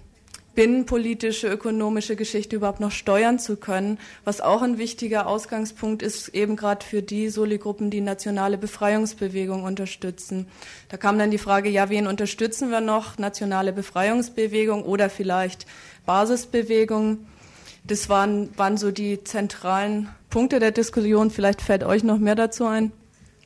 binnenpolitische, 0.54 1.48
ökonomische 1.48 2.16
Geschichte 2.16 2.56
überhaupt 2.56 2.80
noch 2.80 2.90
steuern 2.90 3.38
zu 3.38 3.56
können, 3.56 3.98
was 4.24 4.40
auch 4.40 4.62
ein 4.62 4.78
wichtiger 4.78 5.26
Ausgangspunkt 5.26 6.02
ist, 6.02 6.28
eben 6.28 6.56
gerade 6.56 6.84
für 6.84 7.02
die 7.02 7.28
Soli-Gruppen, 7.28 7.90
die 7.90 8.00
nationale 8.00 8.58
Befreiungsbewegung 8.58 9.62
unterstützen. 9.62 10.46
Da 10.88 10.96
kam 10.96 11.18
dann 11.18 11.30
die 11.30 11.38
Frage, 11.38 11.68
ja, 11.68 11.88
wen 11.88 12.06
unterstützen 12.06 12.70
wir 12.70 12.80
noch? 12.80 13.18
Nationale 13.18 13.72
Befreiungsbewegung 13.72 14.82
oder 14.82 15.08
vielleicht 15.08 15.66
Basisbewegung? 16.04 17.26
Das 17.84 18.08
waren, 18.08 18.50
waren 18.56 18.76
so 18.76 18.90
die 18.90 19.24
zentralen 19.24 20.08
Punkte 20.28 20.58
der 20.58 20.72
Diskussion. 20.72 21.30
Vielleicht 21.30 21.62
fällt 21.62 21.84
euch 21.84 22.04
noch 22.04 22.18
mehr 22.18 22.34
dazu 22.34 22.66
ein. 22.66 22.92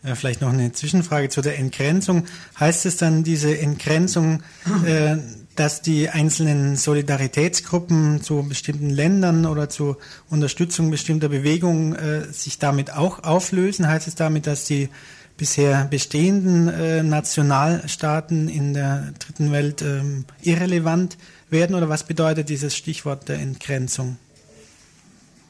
Ja, 0.02 0.14
vielleicht 0.14 0.42
noch 0.42 0.52
eine 0.52 0.70
Zwischenfrage 0.70 1.30
zu 1.30 1.40
der 1.40 1.58
Entgrenzung. 1.58 2.26
Heißt 2.60 2.84
es 2.84 2.98
dann, 2.98 3.24
diese 3.24 3.56
Entgrenzung 3.58 4.42
äh, 4.84 5.16
dass 5.56 5.82
die 5.82 6.08
einzelnen 6.08 6.76
Solidaritätsgruppen 6.76 8.22
zu 8.22 8.42
bestimmten 8.48 8.90
Ländern 8.90 9.46
oder 9.46 9.68
zur 9.68 9.98
Unterstützung 10.30 10.90
bestimmter 10.90 11.28
Bewegungen 11.28 11.94
äh, 11.94 12.32
sich 12.32 12.58
damit 12.58 12.92
auch 12.92 13.22
auflösen? 13.22 13.86
Heißt 13.86 14.08
es 14.08 14.14
damit, 14.14 14.46
dass 14.46 14.64
die 14.64 14.88
bisher 15.36 15.84
bestehenden 15.84 16.68
äh, 16.68 17.02
Nationalstaaten 17.02 18.48
in 18.48 18.74
der 18.74 19.12
dritten 19.18 19.52
Welt 19.52 19.82
ähm, 19.82 20.24
irrelevant 20.42 21.16
werden? 21.50 21.74
Oder 21.74 21.88
was 21.88 22.04
bedeutet 22.04 22.48
dieses 22.48 22.76
Stichwort 22.76 23.28
der 23.28 23.38
Entgrenzung? 23.38 24.16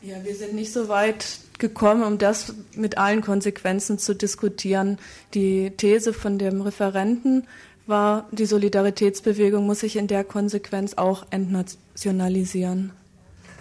Ja, 0.03 0.17
wir 0.23 0.37
sind 0.37 0.55
nicht 0.55 0.73
so 0.73 0.89
weit 0.89 1.39
gekommen, 1.59 2.03
um 2.03 2.19
das 2.19 2.55
mit 2.75 2.99
allen 2.99 3.23
Konsequenzen 3.23 3.99
zu 3.99 4.15
diskutieren. 4.15 4.99
Die 5.33 5.71
These 5.71 6.13
von 6.13 6.39
dem 6.39 6.61
Referenten 6.61 7.47
war, 7.87 8.27
die 8.31 8.47
Solidaritätsbewegung 8.47 9.67
muss 9.67 9.81
sich 9.81 9.97
in 9.97 10.07
der 10.07 10.25
Konsequenz 10.25 10.95
auch 10.95 11.27
entnationalisieren. 11.31 12.93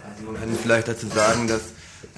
Also 0.02 0.30
man 0.30 0.40
kann 0.40 0.56
vielleicht 0.60 0.88
dazu 0.88 1.06
sagen, 1.06 1.46
dass 1.46 1.62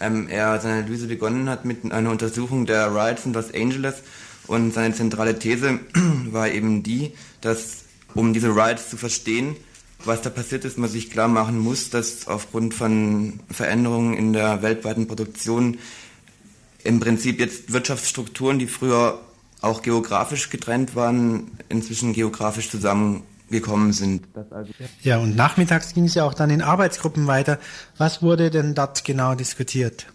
ähm, 0.00 0.28
er 0.28 0.60
seine 0.60 0.80
Analyse 0.80 1.06
begonnen 1.06 1.48
hat 1.48 1.64
mit 1.64 1.90
einer 1.92 2.10
Untersuchung 2.10 2.66
der 2.66 2.94
Riots 2.94 3.26
in 3.26 3.32
Los 3.32 3.52
Angeles 3.54 4.02
und 4.46 4.72
seine 4.74 4.94
zentrale 4.94 5.38
These 5.38 5.80
war 6.30 6.48
eben 6.48 6.82
die, 6.82 7.12
dass 7.40 7.84
um 8.14 8.32
diese 8.32 8.48
Riots 8.48 8.90
zu 8.90 8.96
verstehen, 8.96 9.56
was 10.04 10.22
da 10.22 10.30
passiert 10.30 10.64
ist, 10.64 10.78
man 10.78 10.90
sich 10.90 11.10
klar 11.10 11.28
machen 11.28 11.58
muss, 11.58 11.90
dass 11.90 12.28
aufgrund 12.28 12.74
von 12.74 13.40
Veränderungen 13.50 14.14
in 14.14 14.32
der 14.32 14.62
weltweiten 14.62 15.06
Produktion 15.06 15.78
im 16.84 17.00
Prinzip 17.00 17.40
jetzt 17.40 17.72
Wirtschaftsstrukturen, 17.72 18.58
die 18.58 18.68
früher 18.68 19.20
auch 19.60 19.82
geografisch 19.82 20.50
getrennt 20.50 20.94
waren, 20.94 21.50
inzwischen 21.68 22.12
geografisch 22.12 22.70
zusammengekommen 22.70 23.92
sind. 23.92 24.26
Ja, 25.02 25.18
und 25.18 25.36
nachmittags 25.36 25.94
ging 25.94 26.04
es 26.04 26.14
ja 26.14 26.24
auch 26.24 26.34
dann 26.34 26.50
in 26.50 26.62
Arbeitsgruppen 26.62 27.26
weiter. 27.26 27.58
Was 27.98 28.22
wurde 28.22 28.50
denn 28.50 28.74
dort 28.74 29.04
genau 29.04 29.34
diskutiert? 29.34 30.06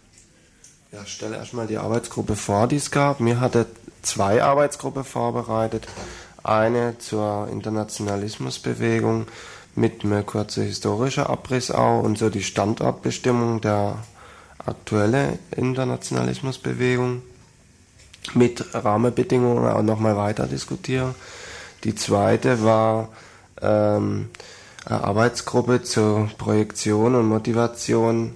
Ja, 0.91 0.99
ich 1.05 1.13
stelle 1.13 1.37
erstmal 1.37 1.67
die 1.67 1.77
Arbeitsgruppe 1.77 2.35
vor, 2.35 2.67
die 2.67 2.75
es 2.75 2.91
gab. 2.91 3.19
Mir 3.19 3.39
hatte 3.39 3.65
zwei 4.01 4.43
Arbeitsgruppen 4.43 5.03
vorbereitet. 5.03 5.87
Eine 6.43 6.97
zur 6.97 7.47
Internationalismusbewegung 7.49 9.27
mit 9.75 10.03
einem 10.03 10.25
kurzen 10.25 10.65
historischen 10.65 11.23
Abriss 11.23 11.71
auch 11.71 12.03
und 12.03 12.17
so 12.17 12.29
die 12.29 12.43
Standortbestimmung 12.43 13.61
der 13.61 13.99
aktuellen 14.65 15.39
Internationalismusbewegung 15.55 17.21
mit 18.33 18.73
Rahmenbedingungen 18.73 19.67
auch 19.67 19.81
nochmal 19.81 20.15
weiter 20.15 20.47
diskutieren. 20.47 21.15
Die 21.83 21.95
zweite 21.95 22.63
war 22.63 23.09
ähm, 23.61 24.29
eine 24.85 25.03
Arbeitsgruppe 25.03 25.83
zur 25.83 26.29
Projektion 26.37 27.15
und 27.15 27.27
Motivation 27.27 28.35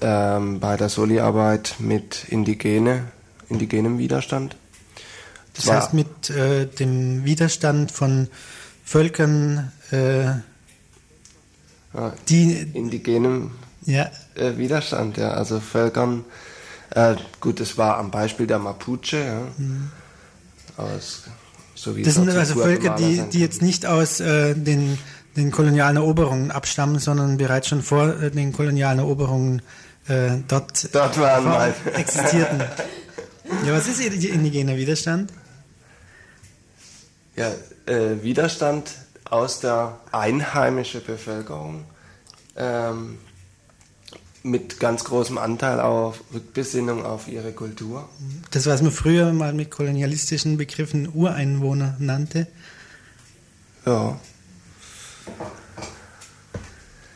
ähm, 0.00 0.60
bei 0.60 0.76
der 0.76 0.88
Soli-Arbeit 0.88 1.76
mit 1.78 2.26
Indigene, 2.28 3.04
indigenem 3.48 3.98
Widerstand. 3.98 4.56
Das 5.54 5.66
war, 5.66 5.76
heißt 5.76 5.94
mit 5.94 6.30
äh, 6.30 6.66
dem 6.66 7.24
Widerstand 7.24 7.92
von 7.92 8.28
Völkern, 8.84 9.72
äh, 9.90 10.24
ja, 10.24 10.42
die 12.28 12.52
indigenem 12.74 13.52
ja. 13.82 14.10
Äh, 14.34 14.56
Widerstand, 14.56 15.16
ja, 15.16 15.32
also 15.32 15.60
Völkern, 15.60 16.24
Äh, 16.90 17.16
gut, 17.40 17.60
das 17.60 17.78
war 17.78 17.98
am 17.98 18.10
Beispiel 18.10 18.46
der 18.46 18.58
Mapuche. 18.58 19.16
Ja. 19.18 19.40
Mhm. 19.56 19.90
Aus, 20.76 21.24
so 21.74 21.92
Das 21.92 22.14
sind 22.14 22.28
also 22.30 22.60
Völker, 22.60 22.94
die, 22.96 23.22
die 23.32 23.40
jetzt 23.40 23.62
nicht 23.62 23.86
aus 23.86 24.20
äh, 24.20 24.54
den, 24.54 24.98
den 25.36 25.50
kolonialen 25.50 25.96
Eroberungen 25.96 26.50
abstammen, 26.50 26.98
sondern 26.98 27.36
bereits 27.36 27.68
schon 27.68 27.82
vor 27.82 28.20
äh, 28.20 28.30
den 28.30 28.52
kolonialen 28.52 28.98
Eroberungen 28.98 29.62
äh, 30.08 30.38
dort, 30.48 30.94
Dort 30.94 31.18
waren 31.18 31.44
mal. 31.44 31.74
existierten. 31.94 32.62
Ja, 33.66 33.72
was 33.72 33.88
ist 33.88 34.00
indigener 34.00 34.76
Widerstand? 34.76 35.32
Ja, 37.34 37.50
äh, 37.86 38.22
Widerstand 38.22 38.92
aus 39.28 39.58
der 39.58 39.98
einheimischen 40.12 41.02
Bevölkerung 41.04 41.84
ähm, 42.56 43.18
mit 44.42 44.80
ganz 44.80 45.04
großem 45.04 45.38
Anteil 45.38 45.80
auf 45.80 46.22
Rückbesinnung 46.32 47.04
auf 47.04 47.28
ihre 47.28 47.52
Kultur. 47.52 48.08
Das, 48.50 48.66
was 48.66 48.82
man 48.82 48.90
früher 48.90 49.32
mal 49.32 49.52
mit 49.52 49.70
kolonialistischen 49.70 50.56
Begriffen 50.56 51.10
Ureinwohner 51.12 51.96
nannte. 51.98 52.46
Ja. 53.84 54.18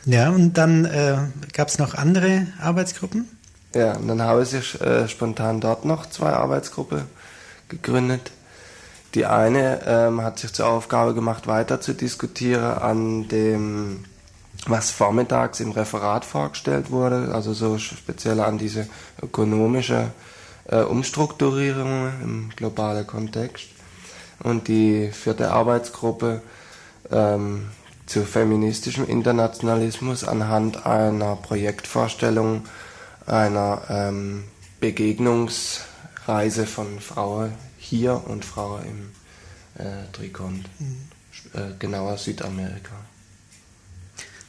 Ja, 0.05 0.29
und 0.29 0.53
dann 0.53 0.85
äh, 0.85 1.17
gab 1.53 1.69
es 1.69 1.79
noch 1.79 1.95
andere 1.95 2.47
Arbeitsgruppen. 2.59 3.27
Ja, 3.73 3.93
und 3.97 4.07
dann 4.07 4.21
habe 4.21 4.43
ich 4.43 4.81
äh, 4.81 5.07
spontan 5.07 5.59
dort 5.61 5.83
noch 5.83 6.05
zwei 6.09 6.31
Arbeitsgruppen 6.31 7.01
gegründet. 7.67 8.31
Die 9.15 9.25
eine 9.25 9.81
ähm, 9.85 10.21
hat 10.21 10.39
sich 10.39 10.53
zur 10.53 10.67
Aufgabe 10.67 11.13
gemacht, 11.13 11.47
weiter 11.47 11.81
zu 11.81 11.93
diskutieren 11.93 12.77
an 12.77 13.27
dem, 13.29 14.05
was 14.67 14.91
vormittags 14.91 15.59
im 15.59 15.71
Referat 15.71 16.25
vorgestellt 16.25 16.91
wurde, 16.91 17.33
also 17.33 17.53
so 17.53 17.77
speziell 17.77 18.39
an 18.39 18.57
diese 18.57 18.87
ökonomische 19.21 20.11
äh, 20.65 20.81
Umstrukturierung 20.81 22.11
im 22.21 22.49
globalen 22.55 23.05
Kontext. 23.05 23.67
Und 24.39 24.67
die 24.67 25.11
vierte 25.11 25.51
Arbeitsgruppe 25.51 26.41
ähm, 27.11 27.67
zu 28.05 28.23
feministischem 28.23 29.07
Internationalismus 29.07 30.23
anhand 30.23 30.85
einer 30.85 31.35
Projektvorstellung 31.35 32.65
einer 33.25 33.81
ähm, 33.89 34.43
Begegnungsreise 34.79 36.65
von 36.67 36.99
Frauen 36.99 37.53
hier 37.77 38.21
und 38.27 38.45
Frauen 38.45 38.83
im 38.83 39.83
äh, 39.83 40.11
Trikont, 40.11 40.65
äh, 41.53 41.73
genauer 41.79 42.17
Südamerika. 42.17 43.04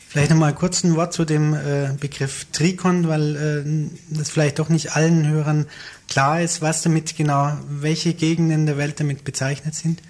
Vielleicht 0.08 0.30
nochmal 0.30 0.54
kurz 0.54 0.82
ein 0.84 0.94
Wort 0.96 1.12
zu 1.12 1.24
dem 1.24 1.52
äh, 1.54 1.90
Begriff 1.98 2.46
Trikon, 2.52 3.08
weil 3.08 3.36
äh, 3.36 4.14
das 4.16 4.30
vielleicht 4.30 4.58
doch 4.58 4.68
nicht 4.68 4.94
allen 4.96 5.26
Hörern 5.28 5.66
klar 6.08 6.40
ist, 6.40 6.62
was 6.62 6.82
damit 6.82 7.16
genau, 7.16 7.56
welche 7.68 8.14
Gegenden 8.14 8.66
der 8.66 8.78
Welt 8.78 8.98
damit 9.00 9.24
bezeichnet 9.24 9.74
sind. 9.74 10.00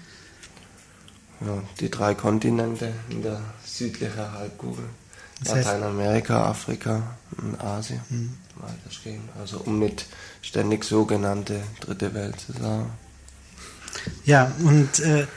Ja, 1.41 1.61
die 1.79 1.89
drei 1.91 2.13
Kontinente 2.15 2.93
in 3.09 3.21
der 3.21 3.41
südlichen 3.65 4.31
Halbkugel. 4.31 4.85
Das 5.43 5.53
heißt- 5.53 5.55
Lateinamerika, 5.65 6.45
Afrika 6.49 7.15
und 7.37 7.59
Asien. 7.61 8.01
Mhm. 8.09 8.31
Also 9.39 9.59
um 9.59 9.77
nicht 9.79 10.07
ständig 10.41 10.83
sogenannte 10.83 11.61
dritte 11.79 12.13
Welt 12.15 12.39
zu 12.39 12.53
sagen. 12.53 12.89
Ja, 14.25 14.51
und 14.63 14.99
äh, 14.99 15.27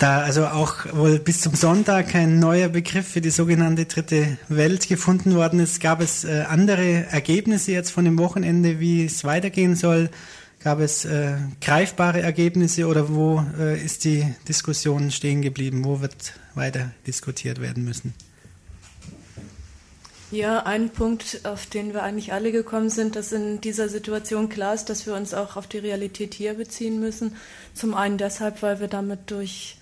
da 0.00 0.22
also 0.22 0.46
auch 0.46 0.76
wohl 0.92 1.18
bis 1.18 1.42
zum 1.42 1.54
Sonntag 1.54 2.08
kein 2.08 2.38
neuer 2.38 2.68
Begriff 2.68 3.06
für 3.06 3.20
die 3.20 3.30
sogenannte 3.30 3.84
dritte 3.84 4.38
Welt 4.48 4.88
gefunden 4.88 5.34
worden 5.34 5.60
ist, 5.60 5.80
gab 5.80 6.00
es 6.00 6.24
äh, 6.24 6.44
andere 6.48 7.06
Ergebnisse 7.10 7.72
jetzt 7.72 7.90
von 7.90 8.06
dem 8.06 8.18
Wochenende, 8.18 8.80
wie 8.80 9.04
es 9.04 9.24
weitergehen 9.24 9.76
soll. 9.76 10.08
Gab 10.64 10.80
es 10.80 11.04
äh, 11.04 11.36
greifbare 11.60 12.20
Ergebnisse 12.22 12.86
oder 12.86 13.10
wo 13.10 13.44
äh, 13.58 13.82
ist 13.82 14.04
die 14.04 14.26
Diskussion 14.48 15.10
stehen 15.10 15.42
geblieben? 15.42 15.84
Wo 15.84 16.00
wird 16.00 16.32
weiter 16.54 16.92
diskutiert 17.06 17.60
werden 17.60 17.84
müssen? 17.84 18.14
Ja, 20.30 20.60
ein 20.60 20.90
Punkt, 20.90 21.40
auf 21.44 21.66
den 21.66 21.92
wir 21.92 22.04
eigentlich 22.04 22.32
alle 22.32 22.52
gekommen 22.52 22.88
sind, 22.88 23.16
dass 23.16 23.32
in 23.32 23.60
dieser 23.60 23.88
Situation 23.88 24.48
klar 24.48 24.74
ist, 24.74 24.88
dass 24.88 25.04
wir 25.04 25.14
uns 25.14 25.34
auch 25.34 25.56
auf 25.56 25.66
die 25.66 25.78
Realität 25.78 26.34
hier 26.34 26.54
beziehen 26.54 27.00
müssen. 27.00 27.36
Zum 27.74 27.94
einen 27.94 28.16
deshalb, 28.16 28.62
weil 28.62 28.80
wir 28.80 28.88
damit 28.88 29.30
durch 29.30 29.76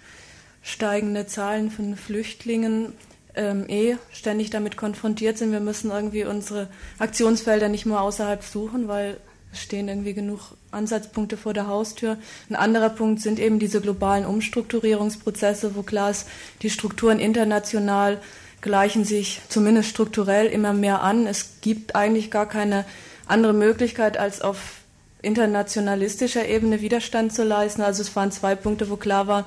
steigende 0.69 1.27
Zahlen 1.27 1.71
von 1.71 1.97
Flüchtlingen 1.97 2.93
ähm, 3.35 3.65
eh 3.69 3.97
ständig 4.13 4.51
damit 4.51 4.77
konfrontiert 4.77 5.39
sind. 5.39 5.51
Wir 5.51 5.61
müssen 5.61 5.91
irgendwie 5.91 6.25
unsere 6.25 6.69
Aktionsfelder 6.99 7.71
nicht 7.71 7.87
nur 7.87 8.03
außerhalb 8.03 8.43
suchen, 8.43 8.87
weil 8.87 9.17
es 9.51 9.63
stehen 9.63 9.89
irgendwie 9.89 10.13
genug 10.13 10.41
Ansatzpunkte 10.71 11.39
vor 11.39 11.55
der 11.55 11.69
Haustür. 11.69 12.19
Ein 12.51 12.57
anderer 12.57 12.91
Punkt 12.91 13.23
sind 13.23 13.39
eben 13.39 13.59
diese 13.59 13.81
globalen 13.81 14.27
Umstrukturierungsprozesse, 14.27 15.75
wo 15.75 15.83
klar 15.83 16.11
ist, 16.11 16.29
die 16.61 16.69
Strukturen 16.69 17.19
international 17.19 18.21
gleichen 18.61 19.05
sich 19.05 19.41
zumindest 19.49 19.89
strukturell 19.89 20.49
immer 20.49 20.75
mehr 20.75 21.03
an. 21.03 21.27
Es 21.27 21.61
gibt 21.63 21.95
eigentlich 21.95 22.31
gar 22.31 22.47
keine 22.47 22.85
andere 23.27 23.55
Möglichkeit, 23.55 24.19
als 24.19 24.43
auf 24.43 24.81
internationalistischer 25.23 26.47
Ebene 26.47 26.83
Widerstand 26.83 27.33
zu 27.33 27.43
leisten. 27.43 27.81
Also 27.81 28.03
es 28.03 28.15
waren 28.15 28.33
zwei 28.33 28.55
Punkte, 28.55 28.91
wo 28.91 28.97
klar 28.97 29.29
war, 29.29 29.47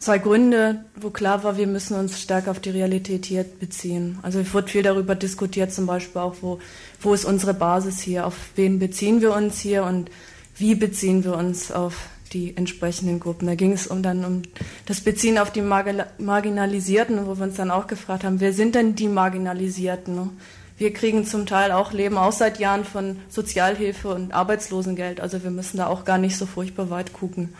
zwei 0.00 0.18
Gründe, 0.18 0.84
wo 0.96 1.10
klar 1.10 1.44
war, 1.44 1.56
wir 1.58 1.66
müssen 1.66 1.94
uns 1.94 2.20
stärker 2.20 2.50
auf 2.50 2.58
die 2.58 2.70
Realität 2.70 3.26
hier 3.26 3.44
beziehen. 3.44 4.18
Also 4.22 4.40
es 4.40 4.52
wurde 4.52 4.68
viel 4.68 4.82
darüber 4.82 5.14
diskutiert, 5.14 5.72
zum 5.72 5.86
Beispiel 5.86 6.20
auch, 6.22 6.36
wo, 6.40 6.58
wo 7.00 7.14
ist 7.14 7.26
unsere 7.26 7.54
Basis 7.54 8.00
hier, 8.00 8.26
auf 8.26 8.34
wen 8.56 8.78
beziehen 8.78 9.20
wir 9.20 9.34
uns 9.34 9.60
hier 9.60 9.84
und 9.84 10.10
wie 10.56 10.74
beziehen 10.74 11.22
wir 11.22 11.36
uns 11.36 11.70
auf 11.70 12.08
die 12.32 12.56
entsprechenden 12.56 13.20
Gruppen. 13.20 13.46
Da 13.46 13.54
ging 13.54 13.72
es 13.72 13.86
um 13.86 14.02
dann 14.02 14.24
um 14.24 14.42
das 14.86 15.00
Beziehen 15.00 15.38
auf 15.38 15.50
die 15.50 15.62
Margin 15.62 16.02
Marginalisierten, 16.18 17.26
wo 17.26 17.36
wir 17.36 17.44
uns 17.44 17.56
dann 17.56 17.70
auch 17.70 17.86
gefragt 17.86 18.24
haben, 18.24 18.40
wer 18.40 18.52
sind 18.52 18.74
denn 18.74 18.94
die 18.94 19.08
Marginalisierten? 19.08 20.30
Wir 20.78 20.94
kriegen 20.94 21.26
zum 21.26 21.44
Teil 21.44 21.72
auch 21.72 21.92
Leben 21.92 22.16
auch 22.16 22.32
seit 22.32 22.58
Jahren 22.58 22.84
von 22.84 23.16
Sozialhilfe 23.28 24.08
und 24.08 24.32
Arbeitslosengeld. 24.32 25.20
Also 25.20 25.42
wir 25.42 25.50
müssen 25.50 25.76
da 25.76 25.88
auch 25.88 26.06
gar 26.06 26.16
nicht 26.16 26.38
so 26.38 26.46
furchtbar 26.46 26.88
weit 26.88 27.12
gucken. 27.12 27.50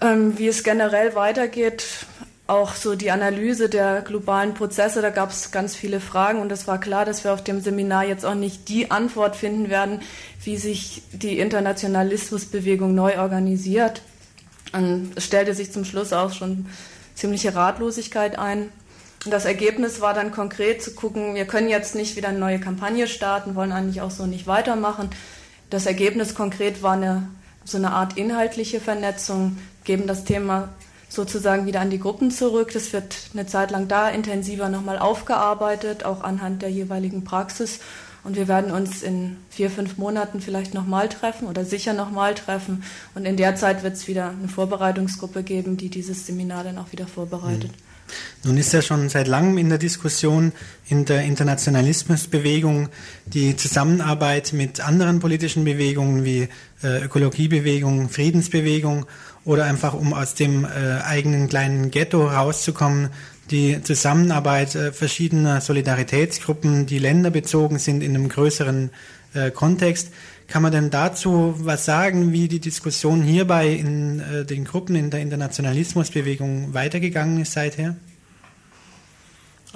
Ähm, 0.00 0.38
wie 0.38 0.48
es 0.48 0.62
generell 0.62 1.14
weitergeht, 1.14 1.84
auch 2.46 2.74
so 2.74 2.94
die 2.94 3.10
Analyse 3.10 3.68
der 3.68 4.02
globalen 4.02 4.54
Prozesse, 4.54 5.02
da 5.02 5.10
gab 5.10 5.30
es 5.30 5.50
ganz 5.50 5.74
viele 5.74 6.00
Fragen 6.00 6.40
und 6.40 6.52
es 6.52 6.68
war 6.68 6.78
klar, 6.78 7.04
dass 7.04 7.24
wir 7.24 7.32
auf 7.32 7.42
dem 7.42 7.60
Seminar 7.60 8.04
jetzt 8.04 8.24
auch 8.24 8.34
nicht 8.34 8.68
die 8.68 8.90
Antwort 8.90 9.34
finden 9.34 9.68
werden, 9.68 10.00
wie 10.44 10.56
sich 10.56 11.02
die 11.12 11.38
Internationalismusbewegung 11.38 12.94
neu 12.94 13.18
organisiert. 13.18 14.02
Und 14.72 15.12
es 15.16 15.24
stellte 15.24 15.54
sich 15.54 15.72
zum 15.72 15.84
Schluss 15.84 16.12
auch 16.12 16.32
schon 16.32 16.66
ziemliche 17.14 17.54
Ratlosigkeit 17.54 18.38
ein. 18.38 18.68
Und 19.24 19.32
das 19.32 19.44
Ergebnis 19.44 20.00
war 20.00 20.14
dann 20.14 20.30
konkret 20.30 20.82
zu 20.82 20.94
gucken, 20.94 21.34
wir 21.34 21.46
können 21.46 21.68
jetzt 21.68 21.96
nicht 21.96 22.14
wieder 22.14 22.28
eine 22.28 22.38
neue 22.38 22.60
Kampagne 22.60 23.08
starten, 23.08 23.56
wollen 23.56 23.72
eigentlich 23.72 24.02
auch 24.02 24.10
so 24.12 24.26
nicht 24.26 24.46
weitermachen. 24.46 25.10
Das 25.70 25.86
Ergebnis 25.86 26.36
konkret 26.36 26.82
war 26.82 26.92
eine, 26.92 27.28
so 27.64 27.76
eine 27.76 27.90
Art 27.90 28.16
inhaltliche 28.16 28.78
Vernetzung, 28.78 29.56
geben 29.86 30.06
das 30.06 30.24
Thema 30.24 30.68
sozusagen 31.08 31.66
wieder 31.66 31.80
an 31.80 31.90
die 31.90 32.00
Gruppen 32.00 32.30
zurück. 32.30 32.72
Das 32.74 32.92
wird 32.92 33.16
eine 33.32 33.46
Zeit 33.46 33.70
lang 33.70 33.88
da 33.88 34.10
intensiver 34.10 34.68
nochmal 34.68 34.98
aufgearbeitet, 34.98 36.04
auch 36.04 36.22
anhand 36.22 36.62
der 36.62 36.68
jeweiligen 36.68 37.24
Praxis. 37.24 37.80
Und 38.24 38.34
wir 38.34 38.48
werden 38.48 38.72
uns 38.72 39.02
in 39.02 39.36
vier, 39.50 39.70
fünf 39.70 39.98
Monaten 39.98 40.40
vielleicht 40.40 40.74
nochmal 40.74 41.08
treffen 41.08 41.46
oder 41.46 41.64
sicher 41.64 41.92
nochmal 41.94 42.34
treffen. 42.34 42.82
Und 43.14 43.24
in 43.24 43.36
der 43.36 43.54
Zeit 43.54 43.84
wird 43.84 43.94
es 43.94 44.08
wieder 44.08 44.30
eine 44.30 44.48
Vorbereitungsgruppe 44.48 45.44
geben, 45.44 45.76
die 45.76 45.90
dieses 45.90 46.26
Seminar 46.26 46.64
dann 46.64 46.78
auch 46.78 46.90
wieder 46.90 47.06
vorbereitet. 47.06 47.70
Nun 48.44 48.56
ist 48.56 48.72
ja 48.72 48.82
schon 48.82 49.08
seit 49.08 49.26
langem 49.26 49.58
in 49.58 49.68
der 49.68 49.78
Diskussion 49.78 50.52
in 50.88 51.04
der 51.04 51.22
Internationalismusbewegung 51.22 52.88
die 53.26 53.56
Zusammenarbeit 53.56 54.52
mit 54.52 54.80
anderen 54.80 55.18
politischen 55.18 55.64
Bewegungen 55.64 56.24
wie 56.24 56.48
äh, 56.82 57.04
Ökologiebewegung, 57.04 58.08
Friedensbewegung 58.08 59.06
oder 59.46 59.64
einfach 59.64 59.94
um 59.94 60.12
aus 60.12 60.34
dem 60.34 60.64
äh, 60.64 61.00
eigenen 61.02 61.48
kleinen 61.48 61.90
Ghetto 61.90 62.26
rauszukommen, 62.26 63.10
die 63.50 63.80
Zusammenarbeit 63.82 64.74
äh, 64.74 64.92
verschiedener 64.92 65.60
Solidaritätsgruppen, 65.60 66.86
die 66.86 66.98
länderbezogen 66.98 67.78
sind 67.78 68.02
in 68.02 68.14
einem 68.14 68.28
größeren 68.28 68.90
äh, 69.34 69.50
Kontext. 69.52 70.10
Kann 70.48 70.62
man 70.62 70.72
denn 70.72 70.90
dazu 70.90 71.54
was 71.58 71.84
sagen, 71.84 72.32
wie 72.32 72.48
die 72.48 72.60
Diskussion 72.60 73.22
hierbei 73.22 73.68
in 73.68 74.20
äh, 74.20 74.44
den 74.44 74.64
Gruppen 74.64 74.96
in 74.96 75.10
der 75.10 75.20
Internationalismusbewegung 75.20 76.74
weitergegangen 76.74 77.40
ist 77.40 77.52
seither? 77.52 77.96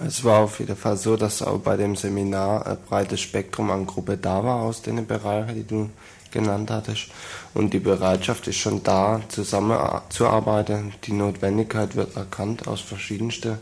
Es 0.05 0.25
war 0.25 0.41
auf 0.41 0.59
jeden 0.59 0.77
Fall 0.77 0.97
so, 0.97 1.16
dass 1.16 1.43
auch 1.43 1.59
bei 1.59 1.77
dem 1.77 1.95
Seminar 1.95 2.66
ein 2.66 2.79
breites 2.89 3.21
Spektrum 3.21 3.71
an 3.71 3.87
Gruppe 3.87 4.16
da 4.16 4.43
war 4.43 4.62
aus 4.62 4.83
den 4.83 5.07
Bereichen, 5.07 5.55
die 5.55 5.66
du 5.66 5.91
genannt 6.31 6.70
hattest. 6.70 7.09
Und 7.55 7.72
die 7.72 7.81
Bereitschaft 7.81 8.47
ist 8.49 8.57
schon 8.57 8.83
da, 8.83 9.20
zusammenzuarbeiten. 9.28 10.93
Die 11.05 11.12
Notwendigkeit 11.12 11.97
wird 11.97 12.16
erkannt 12.16 12.68
aus 12.68 12.81
verschiedensten 12.81 13.59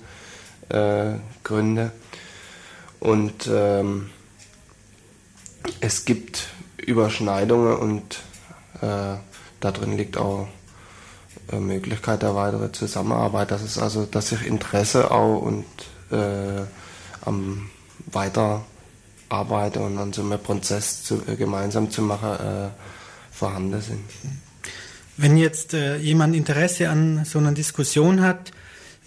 äh, 0.69 1.15
Gründen. 1.45 1.91
Und 3.01 3.49
ähm, 3.51 4.11
es 5.81 6.05
gibt 6.05 6.49
Überschneidungen 6.77 7.77
und 7.77 8.21
äh, 8.81 9.17
da 9.61 9.71
drin 9.73 9.97
liegt 9.97 10.17
auch 10.17 10.49
äh, 11.53 11.59
Möglichkeit 11.59 12.23
der 12.23 12.35
weiteren 12.35 12.73
Zusammenarbeit. 12.73 13.51
Das 13.51 13.63
ist 13.63 13.79
also, 13.79 14.05
dass 14.05 14.29
sich 14.29 14.47
Interesse 14.47 15.11
auch 15.11 15.41
und 15.41 15.67
äh, 16.11 16.63
am 17.25 17.71
Weiterarbeiten 19.29 19.83
und 19.83 19.99
an 19.99 20.13
so 20.13 20.23
einem 20.23 20.39
Prozess 20.39 21.03
zu, 21.03 21.23
äh, 21.27 21.37
gemeinsam 21.37 21.91
zu 21.91 22.03
machen 22.03 22.31
äh, 22.31 22.69
vorhanden 23.31 23.81
sind. 23.81 24.01
Wenn 25.17 25.37
jetzt 25.37 25.75
äh, 25.75 25.97
jemand 25.99 26.35
Interesse 26.35 26.89
an 26.89 27.25
so 27.25 27.39
einer 27.39 27.53
Diskussion 27.53 28.21
hat 28.21 28.53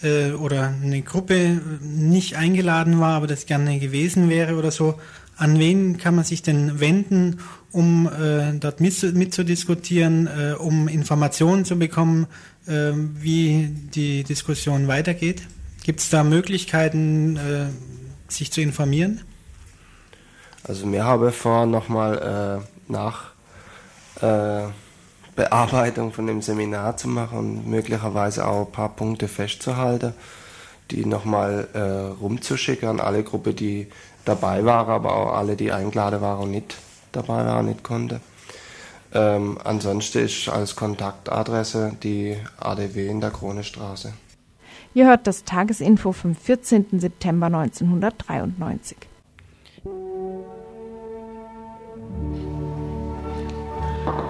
äh, 0.03 0.32
oder 0.32 0.74
eine 0.82 1.01
Gruppe 1.01 1.61
nicht 1.82 2.36
eingeladen 2.36 2.99
war, 2.99 3.15
aber 3.15 3.28
das 3.28 3.45
gerne 3.45 3.80
gewesen 3.80 4.30
wäre 4.30 4.55
oder 4.55 4.72
so, 4.72 4.99
an 5.38 5.57
wen 5.57 5.97
kann 5.97 6.15
man 6.15 6.26
sich 6.26 6.43
denn 6.43 6.80
wenden, 6.80 7.39
um 7.72 8.07
äh, 8.07 8.53
dort 8.59 8.80
mit, 8.80 9.01
mitzudiskutieren, 9.15 10.28
äh, 10.28 10.53
um 10.53 10.88
Informationen 10.88 11.65
zu 11.65 11.80
bekommen, 11.80 12.28
äh, 12.67 12.91
wie 12.93 13.69
die 13.95 14.24
Diskussion 14.24 14.88
weitergeht? 14.88 15.41
Gibt 15.84 15.99
es 16.01 16.09
da 16.09 16.24
Möglichkeiten, 16.24 17.39
sich 18.28 18.51
zu 18.51 18.61
informieren? 18.61 19.22
Also 20.68 20.91
wir 20.91 21.03
haben 21.03 21.32
vor, 21.32 21.66
nochmal 21.66 22.62
äh, 22.62 22.91
nach 22.91 23.32
äh, 24.22 24.68
Bearbeitung 25.36 26.12
von 26.12 26.28
dem 26.28 26.41
Seminar 26.41 26.97
zu 26.97 27.07
machen 27.07 27.38
und 27.39 27.68
möglicherweise 27.68 28.47
auch 28.47 28.68
ein 28.68 28.72
paar 28.72 28.89
Punkte 28.89 29.28
festzuhalten, 29.28 30.14
die 30.91 31.05
nochmal 31.05 31.68
äh, 31.74 32.22
rumzuschicken 32.22 32.89
an 32.89 32.99
alle 32.99 33.24
Gruppen, 33.24 33.55
die 33.55 33.88
dabei 34.26 34.64
waren, 34.66 34.89
aber 34.89 35.16
auch 35.16 35.34
alle, 35.34 35.55
die 35.55 35.72
eingeladen 35.72 36.22
waren 36.22 36.43
und 36.43 36.51
nicht 36.51 36.76
dabei 37.12 37.45
waren, 37.45 37.68
nicht 37.68 37.84
konnten. 37.84 38.22
Ähm, 39.14 39.57
ansonsten 39.64 40.20
ist 40.20 40.47
als 40.47 40.76
Kontaktadresse 40.76 41.97
die 42.01 42.38
ADW 42.59 43.07
in 43.07 43.20
der 43.20 43.32
Kronestraße. 43.32 44.14
Ihr 44.93 45.07
hört 45.07 45.28
das 45.28 45.43
Tagesinfo 45.43 46.12
vom 46.12 46.36
14. 46.36 46.99
September 46.99 47.47
1993. 47.47 48.97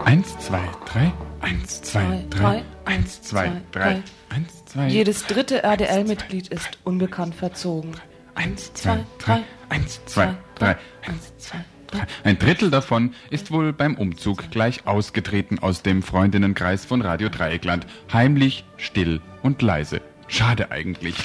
Eins, 0.06 0.38
zwei, 0.40 0.70
drei. 0.86 1.14
Eins, 1.40 1.82
zwei, 1.82 2.26
drei. 2.30 2.64
Eins, 2.86 3.22
zwei, 3.22 3.62
drei. 3.72 4.04
Eins, 4.30 4.66
zwei. 4.66 4.88
Jedes 4.88 5.26
dritte 5.26 5.64
RDL-Mitglied 5.64 6.48
ist 6.50 6.78
unbekannt 6.84 7.36
verzogen. 7.36 7.92
Eins, 8.36 8.74
zwei, 8.74 9.06
drei. 9.20 9.44
Eins, 9.70 10.04
zwei, 10.06 10.36
drei. 10.56 10.78
Eins, 11.06 11.38
zwei, 11.38 11.64
drei. 11.88 12.06
Ein 12.24 12.38
Drittel 12.38 12.70
davon 12.70 13.14
ist 13.30 13.52
wohl 13.52 13.74
beim 13.74 13.96
Umzug 13.96 14.52
gleich 14.52 14.86
ausgetreten 14.86 15.60
aus 15.60 15.82
dem 15.82 16.04
Freundinnenkreis 16.04 16.86
von 16.86 17.02
Radio 17.02 17.30
Dreieckland. 17.30 17.86
Heimlich, 18.12 18.66
still 18.78 19.22
und 19.42 19.62
leise. 19.62 20.02
Schade 20.28 20.72
eigentlich. 20.72 21.16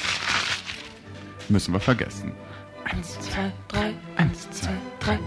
Müssen 1.49 1.73
wir 1.73 1.79
vergessen. 1.79 2.31
Eins, 2.83 3.19
zwei, 3.19 3.51
drei. 3.67 3.93
Eins, 4.15 4.49
zwei, 4.51 4.73
drei. 4.99 5.19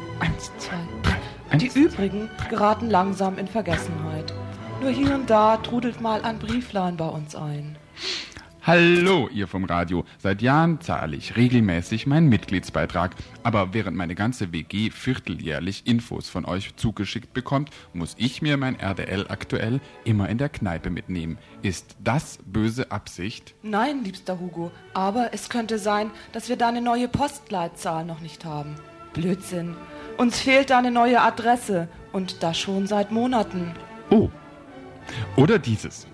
Die 1.60 1.78
übrigen 1.78 2.30
geraten 2.48 2.88
langsam 2.88 3.36
in 3.36 3.46
Vergessenheit. 3.46 4.32
Nur 4.80 4.90
hier 4.90 5.14
und 5.14 5.28
da 5.28 5.58
trudelt 5.58 6.00
mal 6.00 6.22
ein 6.22 6.38
Brieflein 6.38 6.96
bei 6.96 7.06
uns 7.06 7.36
ein. 7.36 7.76
Hallo, 8.62 9.28
ihr 9.28 9.46
vom 9.46 9.64
Radio. 9.64 10.04
Seit 10.18 10.40
Jahren 10.40 10.80
zahle 10.80 11.16
ich 11.16 11.36
regelmäßig 11.36 12.06
meinen 12.06 12.30
Mitgliedsbeitrag. 12.30 13.14
Aber 13.42 13.74
während 13.74 13.94
meine 13.94 14.14
ganze 14.14 14.54
WG 14.54 14.88
vierteljährlich 14.88 15.86
Infos 15.86 16.30
von 16.30 16.46
euch 16.46 16.76
zugeschickt 16.76 17.34
bekommt, 17.34 17.68
muss 17.92 18.14
ich 18.16 18.40
mir 18.40 18.56
mein 18.56 18.80
RDL 18.80 19.26
aktuell 19.28 19.80
immer 20.04 20.30
in 20.30 20.38
der 20.38 20.48
Kneipe 20.48 20.88
mitnehmen. 20.88 21.36
Ist 21.60 21.94
das 22.02 22.38
böse 22.46 22.90
Absicht? 22.90 23.54
Nein, 23.62 24.02
liebster 24.02 24.40
Hugo, 24.40 24.70
aber 24.94 25.34
es 25.34 25.50
könnte 25.50 25.78
sein, 25.78 26.10
dass 26.32 26.48
wir 26.48 26.56
deine 26.56 26.80
neue 26.80 27.08
Postleitzahl 27.08 28.06
noch 28.06 28.20
nicht 28.20 28.46
haben. 28.46 28.76
Blödsinn. 29.12 29.76
Uns 30.16 30.40
fehlt 30.40 30.70
deine 30.70 30.90
neue 30.90 31.20
Adresse 31.20 31.88
und 32.12 32.42
das 32.42 32.58
schon 32.58 32.86
seit 32.86 33.10
Monaten. 33.10 33.72
Oh. 34.10 34.28
Oder 35.36 35.58
dieses. 35.58 36.06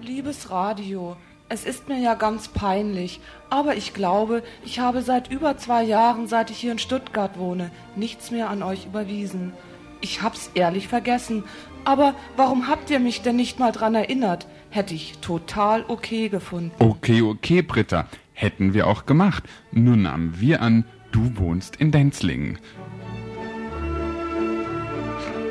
Liebes 0.00 0.50
Radio, 0.50 1.16
es 1.48 1.64
ist 1.64 1.88
mir 1.88 1.98
ja 1.98 2.14
ganz 2.14 2.48
peinlich, 2.48 3.20
aber 3.48 3.76
ich 3.76 3.94
glaube, 3.94 4.42
ich 4.64 4.80
habe 4.80 5.02
seit 5.02 5.30
über 5.30 5.56
zwei 5.56 5.82
Jahren, 5.82 6.26
seit 6.26 6.50
ich 6.50 6.58
hier 6.58 6.72
in 6.72 6.78
Stuttgart 6.78 7.38
wohne, 7.38 7.70
nichts 7.96 8.30
mehr 8.30 8.50
an 8.50 8.62
euch 8.62 8.86
überwiesen. 8.86 9.52
Ich 10.00 10.22
hab's 10.22 10.50
ehrlich 10.54 10.88
vergessen, 10.88 11.44
aber 11.84 12.14
warum 12.36 12.68
habt 12.68 12.90
ihr 12.90 13.00
mich 13.00 13.22
denn 13.22 13.36
nicht 13.36 13.58
mal 13.58 13.72
dran 13.72 13.94
erinnert? 13.94 14.46
Hätte 14.70 14.94
ich 14.94 15.18
total 15.18 15.84
okay 15.88 16.28
gefunden. 16.28 16.72
Okay, 16.78 17.22
okay, 17.22 17.62
Britta. 17.62 18.06
Hätten 18.34 18.74
wir 18.74 18.86
auch 18.86 19.06
gemacht. 19.06 19.44
Nur 19.72 19.96
nahmen 19.96 20.34
wir 20.38 20.62
an, 20.62 20.84
du 21.12 21.36
wohnst 21.36 21.76
in 21.76 21.90
Denzlingen. 21.90 22.58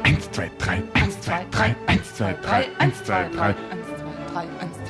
Eins, 0.03 0.31
zwei, 0.31 0.49
drei, 0.57 0.81
eins, 0.93 1.19
zwei, 1.21 1.45
drei, 1.51 1.75
eins, 1.87 2.13
zwei, 2.15 2.33
drei, 2.33 2.65
eins, 2.79 3.03
zwei, 3.03 3.27
drei. 3.29 3.55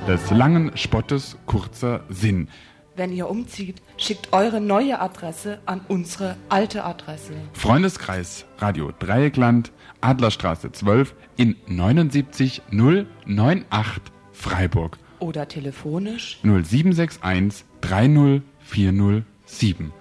Des 0.07 0.31
langen 0.31 0.75
Spottes 0.77 1.37
kurzer 1.45 2.03
Sinn. 2.09 2.47
Wenn 2.95 3.13
ihr 3.13 3.29
umzieht, 3.29 3.81
schickt 3.97 4.33
eure 4.33 4.59
neue 4.59 4.99
Adresse 4.99 5.59
an 5.65 5.81
unsere 5.87 6.35
alte 6.49 6.83
Adresse. 6.83 7.33
Freundeskreis 7.53 8.45
Radio 8.57 8.91
Dreieckland, 8.97 9.71
Adlerstraße 10.01 10.71
12 10.71 11.13
in 11.37 11.55
79098 11.67 14.01
Freiburg. 14.31 14.97
Oder 15.19 15.47
telefonisch 15.47 16.39
0761 16.41 17.65
30407. 17.81 19.93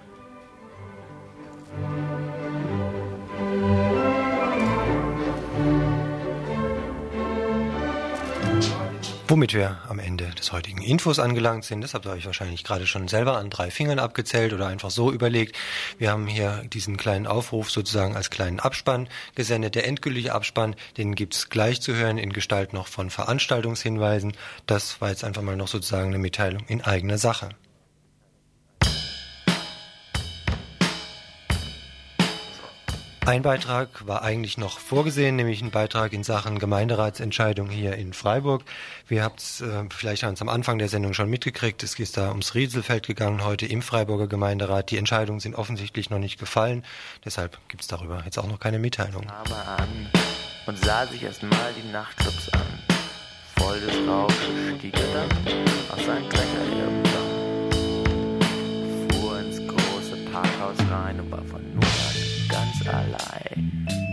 Womit 9.29 9.53
wir 9.53 9.77
am 9.89 9.99
Ende 9.99 10.29
des 10.29 10.53
heutigen 10.53 10.81
Infos 10.81 11.19
angelangt 11.19 11.65
sind, 11.65 11.81
das 11.81 11.93
habt 11.93 12.05
ihr 12.05 12.11
euch 12.11 12.25
wahrscheinlich 12.25 12.63
gerade 12.63 12.87
schon 12.87 13.09
selber 13.09 13.37
an 13.37 13.49
drei 13.49 13.69
Fingern 13.71 13.99
abgezählt 13.99 14.53
oder 14.53 14.67
einfach 14.67 14.89
so 14.89 15.11
überlegt. 15.11 15.57
Wir 15.97 16.11
haben 16.11 16.27
hier 16.27 16.63
diesen 16.71 16.95
kleinen 16.95 17.27
Aufruf 17.27 17.69
sozusagen 17.69 18.15
als 18.15 18.29
kleinen 18.29 18.61
Abspann 18.61 19.09
gesendet. 19.35 19.75
Der 19.75 19.85
endgültige 19.85 20.33
Abspann, 20.33 20.77
den 20.95 21.13
gibt's 21.13 21.49
gleich 21.49 21.81
zu 21.81 21.93
hören 21.93 22.17
in 22.17 22.31
Gestalt 22.31 22.71
noch 22.71 22.87
von 22.87 23.09
Veranstaltungshinweisen. 23.09 24.31
Das 24.65 25.01
war 25.01 25.09
jetzt 25.09 25.25
einfach 25.25 25.41
mal 25.41 25.57
noch 25.57 25.67
sozusagen 25.67 26.07
eine 26.07 26.19
Mitteilung 26.19 26.63
in 26.69 26.81
eigener 26.81 27.17
Sache. 27.17 27.49
Ein 33.27 33.41
Beitrag 33.41 34.07
war 34.07 34.21
eigentlich 34.21 34.57
noch 34.57 34.79
vorgesehen, 34.79 35.35
nämlich 35.35 35.61
ein 35.61 35.69
Beitrag 35.69 36.13
in 36.13 36.23
Sachen 36.23 36.59
Gemeinderatsentscheidung 36.59 37.69
hier 37.69 37.97
in 37.97 38.13
Freiburg. 38.13 38.63
Wir 39.05 39.21
habt 39.21 39.41
es 39.41 39.59
äh, 39.59 39.83
vielleicht 39.89 40.23
haben 40.23 40.37
am 40.39 40.47
Anfang 40.47 40.77
der 40.77 40.87
Sendung 40.87 41.13
schon 41.13 41.29
mitgekriegt. 41.29 41.83
Es 41.83 41.99
ist 41.99 42.15
da 42.15 42.29
ums 42.29 42.55
Rieselfeld 42.55 43.05
gegangen 43.05 43.43
heute 43.43 43.65
im 43.65 43.81
Freiburger 43.81 44.27
Gemeinderat. 44.27 44.91
Die 44.91 44.97
Entscheidungen 44.97 45.41
sind 45.41 45.55
offensichtlich 45.55 46.09
noch 46.09 46.19
nicht 46.19 46.39
gefallen. 46.39 46.85
Deshalb 47.25 47.57
gibt 47.67 47.81
es 47.81 47.89
darüber 47.89 48.21
jetzt 48.23 48.37
auch 48.37 48.47
noch 48.47 48.61
keine 48.61 48.79
Mitteilung. 48.79 49.29
Aber 49.29 49.77
an 49.77 50.09
und 50.65 50.79
sah 50.85 51.05
sich 51.05 51.21
erstmal 51.21 51.73
die 51.73 51.91
Nachtclubs 51.91 52.47
an. 52.53 52.61
Voll 53.57 53.77
des 53.81 54.07
Rauches 54.07 54.37
stieg 54.77 54.93
er 54.93 55.13
dann 55.13 55.29
aus 55.91 56.05
seinem 56.05 56.29
Trecker 56.29 56.63
irgendwann. 56.79 57.27
Fuhr 59.11 59.39
ins 59.39 59.57
große 59.67 60.15
Parkhaus 60.31 60.77
rein 60.89 61.19
und 61.19 61.29
war 61.29 61.43
von 61.43 61.61
nun 61.73 61.96
an 62.87 64.06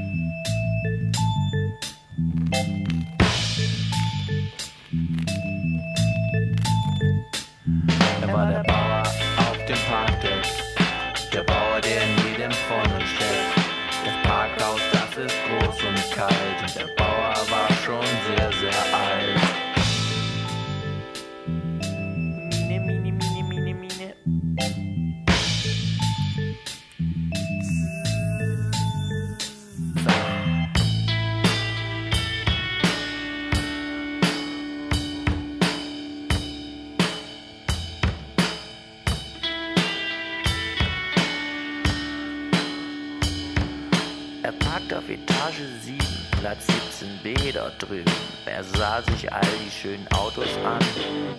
parkt 44.85 44.95
auf 44.95 45.09
Etage 45.09 45.63
7, 45.83 45.99
Platz 46.41 46.67
17b 46.69 47.53
dort 47.53 47.81
drüben. 47.81 48.13
Er 48.47 48.65
sah 48.65 49.03
sich 49.03 49.33
all 49.33 49.47
die 49.65 49.71
schönen 49.71 50.07
Autos 50.09 50.49
an, 50.65 50.79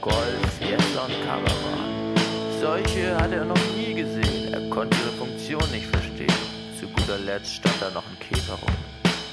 Golf, 0.02 0.16
Fiesta 0.60 1.06
und 1.06 1.14
Caravan. 1.26 2.16
Solche 2.60 3.16
hat 3.16 3.32
er 3.32 3.46
noch 3.46 3.76
nie 3.76 3.94
gesehen, 3.94 4.54
er 4.54 4.70
konnte 4.70 4.98
ihre 4.98 5.12
Funktion 5.14 5.72
nicht 5.72 5.88
verstehen. 5.88 6.34
Zu 6.80 6.88
guter 6.88 7.20
Letzt 7.20 7.56
stand 7.56 7.76
da 7.82 7.90
noch 7.92 8.04
ein 8.08 8.20
Käfer 8.20 8.54
rum, 8.54 8.76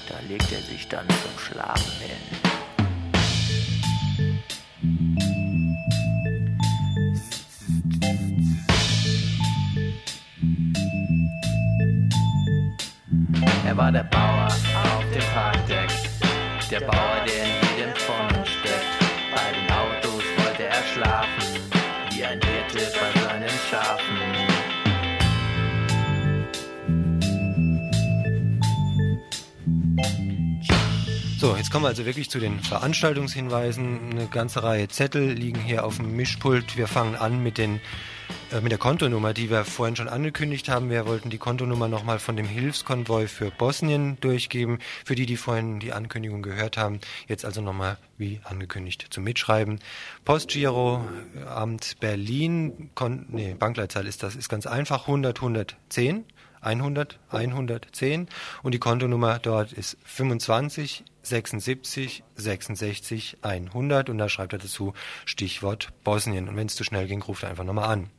da 0.09 0.15
legte 0.29 0.57
er 0.57 0.63
sich 0.63 0.89
dann 0.89 1.07
zum 1.09 1.39
Schlafen 1.39 1.93
hin. 2.01 2.62
War 13.83 13.91
der 13.91 14.05
Bauer 14.05 14.47
auf 14.47 15.05
dem 15.13 15.25
Parkdeck, 15.35 15.89
der 16.71 16.81
Bauer, 16.83 17.25
der 17.27 17.43
in 17.43 17.51
jedem 17.77 17.97
vorne 17.97 18.47
steckt. 18.47 18.95
Bei 19.35 19.51
den 19.51 19.69
Autos 19.73 20.23
wollte 20.37 20.67
er 20.67 20.85
schlafen, 20.95 21.49
wie 22.13 22.25
ein 22.25 22.41
Hirte 22.41 22.93
bei 23.01 23.21
seinen 23.21 23.51
Schafen. 23.69 24.19
So, 31.41 31.57
jetzt 31.57 31.73
kommen 31.73 31.85
wir 31.85 31.89
also 31.89 32.07
wirklich 32.07 32.31
zu 32.31 32.39
den 32.39 32.61
Veranstaltungshinweisen. 32.61 34.13
Eine 34.13 34.27
ganze 34.29 34.63
Reihe 34.63 34.87
Zettel 34.87 35.33
liegen 35.33 35.59
hier 35.59 35.85
auf 35.85 35.97
dem 35.97 36.15
Mischpult. 36.15 36.77
Wir 36.77 36.87
fangen 36.87 37.17
an 37.17 37.43
mit 37.43 37.59
den 37.59 37.81
mit 38.61 38.71
der 38.71 38.79
Kontonummer, 38.79 39.33
die 39.33 39.49
wir 39.49 39.65
vorhin 39.65 39.97
schon 39.97 40.09
angekündigt 40.09 40.69
haben. 40.69 40.91
Wir 40.91 41.07
wollten 41.07 41.31
die 41.31 41.39
Kontonummer 41.39 41.89
nochmal 41.89 42.19
von 42.19 42.37
dem 42.37 42.47
Hilfskonvoi 42.47 43.27
für 43.27 43.51
Bosnien 43.51 44.19
durchgeben. 44.21 44.79
Für 45.05 45.15
die, 45.15 45.25
die 45.25 45.37
vorhin 45.37 45.81
die 45.81 45.93
Ankündigung 45.93 46.43
gehört 46.43 46.77
haben, 46.77 47.01
jetzt 47.29 47.47
also 47.47 47.63
nochmal 47.63 47.97
wie 48.19 48.41
angekündigt 48.45 49.07
zum 49.09 49.25
Mitschreiben. 49.25 49.81
Postgiro, 50.27 51.07
Amt 51.49 51.97
Berlin, 52.01 52.91
Kon 52.95 53.27
nee, 53.31 53.55
Bankleitzahl 53.59 54.07
ist 54.07 54.23
das, 54.23 54.37
ist 54.37 54.51
ganz 54.51 54.67
einfach, 54.67 55.03
100 55.03 55.39
110. 55.39 56.25
100 56.61 57.19
110 57.31 58.29
und 58.63 58.73
die 58.73 58.79
Kontonummer 58.79 59.41
dort 59.41 59.73
ist 59.73 59.97
25 60.05 61.03
76 61.23 62.23
66 62.37 63.39
100 63.43 64.09
und 64.09 64.19
da 64.19 64.29
schreibt 64.29 64.53
er 64.53 64.61
dazu 64.61 64.93
Stichwort 65.25 65.89
Bosnien 66.05 66.49
und 66.49 66.55
wenn 66.55 66.69
es 66.69 66.77
zu 66.77 66.85
schnell 66.85 67.09
ging, 67.09 67.21
ruft 67.21 67.43
er 67.43 67.51
einfach 67.51 67.65
nochmal 67.65 67.89
an. 67.89 68.11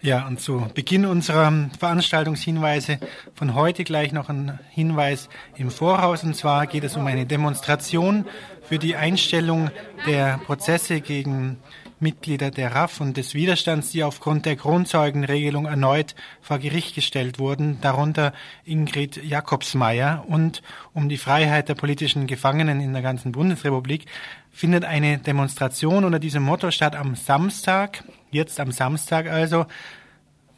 Ja, 0.00 0.26
und 0.26 0.40
zu 0.40 0.66
Beginn 0.74 1.06
unserer 1.06 1.52
Veranstaltungshinweise 1.78 2.98
von 3.34 3.54
heute 3.54 3.84
gleich 3.84 4.12
noch 4.12 4.28
ein 4.28 4.58
Hinweis 4.70 5.28
im 5.56 5.70
Voraus. 5.70 6.24
Und 6.24 6.34
zwar 6.34 6.66
geht 6.66 6.84
es 6.84 6.96
um 6.96 7.06
eine 7.06 7.26
Demonstration 7.26 8.24
für 8.62 8.78
die 8.78 8.96
Einstellung 8.96 9.70
der 10.06 10.38
Prozesse 10.38 11.00
gegen 11.00 11.58
Mitglieder 12.00 12.50
der 12.50 12.74
RAF 12.74 13.00
und 13.00 13.16
des 13.18 13.34
Widerstands, 13.34 13.90
die 13.90 14.02
aufgrund 14.02 14.46
der 14.46 14.56
Grundzeugenregelung 14.56 15.66
erneut 15.66 16.14
vor 16.40 16.58
Gericht 16.58 16.94
gestellt 16.94 17.38
wurden, 17.38 17.78
darunter 17.82 18.32
Ingrid 18.64 19.22
Jakobsmeier. 19.22 20.24
Und 20.26 20.62
um 20.94 21.08
die 21.08 21.18
Freiheit 21.18 21.68
der 21.68 21.74
politischen 21.74 22.26
Gefangenen 22.26 22.80
in 22.80 22.94
der 22.94 23.02
ganzen 23.02 23.32
Bundesrepublik 23.32 24.06
findet 24.50 24.84
eine 24.84 25.18
Demonstration 25.18 26.04
unter 26.04 26.18
diesem 26.18 26.42
Motto 26.42 26.70
statt 26.70 26.96
am 26.96 27.14
Samstag, 27.14 28.02
jetzt 28.30 28.60
am 28.60 28.72
Samstag 28.72 29.28
also, 29.28 29.66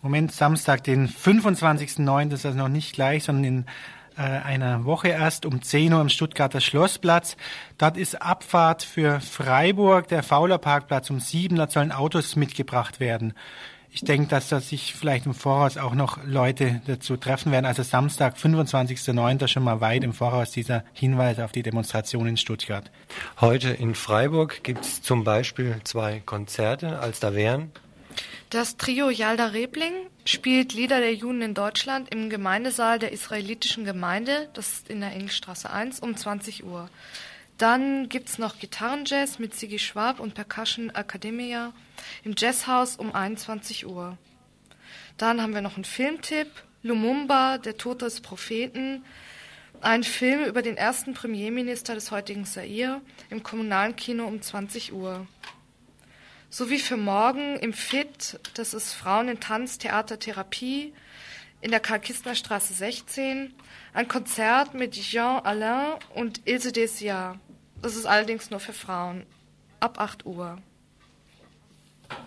Moment, 0.02 0.32
Samstag, 0.32 0.82
den 0.82 1.08
25.09., 1.08 2.28
das 2.28 2.40
ist 2.40 2.46
also 2.46 2.58
noch 2.58 2.68
nicht 2.68 2.92
gleich, 2.92 3.24
sondern 3.24 3.44
in 3.44 3.66
äh, 4.16 4.22
einer 4.22 4.84
Woche 4.84 5.08
erst 5.08 5.46
um 5.46 5.62
10 5.62 5.92
Uhr 5.92 6.00
am 6.00 6.08
Stuttgarter 6.08 6.60
Schlossplatz. 6.60 7.36
Dort 7.78 7.96
ist 7.96 8.20
Abfahrt 8.20 8.82
für 8.82 9.20
Freiburg, 9.20 10.08
der 10.08 10.22
Fauler 10.22 10.58
Parkplatz 10.58 11.08
um 11.10 11.20
7, 11.20 11.56
da 11.56 11.68
sollen 11.68 11.92
Autos 11.92 12.36
mitgebracht 12.36 13.00
werden. 13.00 13.34
Ich 13.94 14.00
denke, 14.00 14.26
dass 14.28 14.48
da 14.48 14.60
sich 14.60 14.94
vielleicht 14.94 15.26
im 15.26 15.34
Voraus 15.34 15.76
auch 15.76 15.92
noch 15.92 16.24
Leute 16.24 16.80
dazu 16.86 17.18
treffen 17.18 17.52
werden. 17.52 17.66
Also 17.66 17.82
Samstag, 17.82 18.38
25.09. 18.38 19.48
schon 19.48 19.62
mal 19.62 19.82
weit 19.82 20.02
im 20.02 20.14
Voraus 20.14 20.50
dieser 20.50 20.82
Hinweis 20.94 21.38
auf 21.38 21.52
die 21.52 21.62
Demonstration 21.62 22.26
in 22.26 22.38
Stuttgart. 22.38 22.90
Heute 23.40 23.68
in 23.68 23.94
Freiburg 23.94 24.64
gibt 24.64 24.86
es 24.86 25.02
zum 25.02 25.24
Beispiel 25.24 25.76
zwei 25.84 26.20
Konzerte, 26.24 27.00
als 27.00 27.20
da 27.20 27.34
wären. 27.34 27.70
Das 28.48 28.78
Trio 28.78 29.10
Yalda 29.10 29.46
Rebling 29.46 29.92
spielt 30.24 30.72
Lieder 30.72 31.00
der 31.00 31.14
Juden 31.14 31.42
in 31.42 31.54
Deutschland 31.54 32.14
im 32.14 32.30
Gemeindesaal 32.30 32.98
der 32.98 33.12
israelitischen 33.12 33.84
Gemeinde, 33.84 34.48
das 34.54 34.72
ist 34.72 34.88
in 34.88 35.00
der 35.00 35.12
Engelstraße 35.12 35.70
1, 35.70 36.00
um 36.00 36.16
20 36.16 36.64
Uhr. 36.64 36.88
Dann 37.62 38.08
gibt's 38.08 38.38
noch 38.38 38.58
Gitarrenjazz 38.58 39.38
mit 39.38 39.54
Sigi 39.54 39.78
Schwab 39.78 40.18
und 40.18 40.34
Percussion 40.34 40.90
Academia 40.90 41.72
im 42.24 42.34
Jazzhaus 42.36 42.96
um 42.96 43.14
21 43.14 43.86
Uhr. 43.86 44.18
Dann 45.16 45.40
haben 45.40 45.54
wir 45.54 45.60
noch 45.60 45.76
einen 45.76 45.84
Filmtipp, 45.84 46.48
Lumumba, 46.82 47.58
der 47.58 47.76
Tod 47.76 48.02
des 48.02 48.20
Propheten, 48.20 49.04
ein 49.80 50.02
Film 50.02 50.44
über 50.44 50.60
den 50.60 50.76
ersten 50.76 51.14
Premierminister 51.14 51.94
des 51.94 52.10
heutigen 52.10 52.46
Zaire 52.46 53.00
im 53.30 53.44
kommunalen 53.44 53.94
Kino 53.94 54.26
um 54.26 54.42
20 54.42 54.92
Uhr. 54.92 55.28
Sowie 56.50 56.80
für 56.80 56.96
morgen 56.96 57.60
im 57.60 57.72
FIT, 57.74 58.40
das 58.54 58.74
ist 58.74 58.92
Frauen 58.92 59.28
in 59.28 59.38
Tanz, 59.38 59.78
Theater, 59.78 60.18
Therapie, 60.18 60.92
in 61.60 61.70
der 61.70 61.78
Karl-Kistner 61.78 62.34
Straße 62.34 62.74
16, 62.74 63.54
ein 63.94 64.08
Konzert 64.08 64.74
mit 64.74 64.94
Jean 64.94 65.44
Alain 65.44 66.00
und 66.12 66.40
Ilse 66.44 66.72
Desia. 66.72 67.38
Das 67.82 67.96
ist 67.96 68.06
allerdings 68.06 68.50
nur 68.50 68.60
für 68.60 68.72
Frauen. 68.72 69.24
Ab 69.80 69.98
8 69.98 70.24
Uhr. 70.24 70.58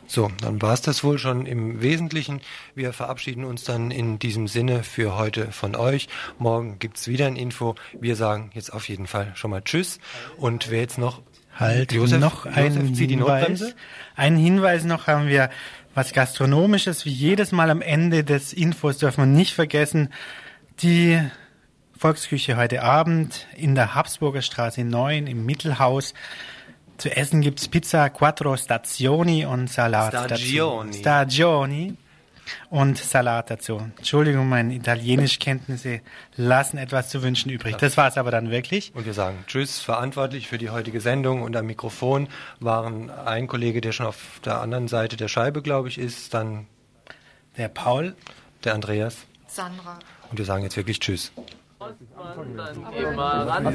So, 0.07 0.31
dann 0.41 0.61
war 0.61 0.73
es 0.73 0.81
das 0.81 1.03
wohl 1.03 1.17
schon 1.17 1.45
im 1.45 1.81
Wesentlichen. 1.81 2.41
Wir 2.73 2.91
verabschieden 2.91 3.45
uns 3.45 3.63
dann 3.63 3.91
in 3.91 4.19
diesem 4.19 4.47
Sinne 4.47 4.83
für 4.83 5.15
heute 5.17 5.51
von 5.51 5.75
euch. 5.75 6.07
Morgen 6.37 6.79
gibt 6.79 6.97
es 6.97 7.07
wieder 7.07 7.27
ein 7.27 7.35
Info. 7.35 7.75
Wir 7.99 8.15
sagen 8.15 8.51
jetzt 8.53 8.73
auf 8.73 8.89
jeden 8.89 9.07
Fall 9.07 9.31
schon 9.35 9.51
mal 9.51 9.61
Tschüss. 9.63 9.99
Und 10.37 10.69
wer 10.69 10.81
jetzt 10.81 10.97
noch 10.97 11.21
Halt 11.57 11.93
Josef, 11.93 12.19
noch 12.19 12.45
Josef, 12.45 12.57
einen 12.57 12.95
zieh 12.95 13.07
die 13.07 13.15
Hinweis. 13.15 13.41
Notbremse. 13.41 13.75
Einen 14.15 14.37
Hinweis 14.37 14.83
noch 14.83 15.07
haben 15.07 15.27
wir 15.27 15.49
was 15.93 16.11
Gastronomisches. 16.11 17.05
Wie 17.05 17.11
jedes 17.11 17.51
Mal 17.51 17.69
am 17.69 17.81
Ende 17.81 18.23
des 18.23 18.51
Infos 18.51 18.97
dürfen 18.97 19.21
wir 19.21 19.37
nicht 19.37 19.53
vergessen, 19.53 20.11
die 20.81 21.21
Volksküche 22.05 22.55
heute 22.55 22.83
Abend 22.83 23.47
in 23.55 23.73
der 23.73 23.95
Habsburger 23.95 24.43
Straße 24.43 24.83
9 24.83 25.25
im 25.25 25.43
Mittelhaus. 25.43 26.13
Zu 26.97 27.09
essen 27.09 27.41
gibt's 27.41 27.67
Pizza 27.67 28.11
Quattro 28.11 28.55
Stazioni 28.57 29.43
und 29.43 29.71
Salat 29.71 30.13
Stagioni. 30.13 30.91
dazu. 30.91 30.99
Stagioni. 30.99 31.97
Und 32.69 32.99
Salat 32.99 33.49
dazu. 33.49 33.89
Entschuldigung, 33.97 34.47
meine 34.47 34.75
Italienischkenntnisse 34.75 36.01
lassen 36.35 36.77
etwas 36.77 37.09
zu 37.09 37.23
wünschen 37.23 37.49
übrig. 37.49 37.75
Das 37.77 37.97
war's 37.97 38.19
aber 38.19 38.29
dann 38.29 38.51
wirklich. 38.51 38.93
Und 38.93 39.07
wir 39.07 39.15
sagen 39.15 39.43
Tschüss, 39.47 39.79
verantwortlich 39.79 40.47
für 40.47 40.59
die 40.59 40.69
heutige 40.69 41.01
Sendung. 41.01 41.41
Und 41.41 41.55
am 41.55 41.65
Mikrofon 41.65 42.27
waren 42.59 43.09
ein 43.09 43.47
Kollege, 43.47 43.81
der 43.81 43.93
schon 43.93 44.05
auf 44.05 44.39
der 44.45 44.61
anderen 44.61 44.87
Seite 44.87 45.17
der 45.17 45.27
Scheibe, 45.27 45.63
glaube 45.63 45.87
ich, 45.87 45.97
ist, 45.97 46.35
dann 46.35 46.67
der 47.57 47.67
Paul, 47.67 48.15
der 48.63 48.75
Andreas. 48.75 49.17
Sandra. 49.47 49.97
Und 50.29 50.37
wir 50.37 50.45
sagen 50.45 50.61
jetzt 50.61 50.77
wirklich 50.77 50.99
Tschüss. 50.99 51.31
Immer 52.95 53.47
ran. 53.47 53.65